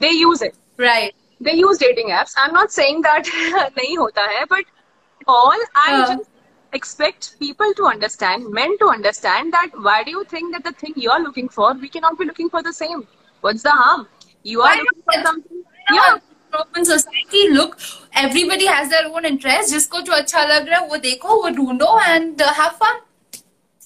they 0.00 0.08
use 0.10 0.44
it 0.44 0.52
right 0.80 1.14
they 1.40 1.52
use 1.52 1.80
dating 1.80 2.10
apps 2.20 2.38
I 2.38 2.48
am 2.48 2.54
not 2.54 2.70
saying 2.70 3.02
that 3.04 3.28
नहीं 3.78 3.96
होता 3.98 4.22
है 4.30 4.44
but 4.50 4.66
all 5.28 5.64
I 5.76 6.02
just 6.02 6.30
expect 6.72 7.38
people 7.38 7.72
to 7.74 7.86
understand, 7.86 8.48
men 8.50 8.76
to 8.78 8.88
understand 8.88 9.52
that 9.52 9.70
why 9.74 10.02
do 10.04 10.10
you 10.10 10.24
think 10.24 10.54
that 10.54 10.64
the 10.64 10.72
thing 10.72 10.92
you 10.96 11.10
are 11.10 11.20
looking 11.20 11.48
for, 11.48 11.74
we 11.74 11.88
cannot 11.88 12.18
be 12.18 12.24
looking 12.24 12.50
for 12.50 12.62
the 12.62 12.72
same? 12.72 13.06
What's 13.40 13.62
the 13.62 13.70
harm? 13.70 14.08
You 14.42 14.60
are 14.62 14.76
why 14.76 14.76
looking 14.76 15.02
for 15.04 15.22
something. 15.24 15.62
Yeah. 15.92 16.18
Open 16.54 16.82
society, 16.82 17.50
look, 17.50 17.78
everybody 18.14 18.64
has 18.66 18.88
their 18.88 19.06
own 19.06 19.26
interest. 19.26 19.70
Just 19.70 19.90
go, 19.90 20.02
acha 20.02 20.48
lag 20.48 20.66
raha, 20.66 20.88
wo 20.88 20.98
dekho, 20.98 21.42
wo 21.42 21.50
doondo 21.52 22.00
and 22.06 22.40
uh, 22.40 22.52
have 22.54 22.72
fun. 22.76 22.96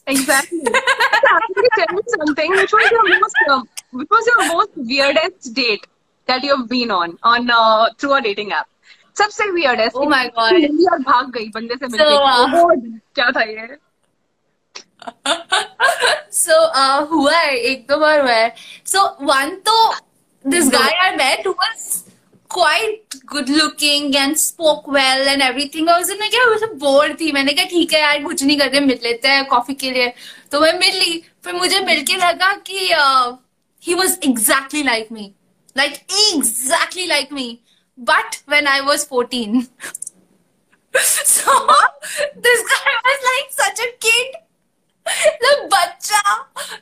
Exactly. 0.07 0.61
Actually, 0.67 1.69
tell 1.77 1.95
me 1.95 2.03
something. 2.19 2.51
Which 2.51 2.73
was 2.73 2.91
your 2.91 3.21
most, 3.21 3.37
uh, 3.49 3.63
which 3.93 4.09
was 4.11 4.27
your 4.27 4.47
most 4.53 4.71
weirdest 4.77 5.55
date 5.55 5.87
that 6.27 6.45
you've 6.45 6.69
been 6.69 6.91
on 6.91 7.19
on 7.23 7.51
uh, 7.51 7.91
through 7.99 8.15
a 8.15 8.23
dating 8.23 8.53
app? 8.53 8.69
सबसे 9.17 9.51
weirdest. 9.55 9.97
Oh 9.97 10.09
my 10.09 10.25
God. 10.37 10.53
और 10.93 10.99
भाग 11.09 11.31
गई 11.31 11.49
बंदे 11.55 11.75
से 11.75 11.87
मिलके. 11.87 12.05
so, 12.05 12.21
uh, 12.25 12.65
Oh, 12.65 12.71
क्या 13.15 13.31
था 13.31 13.43
ये? 13.51 13.77
so 16.31 16.57
uh, 16.75 17.07
हुआ 17.11 17.37
है 17.37 17.57
एक 17.71 17.87
दो 17.89 17.97
बार 17.99 18.21
हुआ 18.21 18.33
है 18.33 18.55
so 18.93 19.01
one 19.31 19.55
तो 19.69 19.77
this 20.45 20.69
guy 20.71 20.91
I 21.07 21.11
met 21.17 21.45
who 21.47 21.55
was 21.63 22.05
quite 22.51 23.17
good 23.33 23.49
looking 23.49 24.15
and 24.17 24.39
spoke 24.39 24.87
well 24.87 25.29
and 25.33 25.43
everything 25.43 25.89
I 25.89 25.99
was 25.99 26.11
in 26.11 26.19
like 26.23 26.35
मैं 26.35 26.59
सब 26.59 26.79
बोर 26.79 27.17
थी 27.21 27.33
मैंने 27.33 27.53
कहा 27.53 27.65
ठीक 27.71 27.93
है 27.93 28.01
यार 28.01 28.23
कुछ 28.23 28.43
नहीं 28.43 28.59
करते 28.59 28.81
मिल 28.81 28.99
लेते 29.03 29.29
हैं 29.29 29.45
कॉफ़ी 29.49 29.75
के 29.83 29.91
लिए 29.91 30.13
तो 30.53 30.61
मैं 30.61 30.73
मिली 30.79 31.23
फिर 31.45 31.55
मुझे 31.55 31.81
मिलके 31.81 32.17
लगा 32.17 32.53
कि 32.71 32.89
uh, 32.95 33.37
he 33.83 33.95
was 34.03 34.19
exactly 34.31 34.83
like 34.91 35.11
me 35.11 35.33
like 35.77 36.03
exactly 36.35 37.07
like 37.09 37.33
me 38.03 38.09
but 38.11 38.43
when 38.47 38.67
I 38.67 38.81
was 38.81 39.05
14 39.05 39.69
so 40.95 41.53
this 42.37 42.63
guy 42.71 42.95
was 43.05 43.21
like 43.31 43.51
such 43.51 43.81
a 43.81 43.91
kid 44.01 44.39
मतलब 45.07 45.69
बच्चा 45.71 46.33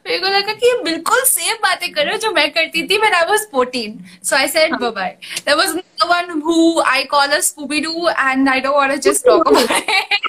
मेरे 0.06 0.18
को 0.20 0.28
लगा 0.28 0.52
कि 0.52 0.72
बिल्कुल 0.84 1.22
सेम 1.26 1.56
बातें 1.62 1.92
कर 1.92 2.10
हो 2.10 2.16
जो 2.24 2.30
मैं 2.32 2.50
करती 2.52 2.82
थी 2.88 2.98
when 3.00 3.14
I 3.14 3.24
was 3.30 3.46
14 3.52 3.94
so 4.22 4.36
I 4.36 4.46
said 4.46 4.72
bye 4.78 4.90
bye 4.90 5.16
there 5.46 5.56
was 5.56 5.74
no 5.74 6.08
one 6.08 6.40
who 6.40 6.82
I 6.82 7.06
call 7.06 7.32
a 7.36 7.38
Scooby 7.38 7.82
Doo 7.82 8.08
and 8.08 8.50
I 8.50 8.60
don't 8.60 8.74
want 8.74 8.92
to 8.92 8.98
just 9.08 9.24
talk 9.24 9.48
about 9.48 9.70
it 9.70 10.20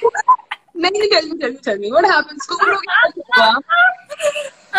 नहीं 0.76 1.08
tell 1.10 1.26
me 1.28 1.38
tell 1.38 1.52
me 1.52 1.58
tell 1.58 1.78
me 1.78 1.92
what 1.92 2.04
happened? 2.04 2.40
School 2.42 2.58
में 2.58 2.76
क्या 2.78 3.44
हुआ? 3.44 3.60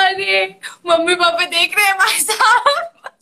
अरे 0.03 0.59
मम्मी 0.87 1.15
पापा 1.15 1.45
देख 1.45 1.77
रहे 1.77 1.85
हैं 1.85 1.97
भाई 1.97 2.19
साहब 2.19 3.12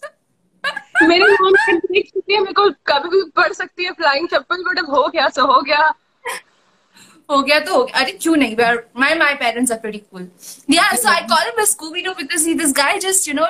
मेरी 1.07 1.31
मॉम 1.41 1.53
देख 1.67 2.09
चुकी 2.13 2.33
है 2.33 2.39
मेरे 2.39 2.53
को 2.53 2.69
कभी 2.87 3.09
भी 3.09 3.23
पढ़ 3.35 3.53
सकती 3.53 3.85
है 3.85 3.91
फ्लाइंग 4.01 4.27
चप्पल 4.33 4.63
बट 4.63 4.79
अब 4.79 4.89
हो 4.95 5.07
गया 5.07 5.27
सो 5.37 5.45
हो 5.53 5.61
गया 5.61 5.91
हो 7.31 7.41
गया 7.41 7.59
तो 7.59 7.75
हो 7.75 7.83
गया 7.83 7.99
अरे 7.99 8.11
क्यों 8.11 8.35
नहीं 8.35 8.55
my 8.99 9.15
my 9.15 9.33
parents 9.41 9.71
are 9.71 9.77
pretty 9.79 9.99
cool 9.99 10.29
या 10.75 10.91
so 10.95 11.09
I 11.09 11.21
call 11.33 11.49
him 11.49 11.63
Scooby 11.65 12.01
Doo 12.01 12.13
because 12.21 12.47
he 12.47 12.53
this 12.63 12.73
guy 12.77 12.97
just 13.07 13.27
you 13.27 13.33
know 13.33 13.47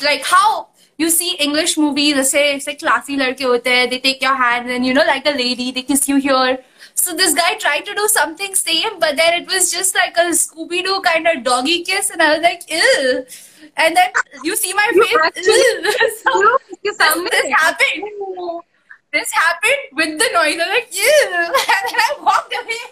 like 0.00 0.24
how 0.24 0.68
you 0.98 1.10
see 1.10 1.28
English 1.44 1.76
movies, 1.78 2.30
say, 2.30 2.58
say 2.58 2.74
classy 2.76 3.16
लड़के 3.18 3.44
होते 3.44 3.70
हैं, 3.70 3.88
they 3.90 3.98
take 4.06 4.24
your 4.24 4.34
hand 4.40 4.70
and 4.70 4.86
you 4.86 4.94
know, 4.94 5.04
like 5.10 5.26
a 5.26 5.32
lady, 5.36 5.70
they 5.72 5.82
kiss 5.82 6.08
you 6.08 6.16
here. 6.16 6.58
So 6.94 7.14
this 7.14 7.34
guy 7.34 7.54
tried 7.62 7.86
to 7.86 7.94
do 7.94 8.06
something 8.08 8.54
same, 8.54 8.98
but 8.98 9.16
then 9.16 9.34
it 9.40 9.50
was 9.54 9.70
just 9.70 9.94
like 9.94 10.16
a 10.16 10.26
Scooby-Doo 10.42 11.00
kind 11.06 11.26
of 11.32 11.42
doggy 11.44 11.82
kiss, 11.84 12.10
and 12.10 12.22
I 12.22 12.30
was 12.34 12.42
like, 12.42 12.70
ew. 12.70 13.24
And 13.77 13.95
then 13.95 14.11
you 14.43 14.55
see 14.55 14.73
my 14.73 14.87
You 14.95 15.03
face, 15.05 15.17
actually- 15.23 15.53
ew. 15.53 16.09
so 16.23 16.33
You 16.35 16.43
know, 16.45 16.57
इसके 16.57 16.89
this, 16.89 16.97
सामने 16.97 17.29
this 17.37 17.49
happened. 17.61 18.61
This 19.15 19.31
happened 19.37 19.97
with 19.99 20.11
the 20.19 20.27
noise. 20.33 20.59
I'm 20.65 20.69
like, 20.73 20.93
ew. 20.97 21.13
And 21.77 21.89
then 21.93 22.03
I 22.03 22.11
walked 22.27 22.53
away. 22.59 22.83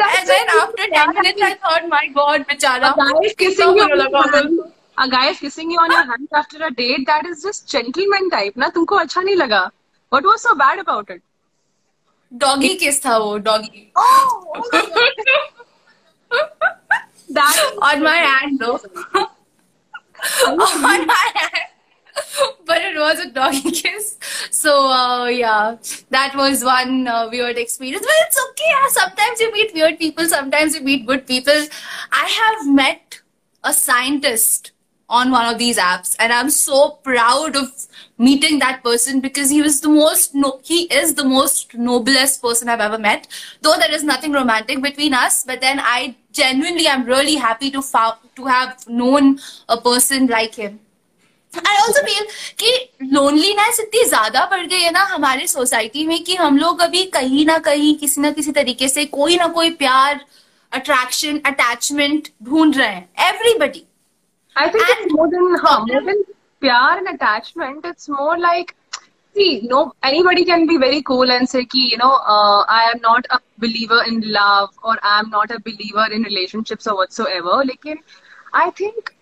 that's 0.00 0.18
And 0.18 0.28
then 0.28 0.50
so 0.50 0.58
after 0.64 0.86
10 0.92 1.14
minutes, 1.14 1.42
I 1.42 1.54
thought, 1.64 1.88
my 1.94 2.02
God, 2.18 2.40
A 2.40 2.44
बेचारा. 2.50 2.92
guy 3.00 3.24
is 3.30 3.34
kissing 3.44 3.74
you 3.76 3.82
on 3.82 3.98
लगा 4.02 4.10
your 4.10 4.30
hand. 4.36 4.60
A 4.98 5.08
guy 5.08 5.24
is 5.30 5.38
kissing 5.40 5.70
you 5.70 5.80
on 5.80 5.90
your 5.96 6.04
hand 6.12 6.28
after 6.42 6.62
a 6.66 6.70
date. 6.70 7.06
That 7.10 7.26
is 7.32 7.42
just 7.48 7.68
gentleman 7.74 8.30
type. 8.36 8.56
ना 8.64 8.68
तुमको 8.78 8.96
अच्छा 9.04 9.20
नहीं 9.20 9.36
लगा. 9.42 9.62
What 10.14 10.24
was 10.24 10.42
so 10.48 10.54
bad 10.62 10.78
about 10.86 11.10
it? 11.16 11.22
Doggy 12.42 12.74
kiss 12.80 13.04
था 13.04 13.16
वो 13.18 13.36
doggy 13.46 13.86
That 17.38 17.58
on 17.90 18.02
my 18.02 18.16
hand 18.16 18.62
but 22.65 22.81
it 22.81 22.97
was 22.97 23.19
a 23.19 23.31
doggy 23.31 23.71
kiss. 23.81 24.17
So 24.51 24.87
uh, 24.87 25.25
yeah 25.25 25.77
that 26.09 26.35
was 26.35 26.63
one 26.63 27.07
uh, 27.07 27.29
weird 27.31 27.57
experience. 27.57 28.05
But 28.05 28.15
it's 28.27 28.39
okay 28.49 28.69
yeah. 28.69 28.87
sometimes 28.89 29.39
you 29.39 29.51
meet 29.51 29.73
weird 29.73 29.99
people 29.99 30.27
sometimes 30.27 30.75
you 30.75 30.81
meet 30.81 31.05
good 31.05 31.27
people. 31.27 31.67
I 32.11 32.27
have 32.27 32.73
met 32.73 33.21
a 33.63 33.73
scientist 33.73 34.71
on 35.09 35.31
one 35.31 35.53
of 35.53 35.59
these 35.59 35.77
apps 35.77 36.15
and 36.19 36.33
i'm 36.33 36.49
so 36.49 36.91
proud 37.03 37.55
of 37.55 37.69
meeting 38.18 38.58
that 38.64 38.82
person 38.82 39.20
because 39.26 39.50
he 39.56 39.60
was 39.66 39.80
the 39.86 39.92
most 39.94 40.34
no 40.44 40.50
he 40.70 40.78
is 41.00 41.14
the 41.20 41.24
most 41.32 41.74
noblest 41.90 42.42
person 42.46 42.68
i've 42.74 42.84
ever 42.88 42.98
met 43.06 43.26
though 43.62 43.76
there 43.84 43.94
is 43.98 44.04
nothing 44.12 44.36
romantic 44.40 44.82
between 44.88 45.14
us 45.22 45.38
but 45.52 45.60
then 45.66 45.80
i 45.94 45.98
genuinely 46.42 46.86
am 46.94 47.04
really 47.14 47.36
happy 47.46 47.70
to 47.78 47.82
fou- 47.90 48.18
to 48.40 48.46
have 48.54 48.86
known 49.00 49.34
a 49.76 49.80
person 49.90 50.26
like 50.36 50.62
him 50.64 50.78
I 51.52 51.76
also 51.82 52.02
feel 52.06 52.26
कि 52.58 52.72
loneliness 53.12 53.78
इतनी 53.80 54.04
ज्यादा 54.08 54.44
बढ़ 54.50 54.66
गई 54.66 54.80
है 54.80 54.90
ना 54.92 55.00
हमारे 55.14 55.46
society 55.52 56.06
में 56.06 56.22
कि 56.24 56.34
हम 56.36 56.58
लोग 56.58 56.80
अभी 56.82 57.02
कहीं 57.16 57.44
ना 57.46 57.56
कहीं 57.68 57.94
किसी 58.02 58.20
ना 58.20 58.30
किसी 58.36 58.52
तरीके 58.58 58.88
से 58.88 59.04
कोई 59.16 59.36
ना 59.36 59.46
कोई 59.56 59.70
प्यार 59.80 60.20
अट्रैक्शन 60.72 61.40
अटैचमेंट 61.46 62.28
ढूंढ 62.48 62.76
रहे 62.76 62.88
हैं 62.88 63.08
everybody 63.30 63.82
I 64.56 64.68
think 64.68 64.88
it's 64.92 65.02
And- 65.02 65.12
more 65.16 65.26
than 65.34 65.58
huh, 65.64 65.80
more 66.64 66.68
than 66.68 66.98
pyar 66.98 66.98
and 66.98 67.14
attachment. 67.14 67.84
It's 67.84 68.08
more 68.08 68.38
like 68.38 68.76
see, 69.34 69.60
no 69.64 69.92
anybody 70.02 70.44
can 70.44 70.66
be 70.66 70.76
very 70.76 71.02
cool 71.02 71.30
and 71.30 71.48
say 71.48 71.64
ki, 71.64 71.88
you 71.90 71.98
know, 71.98 72.12
uh, 72.12 72.64
I 72.68 72.90
am 72.94 73.00
not 73.00 73.26
a 73.30 73.40
believer 73.58 74.02
in 74.06 74.32
love 74.32 74.70
or 74.82 74.98
I 75.02 75.18
am 75.20 75.30
not 75.30 75.50
a 75.50 75.60
believer 75.60 76.06
in 76.12 76.22
relationships 76.22 76.86
or 76.86 76.96
whatsoever. 76.96 77.64
Lekin 77.64 77.96
I 78.52 78.70
think 78.70 79.14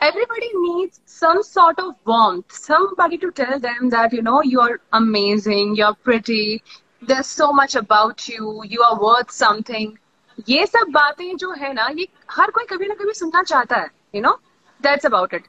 everybody 0.00 0.50
needs 0.54 1.00
some 1.04 1.42
sort 1.42 1.78
of 1.78 1.94
warmth, 2.04 2.52
somebody 2.52 3.18
to 3.18 3.30
tell 3.30 3.58
them 3.60 3.90
that, 3.90 4.12
you 4.12 4.22
know, 4.22 4.42
you're 4.42 4.80
amazing, 4.92 5.76
you're 5.76 5.94
pretty, 5.94 6.62
there's 7.00 7.26
so 7.26 7.52
much 7.52 7.74
about 7.74 8.28
you, 8.28 8.62
you 8.64 8.82
are 8.82 9.00
worth 9.00 9.30
something. 9.30 9.98
ये 10.48 10.66
सब 10.66 10.90
बातें 10.92 11.36
जो 11.36 11.52
है 11.52 11.72
ना 11.74 11.88
ये 11.98 12.08
हर 12.30 12.50
कोई 12.50 12.64
कभी 12.64 12.88
ना 12.88 12.94
कभी 12.94 13.12
सुनना 13.14 13.42
चाहता 13.42 13.76
है 13.76 13.90
you 14.14 14.22
no 14.22 14.40
That's 14.81 15.05
about 15.05 15.33
it 15.33 15.43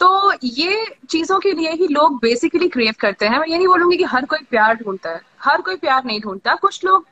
तो 0.00 0.32
ये 0.44 0.84
चीज़ों 1.10 1.38
के 1.40 1.52
लिए 1.52 1.70
ही 1.72 1.86
लोग 1.88 2.18
बेसिकली 2.22 2.68
क्रिएट 2.68 2.96
करते 3.00 3.26
हैं। 3.26 3.38
मैं 3.38 3.46
नहीं 3.48 3.66
बोलूँगी 3.66 3.96
कि 3.96 4.04
हर 4.04 4.24
कोई 4.24 4.38
प्यार 4.50 4.74
ढूंढता 4.76 5.10
है। 5.10 5.20
हर 5.42 5.60
कोई 5.60 5.76
प्यार 5.76 6.04
नहीं 6.04 6.20
ढूंढता। 6.20 6.54
कुछ 6.54 6.84
लोग 6.84 7.06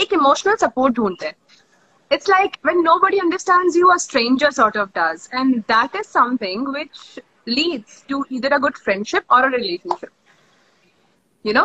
एक 0.00 0.12
इमोशनल 0.12 0.54
सपोर्ट 0.56 0.94
ढूंढते 0.94 1.26
हैं। 1.26 1.34
It's 2.10 2.28
like 2.30 2.56
when 2.66 2.80
nobody 3.02 3.18
understand 3.18 3.76
you 3.76 3.88
are 3.90 3.98
stranger 3.98 4.50
sort 4.52 4.76
of 4.76 4.88
does 4.98 5.28
and 5.34 5.56
that 5.72 5.96
is 5.96 6.06
something 6.08 6.68
which 6.74 7.20
leads 7.48 8.04
to 8.08 8.24
either 8.32 8.52
a 8.52 8.58
good 8.58 8.76
friendship 8.78 9.32
or 9.32 9.44
a 9.44 9.56
relationship 9.56 10.10
you 11.44 11.52
no 11.52 11.62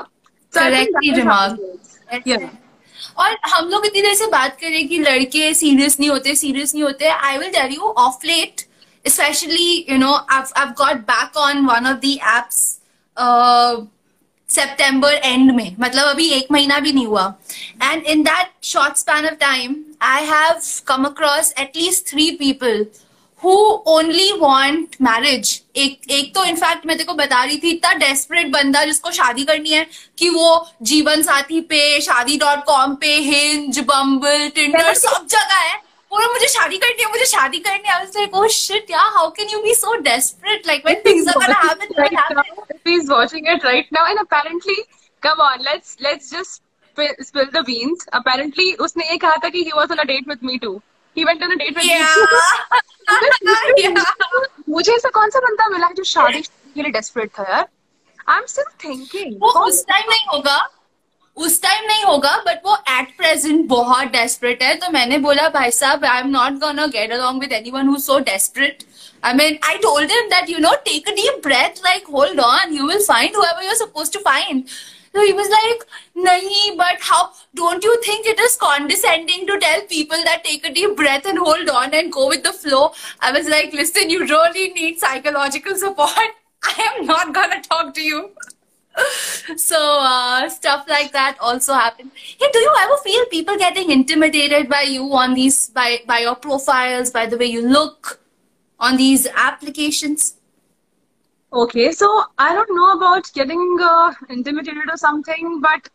और 3.17 3.37
हम 3.45 3.67
लोग 3.69 3.85
इतनी 3.85 4.01
देर 4.01 4.13
से 4.15 4.27
बात 4.27 4.57
करें 4.61 4.87
कि 4.87 4.97
लड़के 4.99 5.53
सीरियस 5.53 5.99
नहीं 5.99 6.09
होते 6.09 6.35
सीरियस 6.35 6.73
नहीं 6.75 6.83
होते। 6.83 7.07
I 7.07 7.37
will 7.37 7.51
dare 7.51 7.71
you 7.71 7.81
of 7.81 8.25
late 8.25 8.61
especially 9.09 9.69
you 9.91 9.97
know 9.97 10.15
I've 10.29 10.51
I've 10.55 10.75
got 10.75 11.05
back 11.05 11.39
on 11.47 11.65
one 11.65 11.85
of 11.85 12.01
the 12.01 12.19
apps 12.37 12.59
uh, 13.17 13.81
September 14.49 15.11
end 15.23 15.55
में 15.55 15.75
मतलब 15.79 16.07
अभी 16.07 16.29
एक 16.33 16.47
महीना 16.51 16.79
भी 16.79 16.91
नहीं 16.93 17.05
हुआ 17.07 17.33
and 17.89 18.07
in 18.13 18.23
that 18.29 18.53
short 18.61 19.03
span 19.03 19.29
of 19.31 19.39
time 19.39 19.75
I 20.01 20.19
have 20.29 20.71
come 20.85 21.05
across 21.05 21.53
at 21.65 21.75
least 21.75 22.09
three 22.13 22.31
people 22.37 22.85
who 23.43 23.55
only 23.95 24.27
want 24.43 24.95
marriage 25.07 25.49
एक 25.75 26.11
एक 26.11 26.33
तो 26.35 26.43
इनफैक्ट 26.45 26.85
मैं 26.85 26.97
तेको 26.97 27.13
बता 27.13 27.43
रही 27.43 27.57
थी 27.63 27.71
इतना 27.71 27.93
डेस्परेट 28.05 28.47
बंदा 28.51 28.83
जिसको 28.85 29.11
शादी 29.17 29.43
करनी 29.45 29.69
है 29.69 29.85
कि 30.17 30.29
वो 30.29 30.47
जीवन 30.91 31.21
साथी 31.23 31.59
पे 31.73 31.81
शादी 32.01 32.37
डॉट 32.37 32.63
कॉम 32.67 32.95
पे 33.01 33.15
हिंज 33.27 33.79
बम्बल 33.91 34.47
टिंडर 34.55 34.93
सब 34.93 35.27
जगह 35.27 35.55
है 35.55 35.86
बोला 36.11 36.27
मुझे 36.33 36.47
शादी 36.47 36.77
करनी 36.83 37.03
है 37.03 37.09
मुझे 37.11 37.25
शादी 37.25 37.59
करनी 37.67 37.89
है 37.89 37.95
लाइक 38.03 38.35
ओ 38.35 38.47
शिट 38.57 38.91
या 38.91 39.01
how 39.15 39.29
can 39.37 39.47
you 39.49 39.59
be 39.63 39.73
so 39.75 39.93
desperate 40.09 40.67
like 40.67 40.85
when 40.85 41.01
things 41.05 41.27
are 41.27 41.33
gonna 41.37 41.59
happen 41.59 41.87
please 42.73 43.11
watching 43.11 43.47
it 43.53 43.65
right 43.65 43.87
now 43.93 44.07
and 44.07 44.19
apparently 44.19 44.75
come 45.23 45.41
on 45.43 45.61
let's 45.69 45.97
let's 46.01 46.31
just 46.31 46.61
spill 47.23 47.45
the 47.53 47.57
beans 47.65 48.05
apparently 48.15 48.71
उसने 48.85 49.09
ये 49.09 49.17
कहा 49.17 49.35
था 49.43 49.49
कि 49.49 49.63
he 49.63 49.71
was 49.75 49.91
on 49.91 49.97
a 49.97 50.03
date 50.11 50.27
with 50.29 50.39
me 50.43 50.57
too 50.57 50.75
he 51.17 51.23
went 51.23 51.43
on 51.43 51.51
a 51.51 51.55
date 51.55 51.77
with 51.77 51.85
me 51.85 51.93
मुझे 54.69 54.91
ऐसा 54.93 55.09
कौन 55.19 55.29
सा 55.29 55.39
बंदा 55.39 55.67
मिला 55.69 55.87
जो 55.97 56.03
शादी 56.13 56.41
के 56.41 56.81
लिए 56.81 56.91
डेस्परेट 56.91 57.29
था 57.39 57.43
यार? 57.49 57.67
आई 58.29 58.37
एम 58.37 58.45
स्टिल 58.45 58.65
थिंकिंग 58.83 59.35
वो 59.41 59.49
उस 59.65 59.83
टाइम 59.89 60.09
नहीं 60.09 60.25
होगा। 60.27 60.57
उस 61.45 61.61
टाइम 61.61 61.85
नहीं 61.87 62.03
होगा 62.03 62.35
बट 62.45 62.61
वो 62.65 62.75
एट 62.99 63.15
प्रेजेंट 63.17 63.65
बहुत 63.69 64.07
डेस्परेट 64.11 64.63
है 64.63 64.73
तो 64.83 64.89
मैंने 64.91 65.17
बोला 65.25 65.47
भाई 65.55 65.71
साहब 65.71 66.05
I 66.05 66.19
am 66.19 66.29
not 66.29 66.59
gonna 66.63 66.85
get 66.97 67.13
along 67.17 67.41
with 67.43 67.57
anyone 67.61 67.91
who's 67.93 68.07
so 68.11 68.19
desperate 68.29 68.85
I 69.23 69.33
mean, 69.33 69.57
I 69.63 69.77
told 69.83 70.11
him 70.15 70.29
that, 70.29 70.47
you 70.47 70.59
know, 70.59 70.75
take 70.85 71.07
a 71.09 71.15
deep 71.15 71.41
breath, 71.41 71.81
like, 71.83 72.05
hold 72.05 72.39
on, 72.39 72.73
you 72.73 72.85
will 72.85 73.03
find 73.03 73.33
whoever 73.35 73.63
you're 73.63 73.75
supposed 73.75 74.13
to 74.13 74.19
find. 74.19 74.69
So 75.13 75.23
he 75.25 75.33
was 75.33 75.49
like, 75.49 75.83
Nahi, 76.15 76.77
but 76.77 76.97
how, 77.01 77.31
don't 77.55 77.83
you 77.83 77.99
think 78.03 78.27
it 78.27 78.39
is 78.39 78.55
condescending 78.55 79.47
to 79.47 79.57
tell 79.59 79.81
people 79.81 80.17
that 80.25 80.43
take 80.43 80.67
a 80.67 80.71
deep 80.71 80.95
breath 80.95 81.25
and 81.25 81.39
hold 81.39 81.69
on 81.69 81.93
and 81.93 82.11
go 82.11 82.27
with 82.27 82.43
the 82.43 82.53
flow? 82.53 82.91
I 83.19 83.31
was 83.31 83.47
like, 83.49 83.73
listen, 83.73 84.09
you 84.09 84.19
really 84.19 84.69
need 84.73 84.99
psychological 84.99 85.75
support. 85.75 86.35
I 86.63 86.93
am 86.95 87.05
not 87.07 87.33
gonna 87.33 87.61
talk 87.61 87.93
to 87.95 88.01
you. 88.01 88.31
so 89.56 89.98
uh, 90.00 90.48
stuff 90.48 90.86
like 90.88 91.12
that 91.12 91.36
also 91.40 91.72
happen. 91.72 92.10
Hey, 92.14 92.48
do 92.52 92.58
you 92.58 92.74
ever 92.80 92.96
feel 92.98 93.24
people 93.26 93.56
getting 93.56 93.90
intimidated 93.90 94.68
by 94.68 94.82
you 94.82 95.14
on 95.14 95.34
these 95.34 95.70
by 95.70 96.00
by 96.06 96.18
your 96.18 96.34
profiles, 96.34 97.10
by 97.10 97.26
the 97.26 97.38
way 97.38 97.46
you 97.46 97.66
look 97.66 98.20
on 98.78 98.96
these 98.96 99.26
applications? 99.34 100.34
Okay, 101.52 101.92
so 101.92 102.24
I 102.38 102.54
don't 102.54 102.74
know 102.74 102.92
about 102.92 103.30
getting 103.34 103.76
uh, 103.80 104.12
intimidated 104.28 104.84
or 104.90 104.96
something, 104.96 105.60
but 105.60 105.90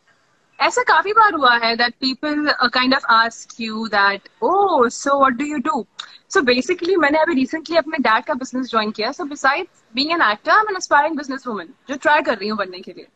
ऐसा 0.61 0.83
काफी 0.83 1.13
बार 1.13 1.33
हुआ 1.33 1.55
है 1.63 1.75
that 1.77 1.99
people 1.99 2.49
uh, 2.49 2.69
kind 2.69 2.93
of 2.93 3.03
ask 3.09 3.59
you 3.59 3.87
that, 3.89 4.21
oh, 4.41 4.87
so 4.89 5.17
what 5.19 5.37
do 5.37 5.45
you 5.45 5.61
do? 5.61 5.85
So 6.27 6.41
basically, 6.41 6.95
मैंने 6.97 7.19
अभी 7.19 7.35
recently 7.35 7.77
अपने 7.77 8.01
dad 8.03 8.25
का 8.25 8.37
business 8.39 8.71
join 8.71 8.91
किया. 8.91 9.13
So 9.15 9.25
besides 9.25 9.80
being 9.94 10.12
an 10.12 10.20
actor, 10.20 10.50
I'm 10.50 10.68
an 10.68 10.76
aspiring 10.76 11.16
businesswoman 11.16 11.68
जो 11.88 12.00
try 12.00 12.22
कर 12.22 12.38
रही 12.38 12.48
हूँ 12.48 12.58
बनने 12.58 12.80
के 12.80 12.92
लिए. 12.92 13.06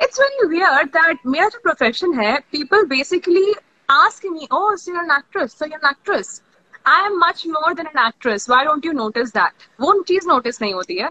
It's 0.00 0.18
very 0.18 0.48
weird 0.48 0.92
that 0.92 1.24
मेरा 1.26 1.48
जो 1.48 1.62
profession 1.62 2.14
है, 2.18 2.42
people 2.52 2.86
basically 2.86 3.54
ask 3.88 4.24
me, 4.24 4.46
oh, 4.50 4.76
so 4.76 4.92
you're 4.92 5.02
an 5.02 5.10
actress, 5.10 5.54
so 5.54 5.66
you're 5.66 5.80
an 5.82 5.90
actress. 5.90 6.42
I 6.86 7.00
am 7.06 7.18
much 7.18 7.46
more 7.46 7.74
than 7.74 7.86
an 7.86 7.98
actress. 7.98 8.48
Why 8.48 8.64
don't 8.64 8.84
you 8.84 8.92
notice 8.92 9.32
that? 9.32 9.52
वो 9.80 10.02
चीज़ 10.04 10.26
notice 10.28 10.60
नहीं 10.62 10.74
होती 10.74 10.98
है. 10.98 11.10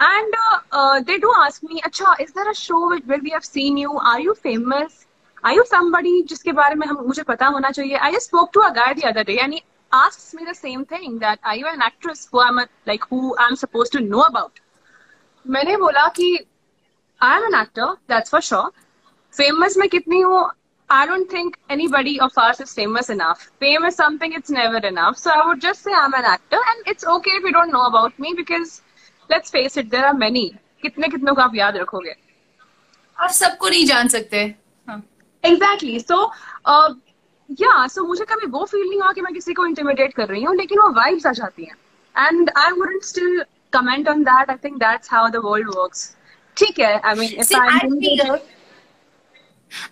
And 0.00 0.34
uh, 0.50 0.58
uh, 0.72 1.00
they 1.00 1.18
do 1.18 1.32
ask 1.36 1.62
me, 1.62 1.80
अच्छा, 1.84 2.20
is 2.20 2.32
there 2.32 2.50
a 2.50 2.54
show 2.54 2.98
where 3.06 3.18
we 3.18 3.30
have 3.30 3.44
seen 3.44 3.76
you? 3.76 3.98
Are 3.98 4.20
you 4.20 4.34
famous? 4.34 5.06
Are 5.44 5.54
you 5.54 5.64
somebody 5.64 6.22
जिसके 6.22 6.52
बारे 6.52 6.74
में 6.74 6.86
हम 6.86 7.02
मुझे 7.06 7.22
पता 7.22 7.46
होना 7.46 7.70
चाहिए? 7.70 7.98
I 7.98 8.12
just 8.12 8.26
spoke 8.26 8.52
to 8.52 8.60
a 8.60 8.72
guy 8.72 8.94
the 8.94 9.06
other 9.06 9.24
day 9.24 9.38
and 9.40 9.54
he 9.54 9.62
asks 9.91 10.33
me 10.33 10.43
the 10.45 10.55
same 10.55 10.85
thing 10.85 11.19
that 11.19 11.39
are 11.43 11.55
you 11.55 11.67
an 11.67 11.81
actress 11.81 12.27
who 12.31 12.41
I'm 12.41 12.59
a, 12.59 12.67
like 12.85 13.03
who 13.09 13.35
I'm 13.37 13.55
supposed 13.55 13.91
to 13.93 13.99
know 13.99 14.21
about? 14.21 14.59
मैंने 15.47 15.77
बोला 15.77 16.07
कि 16.15 16.37
I 17.21 17.37
am 17.37 17.45
an 17.45 17.53
actor, 17.53 17.95
that's 18.07 18.29
for 18.29 18.41
sure. 18.41 18.71
Famous 19.33 19.77
मैं 19.77 19.89
कितनी 19.89 20.21
हूँ? 20.21 20.49
I 20.89 21.05
don't 21.05 21.29
think 21.29 21.57
anybody 21.69 22.19
of 22.19 22.37
us 22.37 22.59
is 22.59 22.73
famous 22.73 23.09
enough. 23.09 23.51
Fame 23.59 23.85
is 23.85 23.95
something 23.95 24.33
it's 24.33 24.49
never 24.49 24.77
enough. 24.77 25.17
So 25.17 25.31
I 25.31 25.45
would 25.47 25.61
just 25.61 25.81
say 25.81 25.91
I'm 25.93 26.13
an 26.13 26.25
actor 26.25 26.59
and 26.71 26.87
it's 26.87 27.05
okay 27.05 27.31
if 27.31 27.43
you 27.43 27.51
don't 27.51 27.71
know 27.71 27.85
about 27.85 28.17
me 28.19 28.33
because 28.35 28.81
let's 29.29 29.49
face 29.49 29.77
it, 29.77 29.89
there 29.89 30.05
are 30.05 30.13
many. 30.13 30.51
कितने 30.83 31.07
कितनों 31.07 31.35
को 31.35 31.41
आप 31.41 31.55
याद 31.55 31.77
रखोगे? 31.77 32.15
आप 33.19 33.29
सबको 33.29 33.69
नहीं 33.69 33.85
जान 33.85 34.07
सकते. 34.07 34.43
हाँ. 34.89 35.01
एग्जैक्टली 35.45 35.99
सो 35.99 36.31
या 37.60 37.86
सो 37.86 38.04
मुझे 38.04 38.24
कभी 38.30 38.46
वो 38.50 38.64
फील 38.64 38.88
नहीं 38.88 39.00
हुआ 39.00 39.12
कि 39.12 39.20
मैं 39.20 39.32
किसी 39.34 39.54
को 39.54 39.66
इंटिमिडेट 39.66 40.14
कर 40.14 40.28
रही 40.28 40.42
हूँ 40.42 40.54
लेकिन 40.56 40.78
वो 40.80 40.88
वाइब्स 41.00 41.26
आ 41.26 41.32
जाती 41.32 41.64
हैं। 41.64 42.26
And 42.26 42.50
I 42.56 42.70
wouldn't 42.70 43.04
still 43.04 43.42
comment 43.72 44.08
on 44.08 44.22
that 44.24 44.50
I 44.50 44.56
think 44.64 44.76
that's 44.78 45.12
how 45.12 45.28
the 45.28 45.42
world 45.44 45.68
works 45.76 46.14
ठीक 46.56 46.80
है 46.80 46.98
I 47.00 47.14
mean 47.14 47.40
if 47.40 47.54
I 47.56 48.38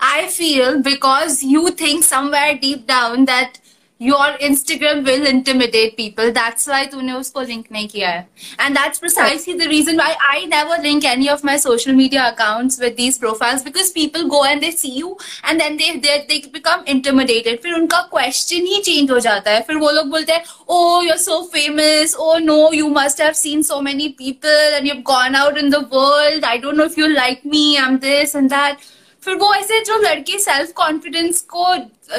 I 0.00 0.26
feel 0.34 0.76
because 0.84 1.34
you 1.48 1.62
think 1.80 2.04
somewhere 2.04 2.52
deep 2.60 2.84
down 2.90 3.24
that 3.30 3.58
your 3.98 4.36
Instagram 4.46 5.06
will 5.06 5.26
intimidate 5.26 5.96
people. 5.96 6.30
That's 6.30 6.66
why 6.66 6.86
तूने 6.86 7.12
उसको 7.12 7.46
link 7.46 7.70
नहीं 7.72 7.88
किया 7.88 8.08
है. 8.08 8.26
That's 8.74 8.98
precisely 8.98 9.54
the 9.54 9.68
reason 9.68 9.96
why 9.96 10.16
I 10.30 10.44
never 10.46 10.76
link 10.82 11.04
any 11.04 11.28
of 11.30 11.42
my 11.42 11.56
social 11.56 11.94
media 11.94 12.28
accounts 12.32 12.78
with 12.78 12.96
these 12.96 13.16
profiles 13.16 13.62
because 13.62 13.90
people 13.90 14.28
go 14.28 14.44
and 14.44 14.62
they 14.62 14.70
see 14.70 14.92
you 14.96 15.16
and 15.44 15.58
then 15.58 15.78
they 15.78 15.96
they, 15.98 16.26
they 16.28 16.40
become 16.58 16.84
intimidated. 16.86 17.62
फिर 17.62 17.74
उनका 17.74 18.08
question 18.10 18.66
ही 18.66 18.82
change 18.88 19.10
हो 19.10 19.20
जाता 19.28 19.50
है. 19.50 19.62
फिर 19.68 19.76
वो 19.76 19.90
लोग 19.90 20.10
बोलते 20.10 20.32
हैं, 20.32 20.44
oh 20.68 21.02
you're 21.02 21.22
so 21.24 21.44
famous. 21.56 22.14
Oh 22.18 22.38
no, 22.38 22.72
you 22.72 22.90
must 22.98 23.18
have 23.18 23.36
seen 23.36 23.62
so 23.62 23.80
many 23.80 24.10
people 24.10 24.76
and 24.76 24.86
you've 24.86 25.04
gone 25.04 25.34
out 25.34 25.56
in 25.56 25.70
the 25.70 25.80
world. 25.96 26.44
I 26.44 26.58
don't 26.58 26.76
know 26.76 26.84
if 26.84 26.98
you 26.98 27.08
like 27.14 27.46
me. 27.46 27.78
I'm 27.78 27.98
this 27.98 28.34
and 28.34 28.50
that. 28.50 28.78
फिर 29.26 29.34
वो 29.36 29.52
ऐसे 29.54 29.80
जो 29.84 29.96
लड़के 30.02 30.38
self 30.38 30.72
confidence 30.76 31.40
को 31.54 31.76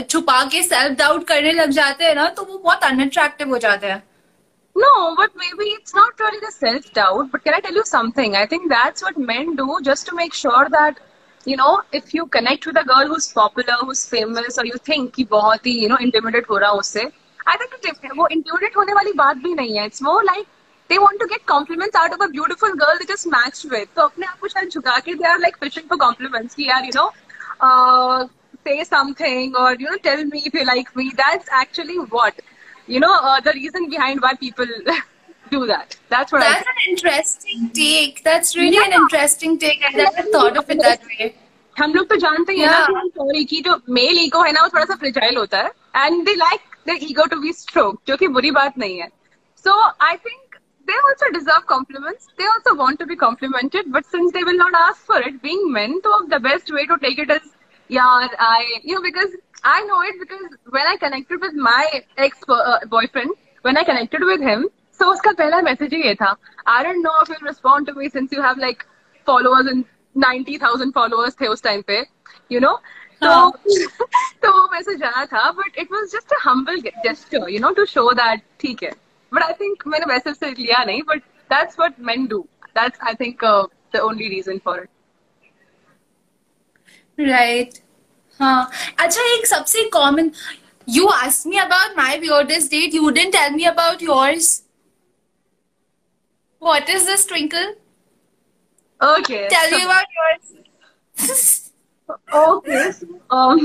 छुपा 0.10 0.44
के 0.52 0.64
self 0.64 0.98
doubt 1.00 1.28
करने 1.28 1.52
लग 1.52 1.70
जाते 1.78 2.04
हैं 2.04 2.16
ना 2.16 2.28
तो 2.38 2.44
वो 2.44 2.58
बहुत 2.58 2.84
अनअट्रैक्टिव 2.84 3.50
हो 3.50 3.58
जाते 3.66 3.88
हैं 3.88 4.04
No, 4.76 5.16
but 5.18 5.32
maybe 5.36 5.66
it's 5.76 5.96
not 5.96 6.20
really 6.20 6.40
the 6.42 6.52
self 6.52 6.90
doubt. 6.94 7.32
But 7.32 7.44
can 7.44 7.56
I 7.56 7.60
tell 7.60 7.74
you 7.74 7.84
something? 7.92 8.36
I 8.36 8.46
think 8.46 8.70
that's 8.70 9.06
what 9.06 9.18
men 9.30 9.56
do 9.56 9.66
just 9.88 10.06
to 10.10 10.18
make 10.20 10.36
sure 10.40 10.68
that, 10.76 11.00
you 11.46 11.56
know, 11.62 11.72
if 12.00 12.14
you 12.14 12.28
connect 12.28 12.68
with 12.68 12.78
a 12.82 12.84
girl 12.84 13.08
who's 13.14 13.28
popular, 13.40 13.78
who's 13.82 14.04
famous, 14.12 14.60
or 14.60 14.66
you 14.66 14.78
think 14.90 15.18
बहुत 15.32 15.66
ही, 15.68 15.74
you 15.80 15.90
know, 15.94 15.98
intimidate 16.08 16.50
हो 16.50 16.58
रहा 16.58 16.72
है 16.98 17.12
I 17.48 17.58
think 17.58 18.18
वो 18.18 18.28
intimidate 18.38 18.78
होने 18.78 18.94
वाली 18.94 19.14
बात 19.24 19.38
भी 19.38 19.54
नहीं 19.54 19.78
है. 19.78 19.88
It's 19.90 20.04
more 20.10 20.22
like 20.30 20.46
they 20.91 20.99
want 20.99 21.21
to 21.21 21.27
get 21.33 21.45
compliments 21.47 21.97
out 22.03 22.13
of 22.15 22.21
a 22.21 22.29
beautiful 22.29 22.75
girl 22.81 22.99
they 23.01 23.07
just 23.11 23.27
matched 23.35 23.67
with. 23.75 23.89
तो 23.97 24.03
अपने 24.03 24.27
आप 24.27 24.39
को 24.41 24.49
शायद 24.49 24.71
झुका 24.71 24.99
के 25.09 25.15
they 25.21 25.29
are 25.33 25.39
like 25.45 25.59
fishing 25.65 25.87
for 25.93 25.99
compliments 26.05 26.55
कि 26.55 26.69
यार, 26.69 26.85
you 26.89 26.93
know, 26.99 27.09
uh, 27.69 28.27
say 28.67 28.83
something 28.85 29.55
or, 29.57 29.71
you 29.85 29.91
know, 29.91 29.97
tell 30.09 30.25
me 30.33 30.43
if 30.51 30.55
you 30.55 30.65
like 30.65 30.95
me. 30.97 31.11
That's 31.23 31.49
actually 31.61 31.99
what, 32.17 32.43
you 32.87 33.01
know, 33.01 33.15
uh, 33.15 33.41
the 33.41 33.53
reason 33.61 33.89
behind 33.95 34.21
why 34.21 34.35
people 34.35 34.67
do 35.51 35.67
that. 35.67 35.97
That's 36.09 36.33
what 36.33 36.43
I 36.43 36.51
That's 36.51 36.69
an 36.75 36.83
interesting 36.91 37.71
take. 37.79 38.23
That's 38.25 38.55
really 38.57 38.83
an 38.85 38.93
Yeah. 38.93 39.01
interesting 39.01 39.59
take. 39.65 39.83
I 39.89 39.95
never 40.03 40.23
thought 40.37 40.61
of 40.65 40.71
it 40.77 40.85
that 40.89 41.09
way. 41.13 41.33
हम 41.77 41.93
लोग 41.95 42.09
तो 42.09 42.17
जानते 42.23 42.53
ही 42.53 42.61
हैं 42.61 42.69
Yeah. 42.69 42.87
ना 42.91 43.03
sorry 43.17 43.45
की 43.51 43.61
जो 43.67 43.81
male 43.99 44.19
ego 44.25 44.43
है 44.45 44.53
ना 44.53 44.63
वो 44.63 44.69
थोड़ा 44.75 44.85
सा 44.85 44.95
फ्रिजाइल 45.03 45.37
होता 45.37 45.59
है 45.63 46.07
and 46.07 46.25
they 46.27 46.35
like 46.35 46.61
the 46.89 46.99
ego 47.11 47.25
to 47.35 47.41
be 47.41 47.53
stroke 47.53 48.01
जो 48.09 48.17
कि 48.17 48.29
बुरी 48.37 48.51
बात 48.59 48.79
नहीं 48.79 48.99
है 49.01 49.09
so 49.65 49.81
I 50.07 50.17
think 50.27 50.46
they 50.87 50.99
also 51.07 51.31
deserve 51.39 51.67
compliments 51.67 52.29
they 52.39 52.47
also 52.55 52.75
want 52.75 52.99
to 52.99 53.07
be 53.07 53.17
complimented 53.17 53.91
but 53.93 54.05
since 54.07 54.33
they 54.33 54.45
will 54.45 54.57
not 54.57 54.75
ask 54.75 55.01
for 55.11 55.21
it 55.21 55.41
being 55.43 55.73
men 55.73 56.01
so 56.05 56.27
the 56.29 56.41
best 56.41 56.73
way 56.73 56.87
to 56.87 56.99
take 56.99 57.19
it 57.19 57.31
is 57.31 57.49
yeah 57.89 58.29
i 58.39 58.81
you 58.83 58.95
know 58.95 59.03
because 59.03 59.33
i 59.65 59.83
know 59.85 60.01
it 60.03 60.17
because 60.19 60.59
when 60.71 60.87
i 60.87 60.97
connected 60.97 61.41
with 61.41 61.55
my 61.55 61.83
ex 62.17 62.39
uh, 62.49 62.79
boyfriend 62.87 63.31
when 63.63 63.77
i 63.77 63.85
connected 63.85 64.25
with 64.33 64.41
him 64.41 64.69
so 64.99 65.11
उसका 65.13 65.33
पहला 65.39 65.61
message 65.63 65.95
ही 65.95 66.03
ये 66.03 66.15
था 66.15 66.37
I 66.67 66.83
don't 66.83 67.03
know 67.03 67.13
if 67.23 67.29
you'll 67.29 67.49
respond 67.49 67.87
to 67.87 67.95
me 67.95 68.09
since 68.09 68.33
you 68.33 68.43
have 68.43 68.59
like 68.59 68.87
followers 69.27 69.67
and 69.67 69.85
90,000 70.15 70.93
followers 70.93 71.35
थे 71.41 71.47
उस 71.47 71.63
time 71.63 71.83
पे 71.87 72.03
you 72.53 72.61
know 72.61 72.77
तो 73.23 73.29
हाँ. 73.29 73.51
तो 74.43 74.53
वो 74.59 74.69
मैसेज 74.73 75.03
आया 75.03 75.25
था 75.33 75.55
but 75.57 75.81
it 75.85 75.91
was 75.91 76.13
just 76.13 76.33
a 76.33 76.41
humble 76.49 76.81
gesture 77.05 77.49
you 77.49 77.61
know 77.61 77.73
to 77.81 77.87
show 77.95 78.07
that 78.21 78.45
ठीक 78.61 78.83
है 78.83 78.93
But 79.32 79.44
I 79.44 79.54
think 79.62 79.88
मैंने 79.88 80.06
वैसे 80.14 80.34
से 80.34 80.52
लिया 80.60 80.84
नहीं 80.86 81.02
but 81.12 81.22
that's 81.50 81.78
what 81.82 81.98
men 82.10 82.28
do 82.34 82.40
that's 82.76 83.00
I 83.12 83.14
think 83.24 83.44
uh, 83.44 83.66
the 83.96 84.02
only 84.10 84.30
reason 84.36 84.60
for 84.68 84.78
it 84.84 84.90
Right. 87.18 87.82
हाँ 88.40 88.70
अच्छा 89.00 89.22
एक 89.36 89.46
सबसे 89.48 89.84
common 89.94 90.32
you 90.88 91.06
ask 91.08 91.48
me 91.48 91.58
about 91.58 91.98
my 91.98 92.20
weirdest 92.20 92.70
date 92.72 92.94
you 92.96 93.10
didn't 93.10 93.34
tell 93.34 93.54
me 93.56 93.64
about 93.66 94.04
yours 94.04 94.50
what 96.62 96.90
is 96.90 97.06
this 97.10 97.28
Twinkle 97.30 97.76
Okay. 99.02 99.42
Tell 99.50 99.76
me 99.76 99.82
about 99.84 100.06
yours 100.18 100.54
Okay. 102.40 102.92
so, 102.92 103.08
Um. 103.38 103.60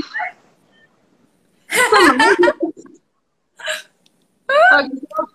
so 1.71 2.01
my, 2.07 2.72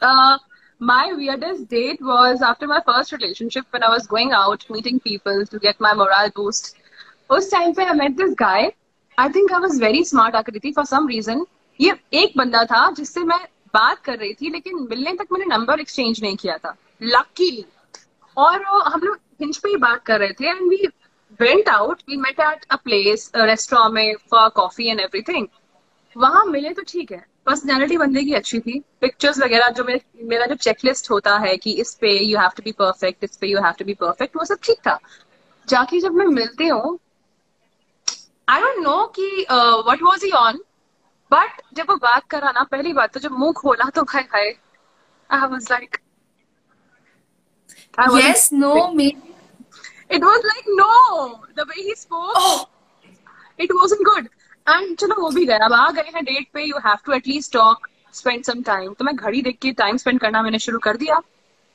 uh, 0.02 0.38
my 0.82 1.14
weirdest 1.14 1.68
date 1.68 2.02
was 2.02 2.42
after 2.42 2.68
my 2.68 2.82
first 2.86 3.12
relationship 3.12 3.66
when 3.72 3.84
I 3.84 3.90
was 3.90 4.08
going 4.08 4.32
out 4.32 4.66
meeting 4.70 5.00
people 5.00 5.46
to 5.46 5.60
get 5.60 5.80
my 5.80 5.94
morale 5.94 6.32
boost. 6.36 6.76
उस 7.30 7.52
time 7.52 7.74
पे 7.74 7.86
I 7.86 7.94
met 7.94 8.18
this 8.18 8.34
guy. 8.36 8.72
I 9.18 9.30
think 9.30 9.52
I 9.52 9.60
was 9.60 9.80
very 9.80 10.04
smart 10.04 10.36
आकृति 10.36 10.74
for 10.74 10.86
some 10.86 11.08
reason. 11.08 11.46
ये 11.82 11.94
एक 12.14 12.34
बंदा 12.38 12.64
था 12.66 12.90
जिससे 12.92 13.24
मैं 13.24 13.40
बात 13.74 14.00
कर 14.04 14.18
रही 14.18 14.34
थी 14.34 14.50
लेकिन 14.50 14.88
मिलने 14.90 15.14
तक 15.14 15.28
मैंने 15.32 15.46
नंबर 15.46 15.80
एक्सचेंज 15.80 16.22
नहीं 16.24 16.36
किया 16.36 16.58
था 16.58 16.76
लकीली 17.04 17.66
और 18.38 18.64
हम 18.94 19.02
लोग 19.04 19.20
हिंज 19.42 19.58
पे 19.58 19.70
ही 19.70 19.78
बात 19.78 20.04
कर 20.06 20.20
रहे 20.20 20.32
थे 20.40 20.50
and 20.50 20.70
we 20.70 20.88
went 21.42 21.70
out 21.70 22.02
we 22.10 22.18
met 22.18 22.40
at 22.40 22.66
a 22.72 22.76
place 22.76 23.32
restaurant 23.36 23.94
में 23.94 24.16
फॉर 24.32 24.50
कॉफ़ी 24.50 24.88
एंड 24.88 25.00
एवरीथिंग 25.00 25.48
वहाँ 26.18 26.46
मिले 26.46 26.74
तो 26.74 26.82
ठीक 26.88 27.12
है 27.12 27.26
पर्सनैलिटी 27.48 27.98
बंदे 27.98 28.24
की 28.24 28.34
अच्छी 28.34 28.60
थी। 28.60 28.80
पिक्चर्स 29.02 29.40
वगैरह 29.40 29.70
जो 29.78 29.84
मेरे 29.84 30.26
मेरा 30.30 30.46
जो 30.46 30.56
चेकलिस्ट 30.66 31.10
होता 31.12 31.38
है 31.40 31.56
कि 31.58 31.72
इस 31.82 31.94
पे 32.02 32.12
you 32.24 32.38
have 32.40 32.50
to 32.58 32.64
be 32.64 32.72
perfect 32.80 33.24
इस 33.24 33.38
पे 33.42 33.48
you 33.48 33.62
have 33.64 33.74
to 33.80 33.86
be 33.86 33.94
perfect 34.02 34.36
वो 34.38 34.46
सब 34.46 34.58
ठीक 34.64 34.80
था। 34.88 34.98
जाके 35.70 36.00
जब 36.00 36.14
मैं 36.16 36.26
मिलती 36.40 36.68
हूँ 36.68 36.98
आई 38.50 38.62
डोंट 38.62 38.84
नो 38.84 39.06
कि 39.20 39.30
what 39.52 40.02
was 40.04 40.24
he 40.24 40.32
on 40.42 40.60
but 41.32 41.62
जब 41.78 41.90
वो 41.90 41.96
बात 42.04 42.28
करा 42.32 42.52
ना 42.56 42.64
पहली 42.72 42.94
बात 42.94 43.14
तो 43.14 43.20
जब 43.20 43.32
मुँह 43.40 43.54
खोला 43.62 43.90
तो 43.96 44.04
खाए 44.12 44.24
खाए 44.34 44.52
I 45.30 45.48
was 45.48 45.72
like 45.72 45.98
yes 48.20 48.52
no 48.54 48.76
maybe 48.98 49.34
It 50.16 50.22
was 50.24 50.44
like 50.48 50.68
no, 50.76 50.92
the 51.56 51.64
way 51.70 51.82
he 51.86 51.94
spoke, 52.02 52.36
oh. 52.42 52.70
it 53.64 53.72
wasn't 53.78 54.06
good. 54.10 54.30
And 54.70 54.96
चलो, 55.00 55.16
वो 55.22 55.30
भी 55.32 55.46
गया। 55.46 55.66
अब 55.66 55.74
आ 55.74 55.90
गए 55.92 56.12
हैं 56.16 56.24
डेट 56.26 56.48
पे 56.54 56.64
you 56.64 56.78
have 56.86 56.98
to 57.06 57.14
at least 57.14 57.54
talk 57.54 57.88
spend 58.14 58.44
some 58.46 58.62
time 58.64 58.94
तो 59.00 59.06
मैं 59.06 59.16
घड़ी 59.16 59.42
देख 59.42 59.58
के 59.62 59.72
टाइम 59.82 59.98
स्पेंड 59.98 60.20
करना 60.20 60.42
मैंने 60.42 60.60
शुरू 60.60 60.80
कर 60.86 60.98
दिया। 60.98 61.22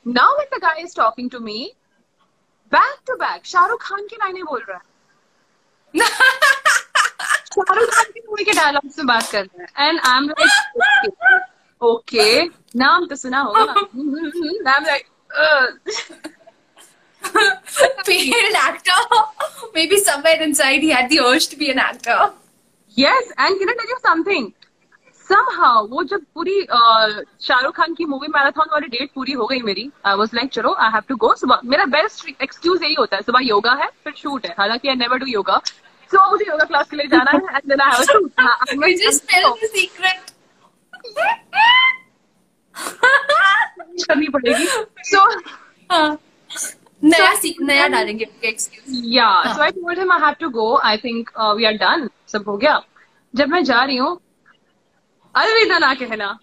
Now 0.05 0.35
when 0.37 0.57
the 0.57 0.61
guy 0.61 0.81
is 0.81 0.95
talking 0.97 1.29
to 1.31 1.39
me 1.39 1.71
back 2.71 2.97
to 3.07 3.15
back 3.15 3.45
Shahrukh 3.45 3.81
Khan 3.83 4.05
की 4.07 4.15
लाइनें 4.15 4.43
बोल 4.45 4.63
रहा 4.69 4.77
है। 4.77 4.83
शाहरुख 7.53 7.89
खान 7.95 8.11
की 8.11 8.19
मूवी 8.27 8.43
के 8.43 8.51
डायलॉग 8.51 8.91
से 8.91 9.03
बात 9.13 9.31
कर 9.31 9.43
रहा 9.43 9.61
है। 9.61 9.89
And 9.89 9.99
I 9.99 10.17
am 10.17 10.29
like 10.29 11.81
okay 11.81 12.43
नाम 12.83 13.05
तो 13.07 13.15
सुना 13.15 13.39
होगा। 13.39 13.59
I 13.61 14.75
am 14.75 14.85
like 14.85 15.05
paid 18.07 18.55
actor 18.61 19.01
maybe 19.75 19.97
somewhere 20.07 20.39
inside 20.45 20.81
he 20.85 20.89
had 20.95 21.09
the 21.11 21.19
urge 21.27 21.45
to 21.51 21.59
be 21.61 21.69
an 21.73 21.79
actor. 21.83 22.17
Yes 22.99 23.31
and 23.39 23.59
can 23.59 23.69
I 23.69 23.73
tell 23.73 23.89
you 23.89 23.97
something 24.07 24.51
somehow 25.29 25.75
वो 25.89 26.03
जब 26.03 26.21
पूरी 26.35 26.55
शाहरुख 27.47 27.75
खान 27.75 27.93
की 27.93 28.05
मूवी 28.05 28.27
मैराथन 28.27 28.69
वाली 28.71 28.87
date 28.87 29.11
पूरी 29.15 29.31
हो 29.41 29.45
गई 29.47 29.61
मेरी 29.61 29.89
आई 30.05 30.15
वाज 30.17 30.29
लाइक 30.35 30.49
चलो 30.53 30.73
आई 30.79 30.89
हैव 30.93 31.03
टू 31.09 31.15
गो 31.23 31.33
सुबह 31.35 31.61
मेरा 31.73 31.85
बेस्ट 31.93 32.41
एक्सक्यूज 32.41 32.83
यही 32.83 32.93
होता 32.93 33.15
है 33.15 33.21
सुबह 33.21 33.39
योगा 33.43 33.73
है 33.81 33.87
फिर 34.03 34.13
शूट 34.17 34.45
है। 34.45 34.55
हालाँकि 34.59 34.89
I 34.89 34.95
never 34.95 35.17
do 35.17 35.25
yoga 35.25 35.57
so 36.11 36.29
मुझे 36.31 36.45
योगा 36.49 36.65
क्लास 36.65 36.89
के 36.89 36.97
लिए 36.97 37.07
जाना 37.07 37.31
है 37.31 37.37
and 37.37 37.69
then 37.69 37.81
I 37.81 37.91
have 37.91 38.05
to 38.13 38.19
we 38.83 38.91
just 39.05 39.27
tell 39.31 39.49
the 39.63 39.71
secret. 39.77 40.29
करनी 44.07 44.27
पड़ेगी 44.27 44.67
सो 45.11 45.25
नया 47.03 47.33
सीख 47.35 47.57
नया 47.61 47.87
डालेंगे 47.93 48.25
excuse 48.45 48.99
yeah 49.13 49.53
so 49.55 49.63
i 49.63 49.69
told 49.77 49.97
him 50.01 50.11
i 50.15 50.17
have 50.19 50.37
to 50.41 50.49
go. 50.57 50.67
I 50.89 50.97
think 50.97 51.31
uh, 51.35 51.53
we 51.55 51.65
are 51.69 52.07
सब 52.33 52.43
हो 52.47 52.57
गया. 52.57 52.81
जब 53.33 53.49
मैं 53.49 53.63
जा 53.63 53.83
रही 53.83 53.97
हूँ 53.97 54.19
अलविदा 55.35 55.77
ना 55.79 55.93
कहना. 55.95 56.37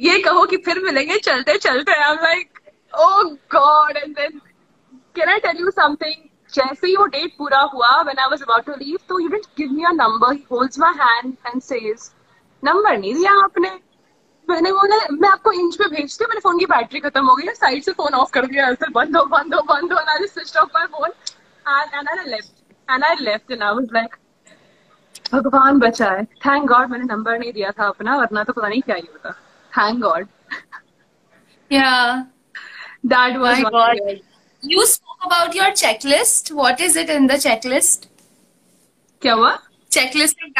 ये 0.00 0.18
कहो 0.22 0.44
कि 0.46 0.56
फिर 0.66 0.78
मिलेंगे 0.84 1.18
चलते 1.18 1.56
चलते. 1.58 1.92
I 1.92 2.12
am 2.12 2.18
like 2.24 2.60
oh 2.94 3.22
god 3.54 3.96
and 3.96 4.14
then 4.16 4.40
can 5.16 5.28
I 5.28 5.38
tell 5.46 5.60
you 5.60 5.70
something 5.70 6.28
जैसे 6.52 6.86
ही 6.86 6.96
वो 6.96 7.04
डेट 7.16 7.36
पूरा 7.38 7.60
हुआ 7.74 7.90
when 8.02 8.18
I 8.18 8.30
was 8.30 8.42
about 8.42 8.66
to 8.66 8.72
leave 8.84 8.98
तो 9.08 9.20
you 9.20 9.28
didn't 9.28 9.46
give 9.58 9.72
me 9.72 9.84
a 9.84 9.92
number 9.94 10.32
he 10.32 10.44
holds 10.52 10.78
my 10.78 10.92
hand 11.00 11.34
and 11.46 11.62
says 11.62 12.10
number 12.62 12.96
नहीं 12.98 13.14
दिया 13.14 13.32
आपने. 13.44 13.70
मैंने 14.48 14.70
बोला 14.72 14.96
मैं 15.12 15.28
आपको 15.28 15.50
हिंज 15.50 15.76
पे 15.76 15.88
भेजती 15.88 16.24
हूँ 16.24 16.28
मेरे 16.30 16.40
फ़ोन 16.40 16.58
की 16.58 16.66
बैटरी 16.66 17.00
खत्म 17.00 17.24
हो 17.28 17.34
गई 17.36 17.46
है 17.46 17.54
साइड 17.54 17.82
से 17.82 17.92
फ़ोन 17.92 18.14
ऑफ़ 18.14 18.30
कर 18.32 18.46
दिया 18.46 18.68
ऐसे 18.68 18.90
बंद 18.90 19.16
हो 19.16 19.24
बंद 19.24 19.54
हो 19.54 19.60
बंद 19.74 19.92
हो 19.92 19.98
and 19.98 20.08
I 20.08 20.26
switch 20.26 20.56
off 20.56 20.70
my 20.74 20.86
phone 20.86 21.10
and 21.66 21.94
and 21.94 22.08
I 22.08 22.30
left 22.30 22.90
and 22.90 23.04
I 23.04 23.16
left 23.20 23.52
and 23.52 23.62
I 23.62 23.74
was 23.74 23.88
like 23.92 24.16
भगवान 25.34 25.78
बचाए 25.78 26.24
थैंक 26.46 26.66
गॉड 26.68 26.90
मैंने 26.90 27.04
नंबर 27.04 27.38
नहीं 27.38 27.52
दिया 27.52 27.70
था 27.70 27.86
अपना 27.86 28.16
वरना 28.16 28.44
तो 28.44 28.52
पता 28.52 28.68
नहीं 28.68 28.82
क्या 28.82 28.96
ही 28.96 29.08
होता 29.12 29.32
thank 29.72 30.00
god 30.02 30.26
yeah. 31.70 32.24
That 33.06 33.36
was 33.36 33.62
god. 33.62 34.24
you 34.62 34.84
spoke 34.86 35.24
about 35.24 35.54
your 35.54 35.72
checklist. 35.72 36.48
What 36.52 36.80
is 36.80 36.96
it 36.96 37.10
in 37.10 37.26
the 37.26 37.36
checklist? 37.38 38.06
क्या 39.22 39.34
हुआ? 39.34 39.58
चेकलिस्ट 39.90 40.36
में 40.42 40.50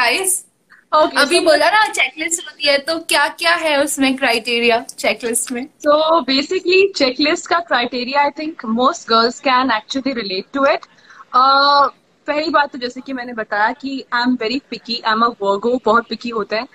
okay, 0.91 1.17
अभी 1.17 1.37
so 1.39 1.45
बोला 1.45 1.69
ना 1.69 1.83
चेकलिस्ट 1.87 2.45
होती 2.47 2.67
है 2.67 2.77
तो 2.77 2.99
क्या 2.99 3.27
क्या 3.27 3.55
है 3.55 3.83
उसमें 3.83 4.15
क्राइटेरिया 4.17 4.79
चेकलिस्ट 4.79 5.51
में? 5.51 5.65
सो 5.65 6.21
बेसिकली 6.21 6.93
चेकलिस्ट 6.95 7.47
का 7.47 7.59
criteria 7.59 8.21
I 8.21 8.29
think 8.29 8.65
most 8.65 9.09
girls 9.09 9.39
can 9.39 9.71
actually 9.71 10.13
relate 10.13 10.45
to 10.53 10.65
it 10.65 10.85
पहली 11.35 12.49
बात 12.49 12.71
तो 12.71 12.77
जैसे 12.77 13.01
कि 13.01 13.13
मैंने 13.13 13.33
बताया 13.33 13.71
कि 13.71 14.03
I 14.13 14.21
am 14.21 14.37
very 14.41 14.61
picky 14.69 15.01
I 15.05 15.11
am 15.11 15.21
a 15.21 15.27
Virgo 15.41 15.79
बहुत 15.85 16.07
पिकी 16.09 16.29
होते 16.29 16.55
हैं। 16.55 16.67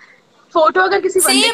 फ़ोटो 0.55 0.81
अगर 0.81 1.01
किसी 1.01 1.21
सेम 1.21 1.53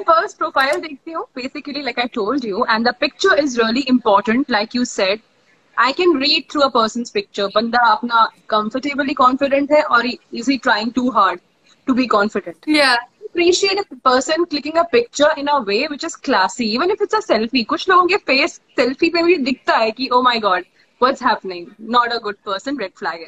फ़र्स्ट 0.00 0.38
प्रोफ़ाइल 0.38 0.80
देखती 0.80 1.12
हूँ 1.12 1.24
basically 1.36 1.82
like 1.82 1.98
I 1.98 2.06
told 2.06 2.44
you 2.44 2.64
and 2.70 2.88
the 2.88 2.94
picture 3.00 3.38
is 3.38 3.60
really 3.60 3.80
important 3.80 4.50
like 4.50 4.76
you 4.76 4.84
said 4.84 5.20
I 5.78 5.92
can 5.92 6.18
read 6.18 6.50
through 6.52 6.60
a 6.60 6.68
picture 7.14 7.46
बंदा 7.46 7.80
अपना 7.92 8.24
comfortably 8.50 9.14
confident 9.14 9.72
है 9.72 9.82
और 9.82 10.06
is 10.06 10.50
trying 10.62 10.92
too 10.92 11.10
hard 11.10 11.40
to 11.86 11.94
be 11.94 12.06
confident 12.06 12.68
appreciate 12.68 13.78
a 13.78 13.84
clicking 14.28 14.74
a 14.74 14.82
picture 14.82 15.34
in 15.38 15.46
a 15.46 15.58
way 15.58 15.86
which 15.90 16.04
is 16.04 16.16
classy 16.24 16.64
even 16.74 16.90
if 16.90 17.02
it's 17.02 17.14
a 17.14 17.20
selfie 17.20 17.64
कुछ 17.64 17.88
लोगों 17.88 18.06
के 18.06 18.16
face 18.16 18.60
selfie 18.76 19.08
पे 19.08 19.22
भी 19.22 19.36
दिखता 19.36 19.76
है 19.76 19.90
कि 19.90 20.08
ओ 20.08 20.22
my 20.22 20.40
God 20.40 20.64
what's 21.02 21.22
not 21.22 22.12
a 22.12 22.18
good 22.18 22.36
person 22.46 22.78
red 22.78 22.92
fly 22.98 23.24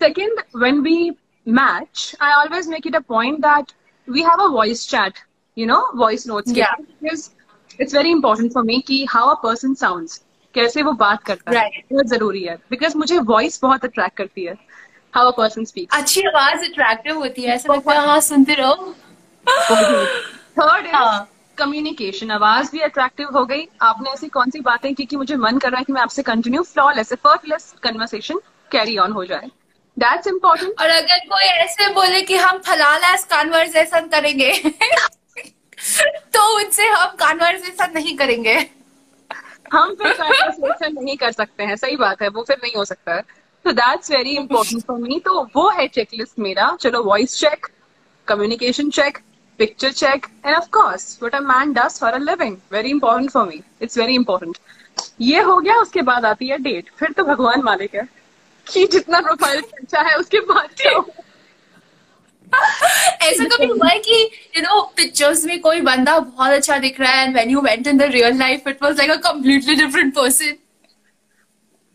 second 0.00 0.40
when 0.56 0.80
be 0.82 1.10
match 1.48 2.16
I 2.22 2.32
always 2.32 2.68
make 2.68 2.86
it 2.86 2.96
a 2.96 2.98
point 2.98 3.38
that 3.38 3.72
we 4.14 4.22
have 4.28 4.40
a 4.44 4.48
voice 4.54 4.86
chat 4.92 5.20
you 5.56 5.66
know 5.66 5.82
voice 6.00 6.26
notes. 6.26 6.52
Yeah. 6.52 6.74
because 7.02 7.30
it's 7.78 7.92
very 7.92 8.10
important 8.16 8.52
for 8.52 8.62
me 8.64 8.80
कि 8.82 9.06
how 9.14 9.24
a 9.30 9.36
person 9.46 9.74
sounds 9.82 10.18
कैसे 10.54 10.82
वो 10.82 10.92
बात 11.00 11.22
करता 11.24 11.50
है 11.50 11.56
Right. 11.56 11.84
बहुत 11.92 12.06
ज़रूरी 12.06 12.42
है। 12.44 12.56
Because 12.72 12.96
मुझे 12.96 13.18
voice 13.32 13.60
बहुत 13.62 13.84
attract 13.84 14.16
करती 14.16 14.44
है 14.44 14.54
how 15.14 15.24
a 15.30 15.34
person 15.40 15.66
speaks. 15.70 15.98
अच्छी 15.98 16.22
आवाज़ 16.28 16.64
अट्रैक्टिव 16.64 17.18
होती 17.18 17.42
है 17.42 17.54
ऐसा 17.54 17.74
लगता 17.74 17.92
है 17.92 18.06
हाँ 18.06 18.20
सुनते 18.20 18.54
रहो। 18.54 18.94
थर्ड 20.58 20.86
इज़ 20.86 20.94
हाँ. 20.94 21.28
कम्युनिकेशन 21.58 22.30
आवाज़ 22.30 22.70
भी 22.72 22.80
अट्रैक्टिव 22.80 23.28
हो 23.34 23.44
गई। 23.44 23.66
आपने 23.82 24.10
ऐसी 24.10 24.28
कौन 24.28 24.50
सी 24.50 24.60
बातें 24.60 24.94
की 24.94 25.04
कि 25.04 25.16
मुझे 25.16 25.36
मन 25.36 25.58
कर 25.58 25.70
रहा 25.70 25.78
है 25.78 25.84
कि 25.84 25.92
मैं 25.92 26.02
आपसे 26.02 26.22
continue 26.22 26.62
flawless 26.62 27.12
effortless 27.12 27.74
conversation 27.82 28.40
carry 28.72 28.96
on 28.98 29.12
हो 29.12 29.24
जाए। 29.24 29.50
दैट्स 30.00 30.26
इम्पोर्टेंट 30.26 30.80
और 30.80 30.90
अगर 30.90 31.18
कोई 31.28 31.44
ऐसे 31.62 31.88
बोले 31.94 32.20
कि 32.22 32.36
हम 32.36 32.58
फलालास 32.66 33.24
कॉन्वर्सेशन 33.32 34.06
करेंगे 34.08 34.52
तो 36.34 36.42
उनसे 36.56 36.86
हम 36.88 37.16
कॉन्वर्सेशन 37.20 37.92
नहीं 37.94 38.16
करेंगे। 38.16 38.54
हम 39.72 39.94
फिर 39.94 40.12
कन्वर्सेशन 40.12 40.94
नहीं 40.94 41.16
कर 41.16 41.32
सकते 41.32 41.64
हैं। 41.64 41.76
सही 41.76 41.96
बात 41.96 42.22
है 42.22 42.28
वो 42.28 42.42
फिर 42.42 42.56
नहीं 42.62 42.72
हो 42.76 42.84
सकता। 42.84 43.14
है 43.14 43.22
तो 43.64 43.72
that's 43.72 44.10
very 44.10 44.36
important 44.36 44.82
for 44.86 44.98
me 44.98 45.18
तो 45.24 45.42
वो 45.56 45.68
है 45.70 45.86
चेकलिस्ट 45.88 46.38
मेरा। 46.38 46.76
चलो 46.80 47.02
voice 47.04 47.38
check 47.40 47.66
communication 48.28 48.90
check 48.90 49.18
picture 49.58 49.92
check 49.92 50.26
and 50.46 50.54
of 50.56 50.68
course 50.72 51.18
what 51.22 51.34
a 51.34 51.40
man 51.46 51.72
does 51.72 51.98
for 52.00 52.12
a 52.12 52.18
living 52.18 52.56
very 52.72 52.90
important 52.90 53.30
for 53.30 53.46
me 53.48 53.60
it's 53.82 53.98
very 53.98 54.14
important 54.14 54.58
ये 55.20 55.40
हो 55.42 55.56
गया 55.58 55.76
उसके 55.80 56.02
बाद 56.02 56.24
आती 56.24 56.48
है 56.48 56.58
डेट 56.58 56.90
फिर 56.98 57.12
तो 57.12 57.24
भगवान 57.24 57.62
मालिक 57.62 57.94
है। 57.94 58.08
कि 58.72 58.86
जितना 58.86 59.20
प्रोफ़ाइल 59.20 59.60
अच्छा 59.60 60.00
है 60.00 60.16
उसके 60.16 60.40
बाद 60.40 60.68
ऐसा 63.22 63.44
कभी 63.44 63.66
हुआ 63.66 63.88
है 63.88 63.98
कि 63.98 64.14
यू 64.56 64.62
नो 64.62 64.80
पिक्चर्स 64.96 65.44
में 65.44 65.60
कोई 65.60 65.80
बंदा 65.80 66.18
बहुत 66.18 66.52
अच्छा 66.52 66.78
दिख 66.78 67.00
रहा 67.00 67.12
है 67.12 67.24
and 67.24 67.34
when 67.34 67.50
you 67.50 67.60
went 67.60 67.86
in 67.86 67.98
the 67.98 68.02
real 68.12 68.38
life 68.38 68.68
it 68.68 68.82
was 68.82 68.96
like 68.98 69.10
a 69.10 69.16
completely 69.30 69.74
different 69.74 70.14
person 70.14 70.56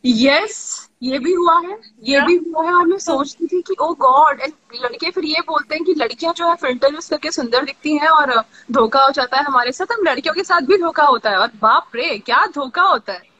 yes 0.04 0.58
ये 1.04 1.20
भी 1.20 1.34
हुआ 1.34 1.60
है 1.60 1.78
ये 2.04 2.22
भी 2.22 2.36
हुआ 2.36 2.66
है 2.66 2.74
और 2.74 2.86
मैं 2.88 2.98
सोचती 2.98 3.48
थी 3.48 3.62
कि 3.62 3.76
ओ 3.82 3.94
गॉड 4.00 4.42
एंड 4.42 4.54
लड़के 4.84 5.10
फिर 5.12 5.26
ये 5.26 5.42
बोलते 5.42 5.76
हैं 5.76 5.84
कि 5.84 5.94
लड़कियाँ 5.98 6.34
जो 6.34 6.48
है 6.50 6.56
फ़िल्टर 6.56 6.94
यूज़ 6.94 7.10
करके 7.10 7.32
सुंदर 7.32 7.66
दिखती 7.66 7.98
हैं 7.98 8.08
और 8.08 8.34
धोखा 8.72 9.04
हो 9.04 9.12
जाता 9.12 9.38
है 9.38 9.44
हमारे 9.44 9.72
साथ 9.72 9.92
हम 9.92 10.04
लड़कियों 10.08 10.34
के 10.36 10.44
साथ 10.44 10.62
भी 10.62 10.78
धोखा 10.78 11.04
होता 11.04 11.30
है। 11.30 11.38
और 11.38 11.52
बाप 11.62 11.96
रे 11.96 12.18
क्या 12.20 12.46
धोखा 12.46 12.82
होता 12.82 13.14
है? 13.14 13.35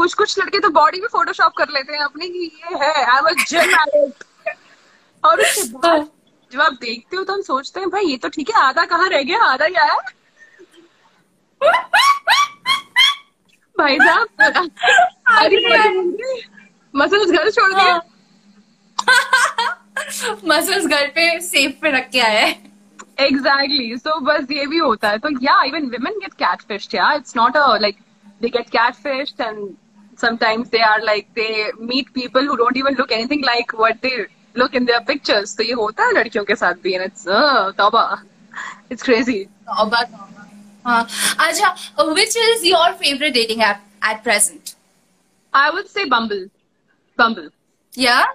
कुछ 0.00 0.14
कुछ 0.14 0.38
लड़के 0.38 0.58
तो 0.58 0.70
बॉडी 0.70 1.00
भी 1.00 1.06
फोटोशॉप 1.06 1.52
कर 1.56 1.68
लेते 1.68 1.92
हैं 1.92 2.00
अपनी 2.00 2.28
कि 2.28 2.38
ये 2.38 2.84
है 2.84 3.14
आई 3.14 3.20
वाज 3.20 3.36
जिम 3.48 3.74
और 5.24 5.40
उसके 5.40 5.78
बाद 5.78 6.08
जब 6.52 6.60
आप 6.60 6.72
देखते 6.72 7.16
हो 7.16 7.24
तो 7.24 7.32
हम 7.32 7.42
सोचते 7.42 7.80
हैं 7.80 7.90
भाई 7.90 8.04
ये 8.04 8.16
तो 8.16 8.28
ठीक 8.28 8.50
है 8.50 8.62
आधा 8.62 8.84
कहाँ 8.84 9.08
रह 9.08 9.22
गया? 9.22 9.44
आधा 9.44 9.68
क्या 9.68 9.84
है? 9.84 9.98
भाई 13.78 13.98
साहब 13.98 14.28
मसल्स 16.94 17.30
घर 17.30 17.50
छोड़ 17.50 17.72
दिया 17.72 18.00
मसल्स 20.46 20.86
घर 20.96 21.06
पे 21.06 21.40
सेफ़ 21.40 21.72
पे 21.82 21.90
रख 21.90 22.10
के 22.10 22.20
आया 22.20 22.40
है 22.40 22.70
एग्जैक्टली 23.20 23.96
सो 23.96 24.20
बस 24.20 24.46
ये 24.50 24.66
भी 24.66 24.78
होता 24.78 25.08
है। 25.08 25.18
तो 25.18 25.28
या 25.42 25.62
even 25.62 25.90
women 25.90 26.12
get 26.24 26.36
catfished 26.42 26.94
yeah 26.94 27.18
it's 27.18 27.34
not 27.40 27.56
a 27.56 27.78
like 27.84 27.96
they 28.42 28.50
get 28.56 28.70
catfished 28.70 29.48
and 29.48 29.76
sometimes 30.19 30.69
they 30.69 30.81
are 30.81 31.01
like 31.03 31.33
they 31.35 31.71
meet 31.79 32.13
people 32.13 32.41
who 32.41 32.57
don't 32.57 32.77
even 32.77 32.95
look 32.95 33.11
anything 33.11 33.41
like 33.43 33.73
what 33.77 34.01
they 34.01 34.13
look 34.61 34.75
in 34.79 34.85
their 34.85 35.01
pictures 35.09 35.55
तो 35.57 35.63
ये 35.63 35.73
होता 35.81 36.05
है 36.05 36.13
लड़कियों 36.13 36.43
के 36.45 36.55
साथ 36.55 36.81
भी 36.83 36.93
and 36.97 37.05
it's 37.07 37.27
uh, 37.27 37.71
तौबा 37.81 38.03
it's 38.89 39.03
crazy 39.09 39.37
तौबा 39.71 40.01
तौबा 40.13 40.47
हाँ 40.87 41.01
अच्छा 41.47 41.73
which 42.19 42.35
is 42.45 42.65
your 42.71 42.87
favorite 43.03 43.33
dating 43.33 43.61
app 43.61 43.83
at 44.11 44.23
present 44.23 44.75
I 45.53 45.69
would 45.75 45.89
say 45.89 46.05
Bumble 46.15 46.45
Bumble 47.17 47.49
yeah 47.93 48.25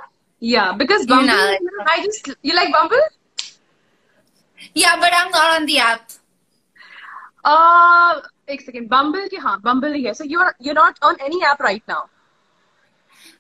yeah 0.41 0.73
because 0.73 1.03
You 1.03 1.09
Bumble 1.09 1.27
know, 1.27 1.87
I 1.95 2.05
just 2.05 2.31
you 2.43 2.55
like 2.55 2.73
Bumble 2.73 3.07
yeah 4.75 4.97
but 5.05 5.13
I'm 5.21 5.31
not 5.31 5.61
on 5.61 5.67
the 5.67 5.79
app 5.79 6.11
uh 7.45 8.21
एक 8.48 8.62
second 8.66 8.90
Bumble 8.90 9.30
की 9.30 9.38
हाँ 9.46 9.62
Bumble 9.62 9.96
ही 9.96 10.04
है 10.04 10.14
so 10.14 10.26
you're 10.34 10.52
you're 10.66 10.80
not 10.80 11.00
on 11.02 11.16
any 11.28 11.42
app 11.52 11.60
right 11.60 11.84
now 11.88 12.04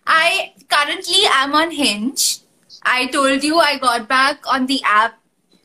I 0.07 0.53
currently 0.69 1.21
am 1.25 1.53
on 1.55 1.71
Hinge. 1.71 2.39
I 2.83 3.07
told 3.07 3.43
you 3.43 3.57
I 3.57 3.77
got 3.79 4.07
back 4.07 4.43
on 4.47 4.67
the 4.67 4.81
app 4.83 5.13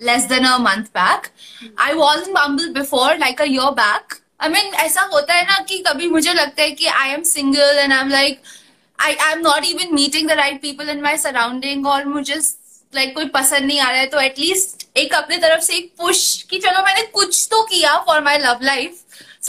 less 0.01 0.27
than 0.27 0.47
a 0.47 0.59
month 0.59 0.93
back. 0.95 1.31
I 1.77 1.95
was 1.95 2.27
in 2.27 2.33
Bumble 2.35 2.73
before, 2.73 3.19
like 3.19 3.41
a 3.41 3.49
year 3.49 3.73
back. 3.73 4.17
I 4.41 4.49
mean, 4.49 4.73
ऐसा 4.85 5.03
होता 5.13 5.35
है 5.35 5.45
ना 5.47 5.59
कि 5.69 5.79
कभी 5.87 6.09
मुझे 6.09 6.33
लगता 6.35 6.63
है 6.63 6.71
कि 6.71 6.87
I 6.87 7.09
am 7.17 7.25
single 7.25 7.83
and 7.83 7.93
I'm 7.93 8.09
like, 8.09 8.41
I 8.99 9.13
am 9.27 9.43
not 9.43 9.67
even 9.67 9.95
meeting 9.95 10.27
the 10.27 10.37
right 10.37 10.61
people 10.63 10.89
in 10.89 11.03
my 11.03 11.17
surrounding 11.17 11.85
और 11.87 12.05
मुझे 12.05 12.41
like 12.95 13.15
कोई 13.15 13.29
पसंद 13.35 13.67
नहीं 13.67 13.81
आ 13.81 13.91
रहा 13.91 14.01
है 14.01 14.07
तो 14.07 14.21
एटलीस्ट 14.21 14.87
एक 14.99 15.15
अपने 15.15 15.37
तरफ़ 15.39 15.61
से 15.65 15.77
एक 15.77 15.93
पुश 15.99 16.43
कि 16.51 16.59
चलो 16.59 16.83
मैंने 16.85 17.03
कुछ 17.15 17.47
तो 17.51 17.63
किया 17.63 17.97
for 18.07 18.23
my 18.25 18.39
love 18.39 18.65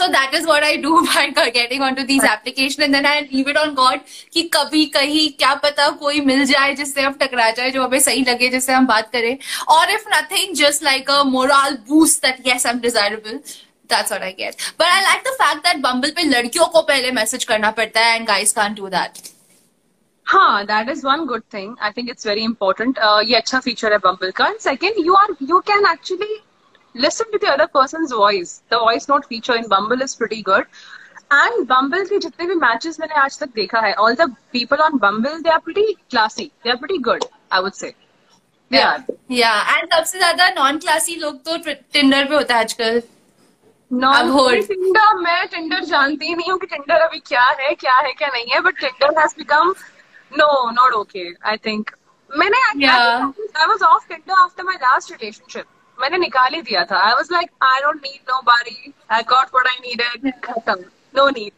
So 0.00 0.08
that 0.08 0.34
is 0.34 0.46
what 0.46 0.62
I 0.62 0.76
do 0.76 1.06
by 1.14 1.50
getting 1.50 1.82
onto 1.82 2.04
these 2.04 2.24
applications 2.24 2.78
and 2.78 2.94
then 2.94 3.04
I 3.04 3.28
leave 3.30 3.48
it 3.48 3.56
on 3.56 3.74
God 3.74 4.00
कि 4.32 4.42
कभी 4.42 4.84
कहीं 4.86 5.28
क्या 5.38 5.54
पता 5.54 5.88
कोई 5.90 6.20
मिल 6.20 6.44
जाए 6.44 6.74
जिससे 6.74 7.02
हम 7.02 7.12
टकरा 7.12 7.50
जाए 7.50 7.70
जो 7.70 7.82
हमें 7.82 8.00
सही 8.00 8.24
लगे 8.24 8.48
जिससे 8.48 8.72
हम 8.72 8.86
बात 8.86 9.10
करें 9.12 9.38
और 9.68 9.86
if 9.86 10.06
nothing 10.14 10.54
just 10.54 10.82
like 10.82 11.08
a 11.08 11.24
moral 11.24 11.76
boost 11.88 12.22
that 12.22 12.40
yes 12.44 12.64
I'm 12.64 12.80
desirable 12.80 13.40
that's 13.88 14.10
what 14.10 14.22
I 14.22 14.32
get 14.32 14.56
but 14.78 14.86
I 14.86 15.02
like 15.02 15.24
the 15.24 15.36
fact 15.38 15.64
that 15.64 15.82
Bumble 15.82 16.14
पे 16.16 16.22
लड़कियों 16.22 16.66
को 16.66 16.82
पहले 16.82 17.10
मैसेज 17.10 17.44
करना 17.44 17.70
पड़ता 17.70 18.00
है 18.00 18.18
and 18.18 18.26
guys 18.26 18.52
can't 18.52 18.80
do 18.80 18.88
that 18.90 19.32
हाँ 20.26 20.66
that 20.66 20.88
is 20.88 21.04
one 21.04 21.26
good 21.26 21.44
thing 21.50 21.76
I 21.80 21.92
think 21.92 22.08
it's 22.08 22.24
very 22.24 22.44
important 22.44 22.98
uh, 22.98 23.22
ये 23.24 23.36
अच्छा 23.36 23.60
feature 23.60 23.92
है 23.92 23.98
Bumble 23.98 24.32
का 24.32 24.46
and 24.46 24.60
second 24.60 24.96
you 24.96 25.14
are 25.16 25.36
you 25.40 25.62
can 25.70 25.84
actually 25.84 26.51
listen 26.95 27.31
to 27.31 27.37
the 27.37 27.47
other 27.47 27.67
person's 27.67 28.11
voice. 28.11 28.63
The 28.69 28.79
voice 28.79 29.07
note 29.07 29.25
feature 29.25 29.55
in 29.55 29.67
Bumble 29.67 30.01
is 30.01 30.15
pretty 30.15 30.41
good. 30.41 30.65
And 31.29 31.67
Bumble 31.67 32.05
के 32.09 32.19
जितने 32.19 32.45
भी 32.47 32.55
matches 32.59 32.99
मैंने 32.99 33.15
आज 33.21 33.39
तक 33.39 33.53
देखा 33.55 33.79
है, 33.85 33.93
all 33.95 34.15
the 34.15 34.27
people 34.53 34.81
on 34.81 34.97
Bumble 34.97 35.41
they 35.43 35.51
are 35.51 35.61
pretty 35.61 35.97
classy. 36.09 36.51
They 36.63 36.71
are 36.71 36.77
pretty 36.77 36.99
good, 36.99 37.25
I 37.51 37.59
would 37.59 37.75
say. 37.75 37.93
They 38.71 38.77
yeah 38.77 38.93
are. 38.93 39.17
yeah 39.29 39.75
and 39.75 39.93
सबसे 39.93 40.19
ज्यादा 40.19 40.49
नॉन 40.55 40.77
क्लासी 40.79 41.15
लोग 41.19 41.43
तो 41.45 41.57
टिंडर 41.67 42.25
पे 42.29 42.35
होता 42.35 42.55
है 42.55 42.61
आजकल 42.61 43.01
Non 43.91 44.13
I've 44.13 44.33
heard. 44.37 44.65
Tinder 44.67 45.13
मैं 45.21 45.49
Tinder 45.51 45.83
जानती 45.89 46.27
ही 46.27 46.35
नहीं 46.35 46.51
हूँ 46.51 46.59
कि 46.59 46.67
Tinder 46.73 46.99
अभी 47.03 47.19
क्या 47.27 47.43
है, 47.59 47.73
क्या 47.75 47.93
है, 47.95 48.11
क्या 48.13 48.27
नहीं 48.33 48.45
है, 48.53 48.61
but 48.61 48.75
Tinder 48.81 49.13
has 49.19 49.33
become 49.33 49.73
no, 50.31 50.47
not 50.71 50.93
okay. 51.03 51.29
I 51.45 51.55
think 51.57 51.93
मैंने 52.29 52.57
Yeah. 52.75 53.31
I 53.55 53.67
was 53.67 53.81
off 53.81 54.07
Tinder 54.09 54.33
after 54.45 54.63
my 54.63 54.77
last 54.81 55.11
relationship. 55.11 55.65
मैंने 56.02 56.18
निकाल 56.18 56.54
ही 56.54 56.62
दिया 56.62 56.84
था. 56.92 57.00
I 57.08 57.14
was 57.20 57.30
like, 57.30 57.50
I 57.62 57.80
don't 57.86 58.02
need 58.02 58.20
nobody. 58.34 58.94
I 59.18 59.22
got 59.34 59.52
what 59.52 59.72
I 59.72 59.76
needed. 59.80 60.32
खत्म. 60.44 60.84
No 61.14 61.28
need. 61.30 61.52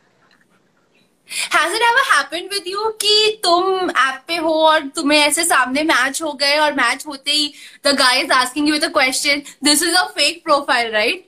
Has 1.52 1.74
it 1.76 1.82
ever 1.82 2.02
happened 2.06 2.50
with 2.54 2.66
you 2.66 2.90
कि 3.02 3.40
तुम 3.44 3.90
app 3.90 4.24
पे 4.28 4.36
हो 4.36 4.52
और 4.66 4.88
तुम्हें 4.96 5.18
ऐसे 5.18 5.44
सामने 5.44 5.82
मैच 5.82 6.22
हो 6.22 6.32
गए 6.42 6.58
और 6.60 6.72
मैच 6.74 7.06
होते 7.06 7.30
ही 7.30 7.52
the 7.86 7.94
guy 8.00 8.14
is 8.24 8.34
asking 8.38 8.66
you 8.68 8.74
with 8.74 8.84
a 8.88 8.90
question 8.90 9.42
this 9.68 9.82
is 9.82 9.96
a 10.00 10.04
fake 10.18 10.44
profile 10.48 10.92
right 10.92 11.24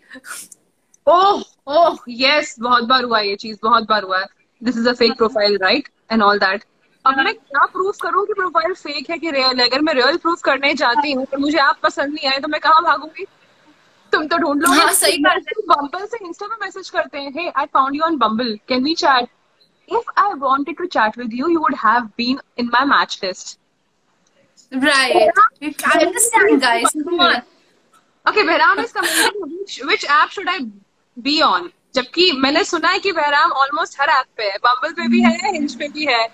oh 1.06 1.42
oh 1.78 1.98
yes 2.08 2.54
बहुत 2.60 2.84
बार 2.84 3.04
हुआ 3.04 3.20
ये 3.20 3.36
चीज़ 3.36 3.58
बहुत 3.62 3.88
बार 3.88 4.02
हुआ 4.02 4.18
है 4.20 4.26
this 4.62 4.76
is 4.78 4.88
a 4.88 4.92
fake 5.00 5.16
profile 5.18 5.58
right 5.62 5.88
and 6.12 6.22
all 6.22 6.38
that 6.38 6.64
अब 7.06 7.18
मैं 7.24 7.34
क्या 7.34 7.64
प्रूफ 7.72 7.96
करूँ 8.02 8.24
कि 8.26 8.32
प्रोफ़ाइल 8.34 8.74
फेक 8.74 9.10
है 9.10 9.18
कि 9.18 9.30
रियल 9.30 9.60
है? 9.60 9.66
अगर 9.68 9.80
मैं 9.80 9.94
रियल 9.94 10.16
प्रूफ 10.22 10.40
करने 10.44 10.72
जाती 10.74 11.12
हूँ 11.12 11.24
और 11.24 11.38
मुझे 11.38 11.58
आप 11.58 11.78
पसंद 11.82 12.14
नहीं 12.14 12.30
आए 12.30 12.38
तो 12.40 12.48
मैं 12.48 12.60
कहाँ 12.60 12.82
भागूँगी? 12.84 13.26
तुम 14.12 14.26
तो 14.26 14.36
ढूंढ 14.38 14.62
लो 14.62 14.72
हाँ, 14.72 14.92
सही 14.92 15.18
बात 15.22 15.42
है। 15.48 15.62
बम्बल 15.68 16.06
से 16.06 16.24
इंस्टा 16.26 16.46
पे 16.46 16.64
मैसेज 16.64 16.90
करते 16.90 17.18
हैं 17.18 17.32
hey 17.36 17.48
I 17.48 17.66
found 17.74 17.96
you 17.96 18.02
on 18.04 18.16
Bumble 18.18 18.58
can 18.68 18.84
we 18.84 18.94
chat 18.94 19.28
if 19.88 20.10
I 20.20 20.32
wanted 20.38 20.76
to 20.78 20.86
chat 20.96 21.18
with 21.18 21.34
you 21.34 21.48
you 21.48 21.58
would 21.60 21.74
have 21.84 22.08
been 22.18 22.38
in 22.58 22.70
my 22.74 22.84
match 22.96 23.20
list 23.24 23.58
right. 24.72 25.38
I 25.88 25.98
understand 26.04 26.62
guys. 26.62 26.94
come 27.02 27.20
on. 27.26 27.34
Okay 28.26 28.42
Behram 28.42 28.80
is 28.80 28.92
coming 28.92 29.86
which 29.86 30.04
app 30.04 30.28
should 30.30 30.48
I 30.48 30.58
be 31.16 31.40
on 31.42 31.70
जबकि 31.94 32.30
मैंने 32.38 32.64
सुना 32.64 32.88
है 32.90 32.98
कि 32.98 33.12
Behram 33.12 33.52
almost 33.60 34.00
हर 34.00 34.08
app 34.10 34.26
पे 34.36 34.50
है। 34.50 34.56
Bumble 34.64 34.92
पे 34.92 35.08
भी 35.08 35.20
है 35.22 35.52
हिंज 35.52 35.74
पे 35.78 35.88
भी 35.88 36.06
है? 36.06 36.26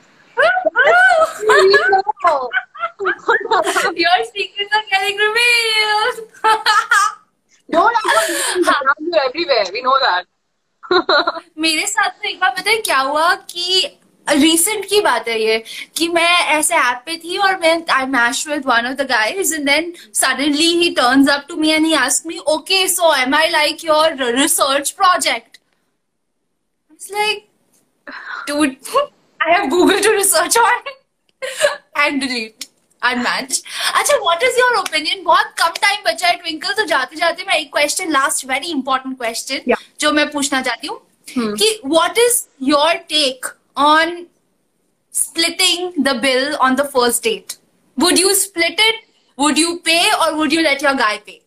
Your 3.95 4.24
secrets 4.26 4.72
are 4.74 4.87
getting 4.91 5.16
revealed 5.18 6.18
Don't 7.68 7.97
everywhere. 9.16 9.64
We 9.72 9.83
know 9.83 9.99
that. 10.01 10.24
मेरे 11.59 11.87
साथ 11.87 12.09
तो 12.11 12.28
एक 12.28 12.41
बार 12.41 12.51
पता 12.57 12.70
है 12.70 12.76
क्या 12.78 12.99
हुआ 13.01 13.35
कि 13.51 13.99
रिसेंट 14.26 14.85
की 14.89 15.01
बात 15.01 15.28
है 15.28 15.39
ये 15.41 15.62
कि 15.97 16.09
मैं 16.09 16.39
ऐसे 16.57 16.74
ऐप 16.76 17.03
पे 17.07 17.16
थी 17.18 17.39
और 17.39 17.57
मैं 17.61 17.72
I 17.93 18.07
match 18.07 18.45
with 18.49 18.66
one 18.66 18.87
of 18.87 18.95
the 18.97 19.07
guys 19.11 19.55
and 19.55 19.64
then 19.66 19.93
suddenly 20.14 20.66
he 20.83 20.91
turns 20.95 21.28
up 21.30 21.47
to 21.49 21.57
me 21.57 21.70
and 21.70 21.87
he 21.87 21.95
ask 22.01 22.26
me 22.26 22.39
okay 22.55 22.87
so 22.89 23.14
am 23.22 23.35
I 23.35 23.49
like 23.51 23.85
your 23.85 24.14
research 24.39 24.91
project 25.01 25.59
it's 26.91 27.11
like 27.12 27.49
dude 28.47 28.76
I 29.47 29.53
have 29.53 29.70
Google 29.70 30.01
to 30.01 30.11
research 30.12 30.57
on 30.57 30.93
and 31.97 32.20
delete 32.20 32.68
unmatch. 33.03 33.62
अच्छा 34.01 34.18
what 34.24 34.43
is 34.49 34.59
your 34.62 34.72
opinion? 34.80 35.24
बहुत 35.24 35.55
कम 35.59 35.72
time 35.82 36.03
बचा 36.07 36.28
है 36.28 36.36
ट्विंकल 36.43 36.72
तो 36.74 36.84
जाते 36.86 37.16
जाते 37.16 37.45
मैं 37.47 37.55
एक 37.61 37.70
question 37.72 38.11
last 38.12 38.45
very 38.51 38.70
important 38.70 39.16
question 39.18 39.74
जो 40.01 40.12
मैं 40.12 40.30
पूछना 40.30 40.62
चाहती 40.62 40.86
हूँ 40.86 41.01
कि 41.59 41.70
what 41.95 42.18
is 42.26 42.38
your 42.70 42.93
take 43.14 43.51
on 43.76 44.14
splitting 45.14 45.93
the 46.09 46.14
bill 46.26 46.57
on 46.66 46.76
the 46.76 46.84
first 46.97 47.22
date? 47.22 47.57
Would 47.99 48.18
you 48.18 48.34
split 48.34 48.78
it? 48.88 49.05
Would 49.38 49.59
you 49.59 49.78
pay 49.80 50.05
or 50.20 50.36
would 50.36 50.53
you 50.53 50.62
let 50.62 50.82
your 50.82 50.95
guy 50.95 51.18
pay? 51.26 51.40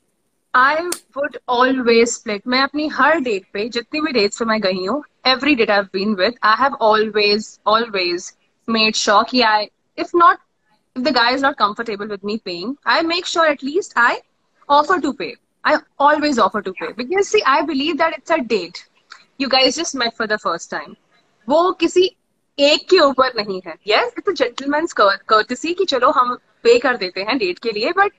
I 0.54 0.90
would 1.16 1.38
always 1.48 2.14
split. 2.16 2.42
मैं 2.48 2.62
अपनी 2.64 2.88
हर 2.98 3.20
date 3.20 3.46
पे 3.54 3.68
जितनी 3.70 4.02
भी 4.02 4.12
dates 4.12 4.40
पे 4.40 4.46
मैं 4.46 4.60
गई 4.62 4.86
हूँ 4.86 5.04
every 5.25 5.55
date 5.55 5.71
I've 5.71 5.91
been 5.93 6.17
with, 6.17 6.35
I 6.43 6.57
have 6.57 6.75
always, 6.81 7.59
always 7.67 8.37
made 8.69 8.97
sure 8.97 9.25
कि 9.25 9.43
I, 9.45 9.71
if 9.97 10.15
not, 10.15 10.39
if 10.97 11.05
the 11.05 11.13
guy 11.13 11.33
is 11.33 11.43
not 11.43 11.57
comfortable 11.57 12.09
with 12.09 12.25
me 12.25 12.39
paying, 12.39 12.77
I 12.85 13.03
make 13.03 13.27
sure 13.27 13.47
at 13.47 13.63
least 13.63 13.93
I 13.97 14.21
offer 14.69 15.01
to 15.01 15.13
pay. 15.15 15.35
I 15.65 15.79
always 15.99 16.39
offer 16.39 16.63
to 16.63 16.73
pay 16.73 16.93
because 16.93 17.29
see, 17.29 17.43
I 17.47 17.63
believe 17.63 17.99
that 17.99 18.17
it's 18.17 18.31
a 18.31 18.41
date. 18.41 18.87
You 19.39 19.49
guys 19.49 19.77
just 19.77 19.95
met 19.95 20.17
for 20.17 20.27
the 20.27 20.39
first 20.39 20.71
time. 20.71 20.97
वो 21.49 21.73
किसी 21.81 22.05
एक 22.59 22.89
के 22.91 22.99
ऊपर 23.01 23.33
नहीं 23.37 23.61
है 23.67 23.75
yes 23.89 24.15
it's 24.19 24.29
a 24.29 24.33
gentleman's 24.43 24.95
courtesy 25.33 25.75
कि 25.79 25.85
चलो 25.85 26.11
हम 26.11 26.35
पे 26.63 26.79
कर 26.79 26.97
देते 26.97 27.23
हैं 27.29 27.37
डेट 27.39 27.59
के 27.59 27.71
लिए 27.73 27.93
but 27.97 28.13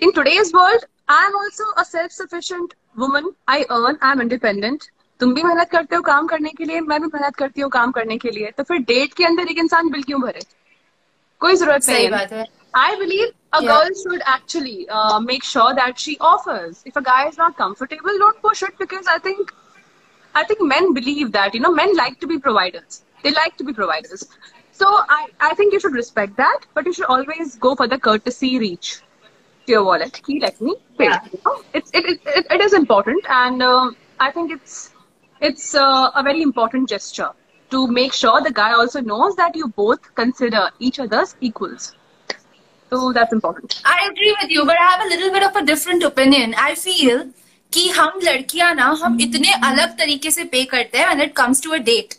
in 0.00 0.12
today's 0.12 0.52
world, 0.52 0.84
I'm 1.08 1.34
also 1.36 1.64
a 1.76 1.84
self-sufficient 1.84 2.74
woman. 2.96 3.30
I 3.46 3.64
earn, 3.70 3.98
I'm 4.00 4.20
independent. 4.20 4.90
तुम 5.19 5.33
भी 5.33 5.43
मेहनत 5.43 5.69
करते 5.71 5.95
हो 5.95 6.01
काम 6.01 6.27
करने 6.27 6.49
के 6.57 6.65
लिए 6.65 6.79
मैं 6.81 7.01
भी 7.01 7.07
मेहनत 7.13 7.35
करती 7.35 7.61
हूँ 7.61 7.69
काम 7.71 7.91
करने 7.91 8.17
के 8.17 8.31
लिए 8.31 8.51
तो 8.57 8.63
फिर 8.63 8.77
डेट 8.91 9.13
के 9.13 9.25
अंदर 9.25 9.51
एक 9.51 9.57
इंसान 9.59 9.89
बिल 9.91 10.03
क्यों 10.03 10.21
भरे 10.21 10.41
कोई 11.41 11.55
ज़रूरत 11.55 11.89
नहीं 11.89 12.09
बात 12.11 12.33
है 12.33 12.45
I 12.77 12.95
believe 13.01 13.29
a 13.57 13.59
Yeah. 13.63 13.67
girl 13.67 13.93
should 13.99 14.23
actually 14.31 14.87
uh, 14.89 15.19
make 15.19 15.45
sure 15.51 15.69
that 15.77 16.01
she 16.01 16.15
offers. 16.31 16.81
If 16.89 16.97
a 17.01 17.01
guy 17.01 17.27
is 17.27 17.37
not 17.37 17.55
comfortable, 17.61 18.19
don't 18.23 18.41
push 18.41 18.61
it 18.67 18.77
because 18.81 19.07
I 19.13 19.17
think 19.27 19.53
I 20.35 20.43
think 20.49 20.61
men 20.71 20.93
believe 20.97 21.31
that 21.37 21.55
you 21.57 21.61
know 21.61 21.71
men 21.77 21.95
like 21.99 22.19
to 22.25 22.29
be 22.31 22.37
providers. 22.47 22.99
They 23.23 23.31
like 23.37 23.57
to 23.61 23.67
be 23.69 23.73
providers. 23.73 24.25
So 24.81 24.91
I, 25.15 25.27
I 25.39 25.53
think 25.55 25.73
you 25.73 25.79
should 25.79 25.93
respect 25.93 26.37
that, 26.37 26.67
but 26.75 26.85
you 26.85 26.93
should 26.93 27.09
always 27.15 27.55
go 27.55 27.73
for 27.75 27.87
the 27.87 27.97
courtesy 28.09 28.51
reach 28.59 28.91
to 29.67 29.71
your 29.71 29.83
wallet. 29.83 30.21
He 30.27 30.39
let 30.39 30.61
me 30.61 30.75
pay. 30.99 31.05
Yeah. 31.05 31.23
You 31.31 31.41
know? 31.45 31.55
It's 31.73 31.89
it, 32.01 32.05
it, 32.05 32.21
it, 32.35 32.53
it 32.57 32.61
is 32.61 32.73
important, 32.73 33.25
and 33.39 33.63
um, 33.63 33.95
I 34.19 34.29
think 34.31 34.51
it's 34.51 34.77
it's 35.40 35.74
uh, 35.74 36.10
a 36.14 36.22
very 36.22 36.42
important 36.42 36.88
gesture 36.88 37.30
to 37.70 37.86
make 37.86 38.12
sure 38.12 38.40
the 38.42 38.52
guy 38.52 38.72
also 38.72 39.00
knows 39.00 39.34
that 39.36 39.56
you 39.56 39.68
both 39.68 40.14
consider 40.14 40.70
each 40.78 41.00
other's 41.00 41.36
equals. 41.40 41.94
So 42.92 43.12
that's 43.12 43.32
important. 43.32 43.80
I 43.84 44.08
agree 44.10 44.36
with 44.42 44.50
you, 44.50 44.64
but 44.66 44.76
I 44.78 44.90
have 44.90 45.06
a 45.06 45.08
little 45.08 45.30
bit 45.30 45.42
of 45.42 45.56
a 45.56 45.62
different 45.62 46.02
opinion. 46.02 46.54
I 46.54 46.74
feel 46.74 47.24
कि 47.72 47.88
हम 47.88 48.20
लड़कियां 48.24 48.74
ना 48.74 48.84
हम 48.84 49.20
इतने 49.20 49.52
अलग 49.52 49.98
तरीके 49.98 50.30
से 50.30 50.44
पे 50.44 50.64
करते 50.64 50.98
हैं 50.98 51.08
when 51.08 51.22
it 51.28 51.34
comes 51.40 51.60
to 51.66 51.74
a 51.78 51.80
date. 51.88 52.16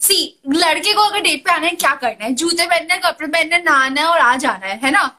सी 0.00 0.40
लड़के 0.48 0.92
को 0.92 1.00
अगर 1.00 1.20
डेट 1.20 1.44
पे 1.44 1.52
आना 1.52 1.66
है 1.66 1.74
क्या 1.74 1.94
करना 1.94 2.24
है 2.24 2.34
जूते 2.34 2.66
पहनने 2.66 2.94
हैं, 2.94 3.02
कपड़े 3.02 3.28
पहनने 3.28 3.56
हैं, 3.56 3.64
नहाना 3.64 4.00
है 4.00 4.06
और 4.06 4.18
आ 4.18 4.36
जाना 4.36 4.66
है 4.66 4.78
है 4.78 4.90
ना 4.90 5.17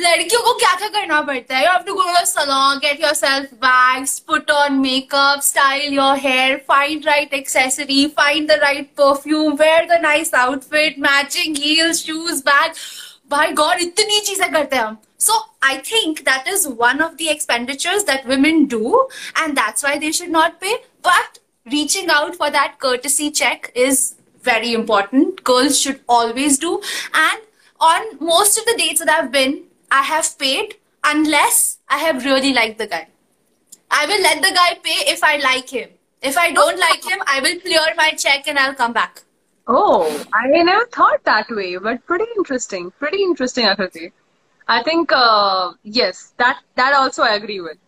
लड़कियों 0.00 0.40
को 0.42 0.52
क्या 0.58 0.72
क्या 0.78 0.88
करना 0.94 1.20
पड़ता 1.26 1.56
है 1.56 1.64
you 1.64 1.70
have 1.72 1.82
to 1.82 1.94
go 1.94 2.02
to 2.02 2.24
salon 2.30 2.80
get 2.80 2.98
yourself 3.02 3.52
bags 3.60 4.12
put 4.30 4.50
on 4.54 4.74
makeup 4.80 5.44
style 5.46 5.94
your 5.98 6.16
hair 6.24 6.58
find 6.72 7.06
right 7.10 7.32
accessory 7.38 8.02
find 8.18 8.52
the 8.52 8.58
right 8.64 8.90
perfume 9.00 9.56
wear 9.62 9.78
the 9.92 9.98
nice 10.02 10.34
outfit 10.42 10.98
matching 11.06 11.56
heels 11.62 12.02
shoes 12.08 12.42
bag 12.50 12.82
by 13.34 13.46
god 13.62 13.80
इतनी 13.86 14.20
चीज़ें 14.26 14.50
करते 14.52 14.76
हैं 14.76 14.82
हम 14.82 14.98
so 15.26 15.38
i 15.70 15.72
think 15.88 16.22
that 16.28 16.52
is 16.54 16.68
one 16.82 17.02
of 17.06 17.16
the 17.22 17.30
expenditures 17.34 18.04
that 18.12 18.30
women 18.34 18.62
do 18.76 18.92
and 19.42 19.60
that's 19.62 19.88
why 19.88 19.96
they 20.04 20.12
should 20.18 20.34
not 20.36 20.60
pay 20.66 20.74
but 21.08 21.40
reaching 21.76 22.14
out 22.18 22.36
for 22.42 22.50
that 22.58 22.78
courtesy 22.86 23.30
check 23.40 23.72
is 23.86 24.04
very 24.50 24.74
important 24.82 25.42
girls 25.52 25.80
should 25.86 26.04
always 26.18 26.58
do 26.66 26.74
and 27.22 27.46
on 27.80 28.02
most 28.20 28.58
of 28.58 28.64
the 28.64 28.74
dates 28.76 29.00
that 29.00 29.08
I've 29.08 29.30
been, 29.30 29.64
I 29.90 30.02
have 30.02 30.38
paid 30.38 30.76
unless 31.04 31.78
I 31.88 31.98
have 31.98 32.24
really 32.24 32.52
liked 32.52 32.78
the 32.78 32.86
guy. 32.86 33.08
I 33.90 34.06
will 34.06 34.22
let 34.22 34.42
the 34.42 34.52
guy 34.54 34.74
pay 34.82 35.10
if 35.12 35.22
I 35.22 35.36
like 35.36 35.68
him. 35.68 35.90
If 36.22 36.36
I 36.36 36.50
don't 36.50 36.78
like 36.78 37.04
him, 37.04 37.20
I 37.26 37.40
will 37.40 37.60
clear 37.60 37.94
my 37.96 38.10
check 38.10 38.48
and 38.48 38.58
I'll 38.58 38.74
come 38.74 38.92
back. 38.92 39.22
Oh, 39.68 40.24
I 40.32 40.48
never 40.48 40.86
thought 40.86 41.24
that 41.24 41.50
way, 41.50 41.76
but 41.76 42.04
pretty 42.06 42.26
interesting. 42.36 42.90
Pretty 42.98 43.22
interesting, 43.22 43.66
Akriti. 43.66 44.12
I 44.68 44.82
think 44.82 45.12
uh, 45.12 45.72
yes, 45.82 46.32
that 46.38 46.58
that 46.74 46.94
also 46.94 47.22
I 47.22 47.34
agree 47.34 47.60
with. 47.60 47.78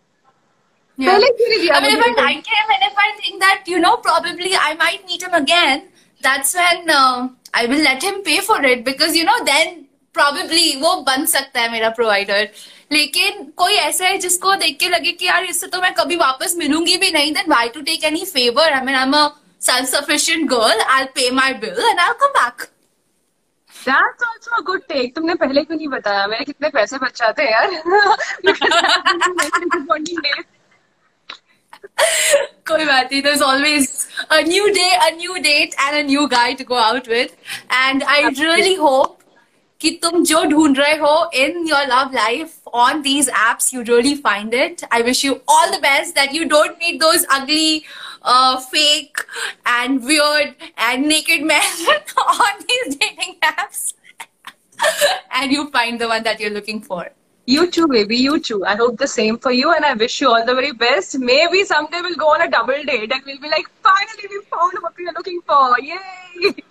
Yeah. 0.97 1.15
Really, 1.15 1.69
I 1.71 1.81
mean, 1.81 1.97
if 1.97 2.05
I 2.05 2.21
like 2.21 2.45
him 2.45 2.67
and 2.73 2.91
if 2.91 2.97
I 2.97 3.17
think 3.21 3.39
that 3.39 3.63
you 3.67 3.79
know 3.79 3.97
probably 3.97 4.55
I 4.55 4.75
might 4.75 5.05
meet 5.05 5.23
him 5.23 5.33
again, 5.33 5.87
that's 6.21 6.53
when 6.53 6.89
uh, 6.89 7.29
I 7.53 7.65
will 7.65 7.81
let 7.81 8.03
him 8.03 8.21
pay 8.23 8.39
for 8.39 8.61
it 8.63 8.83
because 8.83 9.15
you 9.15 9.23
know 9.23 9.43
then 9.45 9.78
probably 10.17 10.75
वो 10.81 10.95
बन 11.07 11.25
सकता 11.25 11.61
है 11.61 11.71
मेरा 11.71 11.89
provider 11.89 12.49
लेकिन 12.91 13.43
कोई 13.57 13.73
ऐसा 13.73 14.05
है 14.05 14.17
जिसको 14.17 14.55
देख 14.55 14.77
के 14.79 14.89
लगे 14.89 15.11
कि 15.11 15.25
यार 15.25 15.43
इससे 15.43 15.67
तो 15.67 15.81
मैं 15.81 15.93
कभी 15.93 16.15
वापस 16.15 16.55
मिलूँगी 16.57 16.97
भी 16.97 17.11
नहीं। 17.11 17.33
Then 17.33 17.51
why 17.51 17.69
to 17.69 17.81
take 17.81 18.03
any 18.03 18.25
favour 18.25 18.73
I 18.73 18.81
mean 18.85 18.95
I 18.95 19.03
am 19.03 19.13
a 19.13 19.27
self 19.61 19.89
sufficient 19.89 20.49
girl 20.49 20.81
I 20.81 21.03
pay 21.15 21.29
my 21.31 21.53
bill 21.63 21.89
and 21.89 21.99
I 21.99 22.13
come 22.21 22.39
back 22.41 22.67
That's 23.69 24.23
also 24.27 24.55
a 24.55 24.61
good 24.67 24.81
take. 24.89 25.13
तुमने 25.15 25.33
पहले 25.41 25.61
क्यों 25.63 25.77
नहीं 25.77 25.87
बताया? 25.87 26.25
मेरे 26.27 26.45
कितने 26.45 26.69
पैसे 26.69 26.97
बच 26.97 27.19
जाते 27.19 27.43
हैं 27.43 27.51
यार। 27.51 27.67
कोई 32.67 32.85
बात 32.85 33.11
नहीं। 33.11 33.21
There's 33.27 33.43
always 33.49 33.87
a 34.37 34.41
new 34.49 34.65
day 34.79 34.89
a 35.05 35.07
new 35.21 35.37
date 35.45 35.77
and 35.85 35.99
a 35.99 36.03
new 36.09 36.27
guy 36.33 36.49
to 36.61 36.65
go 36.73 36.81
out 36.87 37.07
with. 37.13 37.31
And 37.79 38.03
I 38.17 38.19
really 38.41 38.75
hope 38.75 39.18
कि 39.80 39.90
तुम 40.02 40.22
जो 40.24 40.44
ढूंढ 40.50 40.78
रहे 40.78 40.96
हो 40.98 41.14
in 41.44 41.66
your 41.70 41.80
love 41.88 42.14
life 42.18 42.52
on 42.82 43.02
these 43.06 43.28
apps 43.40 43.72
you 43.72 43.82
really 43.88 44.14
find 44.26 44.54
it 44.60 44.84
I 44.90 45.00
wish 45.08 45.24
you 45.24 45.34
all 45.48 45.74
the 45.74 45.80
best 45.86 46.14
that 46.20 46.32
you 46.36 46.46
don't 46.52 46.78
meet 46.78 47.00
those 47.00 47.26
ugly 47.38 47.84
uh, 48.22 48.60
fake 48.60 49.24
and 49.66 50.04
weird 50.12 50.54
and 50.76 51.08
naked 51.08 51.42
men 51.42 51.98
on 52.26 52.64
these 52.70 52.96
dating 52.96 53.36
apps 53.42 53.92
and 55.32 55.52
you 55.52 55.68
find 55.70 56.00
the 56.00 56.08
one 56.08 56.22
that 56.22 56.40
you're 56.40 56.56
looking 56.60 56.80
for 56.80 57.04
You 57.46 57.70
too, 57.70 57.86
baby. 57.88 58.16
You 58.16 58.40
too. 58.40 58.64
I 58.64 58.74
hope 58.74 58.96
the 59.00 59.06
same 59.06 59.38
for 59.38 59.50
you, 59.52 59.72
and 59.72 59.84
I 59.84 59.92
wish 60.02 60.14
you 60.20 60.28
all 60.28 60.46
the 60.46 60.54
very 60.54 60.72
best. 60.72 61.16
Maybe 61.18 61.64
someday 61.64 62.00
we'll 62.00 62.16
go 62.22 62.28
on 62.28 62.44
a 62.44 62.50
double 62.50 62.86
date, 62.90 63.12
and 63.16 63.22
we'll 63.26 63.42
be 63.42 63.50
like, 63.50 63.68
finally, 63.88 64.30
we 64.30 64.40
found 64.54 64.78
what 64.80 64.96
we 64.96 65.06
are 65.08 65.12
looking 65.18 65.42
for. 65.50 65.78
Yay! 65.78 66.54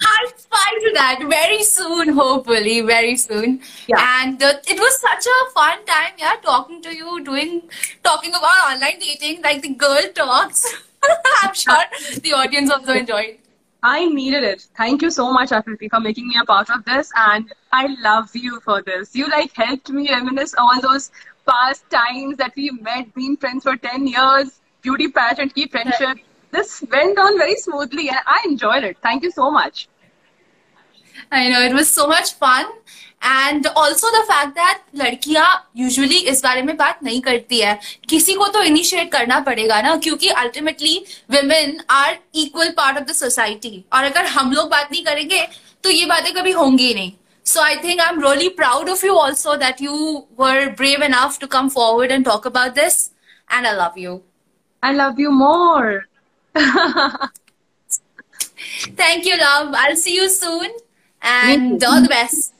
High 0.00 0.32
five 0.50 0.80
to 0.82 0.90
that 0.94 1.24
very 1.28 1.62
soon, 1.62 2.10
hopefully, 2.10 2.80
very 2.82 3.16
soon. 3.16 3.60
Yeah. 3.86 4.22
And 4.22 4.42
uh, 4.42 4.54
it 4.66 4.78
was 4.78 5.00
such 5.00 5.26
a 5.26 5.50
fun 5.50 5.84
time, 5.84 6.12
yeah, 6.18 6.36
talking 6.42 6.82
to 6.82 6.94
you, 6.94 7.24
doing, 7.24 7.62
talking 8.04 8.30
about 8.30 8.72
online 8.72 8.98
dating, 9.00 9.42
like 9.42 9.62
the 9.62 9.74
girl 9.74 10.02
talks. 10.14 10.72
I'm 11.42 11.54
sure 11.54 11.84
the 12.22 12.32
audience 12.32 12.70
also 12.70 12.92
enjoyed. 12.92 13.38
I 13.82 14.06
needed 14.06 14.42
it. 14.42 14.66
Thank 14.76 15.02
you 15.02 15.10
so 15.10 15.32
much, 15.32 15.50
Akriti, 15.50 15.88
for 15.88 16.00
making 16.00 16.28
me 16.28 16.36
a 16.40 16.44
part 16.44 16.68
of 16.70 16.84
this, 16.84 17.12
and 17.14 17.52
I 17.72 17.86
love 18.00 18.34
you 18.34 18.60
for 18.60 18.82
this. 18.82 19.14
You 19.14 19.28
like 19.28 19.54
helped 19.54 19.90
me 19.90 20.08
reminisce 20.10 20.54
all 20.58 20.80
those 20.80 21.12
past 21.48 21.88
times 21.88 22.36
that 22.38 22.52
we 22.56 22.70
met, 22.70 23.14
being 23.14 23.36
friends 23.36 23.62
for 23.62 23.76
ten 23.76 24.06
years, 24.06 24.60
beauty 24.82 25.08
pageant, 25.08 25.54
key 25.54 25.68
friendship 25.68 26.18
This 26.51 26.83
went 26.91 27.17
on 27.17 27.37
very 27.37 27.55
smoothly, 27.55 28.09
and 28.09 28.19
I 28.27 28.43
enjoyed 28.45 28.83
it. 28.83 28.97
Thank 29.01 29.23
you 29.23 29.31
so 29.31 29.49
much. 29.51 29.87
I 31.31 31.49
know 31.49 31.61
it 31.61 31.73
was 31.73 31.89
so 31.89 32.07
much 32.07 32.33
fun. 32.33 32.65
And 33.21 33.65
also 33.67 34.07
the 34.11 34.23
fact 34.27 34.55
that 34.55 34.81
लड़कियां 34.95 35.45
usually 35.81 36.21
इस 36.31 36.41
बारे 36.43 36.61
में 36.61 36.75
बात 36.77 37.03
नहीं 37.03 37.21
करती 37.21 37.59
है 37.59 37.79
किसी 38.09 38.33
को 38.35 38.47
तो 38.55 38.63
इनिशिएट 38.63 39.11
करना 39.11 39.39
पड़ेगा 39.47 39.81
ना 39.81 39.95
क्योंकि 40.03 40.29
ultimately 40.29 40.95
women 41.35 41.77
are 41.97 42.17
equal 42.43 42.73
part 42.79 42.99
of 43.01 43.07
the 43.07 43.15
society 43.19 43.73
और 43.93 44.03
अगर 44.03 44.25
हम 44.35 44.51
लोग 44.53 44.69
बात 44.69 44.91
नहीं 44.91 45.03
करेंगे 45.05 45.41
तो 45.83 45.89
ये 45.89 46.05
बातें 46.05 46.33
कभी 46.33 46.51
होंगी 46.51 46.87
ही 46.87 46.93
नहीं 46.93 47.11
So 47.45 47.61
I 47.61 47.75
think 47.77 48.01
I'm 48.01 48.19
really 48.21 48.49
proud 48.49 48.89
of 48.89 49.03
you 49.03 49.15
also 49.21 49.57
that 49.57 49.81
you 49.81 50.27
were 50.37 50.69
brave 50.71 51.01
enough 51.01 51.39
to 51.39 51.47
come 51.47 51.69
forward 51.69 52.09
and 52.09 52.23
talk 52.23 52.45
about 52.45 52.73
this. 52.73 53.11
And 53.49 53.67
I 53.67 53.73
love 53.73 53.97
you. 53.97 54.23
I 54.81 54.93
love 54.93 55.19
you 55.19 55.29
more. 55.29 56.05
Thank 58.96 59.24
you, 59.26 59.36
love. 59.38 59.74
I'll 59.76 59.96
see 59.96 60.14
you 60.14 60.28
soon. 60.28 60.70
And 61.22 61.82
all 61.84 62.02
the 62.02 62.08
best. 62.08 62.54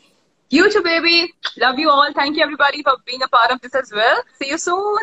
you 0.50 0.70
too, 0.72 0.82
baby. 0.82 1.32
Love 1.58 1.78
you 1.78 1.90
all. 1.90 2.12
Thank 2.12 2.36
you, 2.36 2.42
everybody, 2.42 2.82
for 2.82 2.96
being 3.06 3.22
a 3.22 3.28
part 3.28 3.50
of 3.50 3.60
this 3.60 3.74
as 3.74 3.92
well. 3.92 4.22
See 4.40 4.48
you 4.48 4.58
soon. 4.58 4.98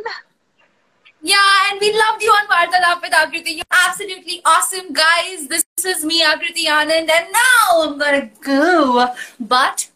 Yeah, 1.22 1.70
and 1.72 1.80
we 1.82 1.92
loved 1.92 2.22
you 2.22 2.30
on 2.30 2.48
Vartalap 2.48 3.02
with 3.02 3.12
Akriti. 3.12 3.56
You're 3.56 3.74
absolutely 3.88 4.42
awesome, 4.46 4.94
guys. 4.94 5.48
This 5.48 5.66
is 5.84 6.06
me, 6.06 6.22
Akriti 6.24 6.66
Anand, 6.66 7.10
and 7.10 7.32
now 7.32 7.82
I'm 7.82 7.98
gonna 7.98 8.30
go. 8.42 9.08
But 9.40 9.90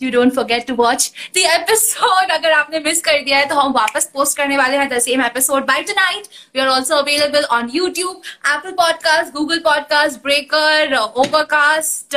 you 0.00 0.10
don't 0.10 0.34
forget 0.34 0.66
to 0.66 0.74
watch 0.74 1.10
the 1.34 1.44
episode 1.50 2.30
अगर 2.32 2.52
आपने 2.52 2.80
miss 2.80 3.00
कर 3.02 3.22
दिया 3.22 3.38
है 3.38 3.48
तो 3.48 3.54
हम 3.54 3.72
वापस 3.72 4.10
post 4.14 4.36
करने 4.36 4.56
वाले 4.58 4.76
हैं 4.76 4.88
the 4.88 4.98
same 5.00 5.22
episode 5.24 5.66
by 5.66 5.82
tonight 5.92 6.26
we 6.54 6.60
are 6.60 6.68
also 6.68 6.96
available 6.96 7.44
on 7.52 7.70
YouTube 7.74 8.22
Apple 8.48 8.72
podcast 8.72 9.32
Google 9.34 9.58
podcast 9.60 10.22
Breaker 10.22 10.94
Overcast 10.96 12.16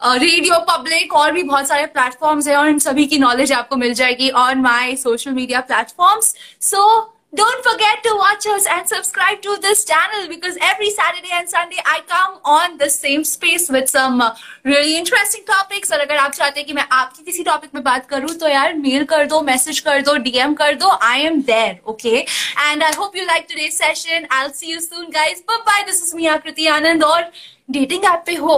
Radio 0.00 0.58
Public 0.68 1.14
और 1.14 1.32
भी 1.32 1.42
बहुत 1.42 1.68
सारे 1.68 1.86
प्लेटफॉर्म्स 1.88 2.48
हैं 2.48 2.56
और 2.56 2.68
इन 2.68 2.78
सभी 2.78 3.06
की 3.06 3.18
नॉलेज 3.18 3.52
आपको 3.52 3.76
मिल 3.76 3.94
जाएगी 3.94 4.30
on 4.38 4.60
my 4.60 4.94
social 4.96 5.30
media 5.30 5.60
platforms 5.62 6.34
so 6.60 6.84
Don't 7.32 7.62
forget 7.62 8.02
to 8.04 8.14
watch 8.16 8.46
us 8.46 8.66
and 8.66 8.88
subscribe 8.88 9.42
to 9.42 9.58
this 9.60 9.84
channel 9.84 10.28
because 10.28 10.56
every 10.62 10.88
Saturday 10.88 11.28
and 11.30 11.46
Sunday 11.46 11.76
I 11.84 12.00
come 12.08 12.38
on 12.42 12.78
the 12.78 12.88
same 12.88 13.22
space 13.22 13.68
with 13.68 13.90
some 13.90 14.22
uh, 14.22 14.34
really 14.64 14.96
interesting 14.96 15.44
topics. 15.44 15.92
और 15.92 16.00
अगर 16.00 16.16
आप 16.16 16.32
चाहते 16.32 16.60
हैं 16.60 16.66
कि 16.66 16.72
मैं 16.72 16.86
आपकी 16.92 17.24
किसी 17.24 17.42
topic 17.44 17.74
में 17.74 17.82
बात 17.84 18.06
करूँ 18.10 18.34
तो 18.34 18.48
यार 18.48 18.74
मेल 18.74 19.04
कर 19.04 19.26
दो 19.26 19.40
मैसेज 19.40 19.80
कर 19.80 20.02
दो 20.02 20.16
डीएम 20.28 20.54
कर 20.54 20.74
दो 20.74 20.88
I 21.02 21.20
am 21.22 21.40
there 21.42 21.78
okay 21.90 22.16
and 22.18 22.82
I 22.82 22.92
hope 22.98 23.16
you 23.16 23.24
like 23.24 23.46
today 23.50 23.68
session 23.72 24.26
I 24.32 24.48
see 24.54 24.72
you 24.72 24.80
soon 24.80 25.04
bye 25.16 25.34
bye 25.50 25.82
this 25.82 26.02
is 26.02 26.14
me 26.16 26.26
Akriti 26.26 26.66
Anand 26.76 27.04
और 27.04 27.30
डेटिंग 27.70 28.04
ऐप 28.04 28.22
पे 28.26 28.34
हो 28.36 28.56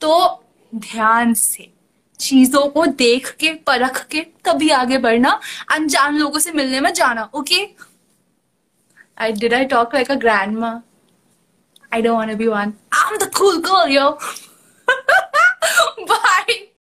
तो 0.00 0.42
ध्यान 0.74 1.34
से 1.34 1.72
चीज़ों 2.20 2.66
को 2.68 2.84
देख 3.00 3.28
के 3.40 3.50
परख 3.66 4.06
के 4.10 4.20
तभी 4.44 4.68
आगे 4.70 4.98
बढ़ना। 4.98 5.40
अनजान 5.72 6.16
लोगों 6.18 6.38
से 6.38 6.52
मिलने 6.52 6.80
में 6.80 6.92
जाना 6.94 7.28
okay 7.34 7.64
I 9.18 9.32
did 9.32 9.52
I 9.52 9.64
talk 9.64 9.92
like 9.92 10.10
a 10.10 10.16
grandma? 10.16 10.80
I 11.90 12.00
don't 12.00 12.14
want 12.14 12.30
to 12.30 12.36
be 12.36 12.48
one. 12.48 12.76
I'm 12.92 13.18
the 13.18 13.28
cool 13.28 13.60
girl, 13.60 13.88
yo. 13.88 14.18
Bye. 16.06 16.75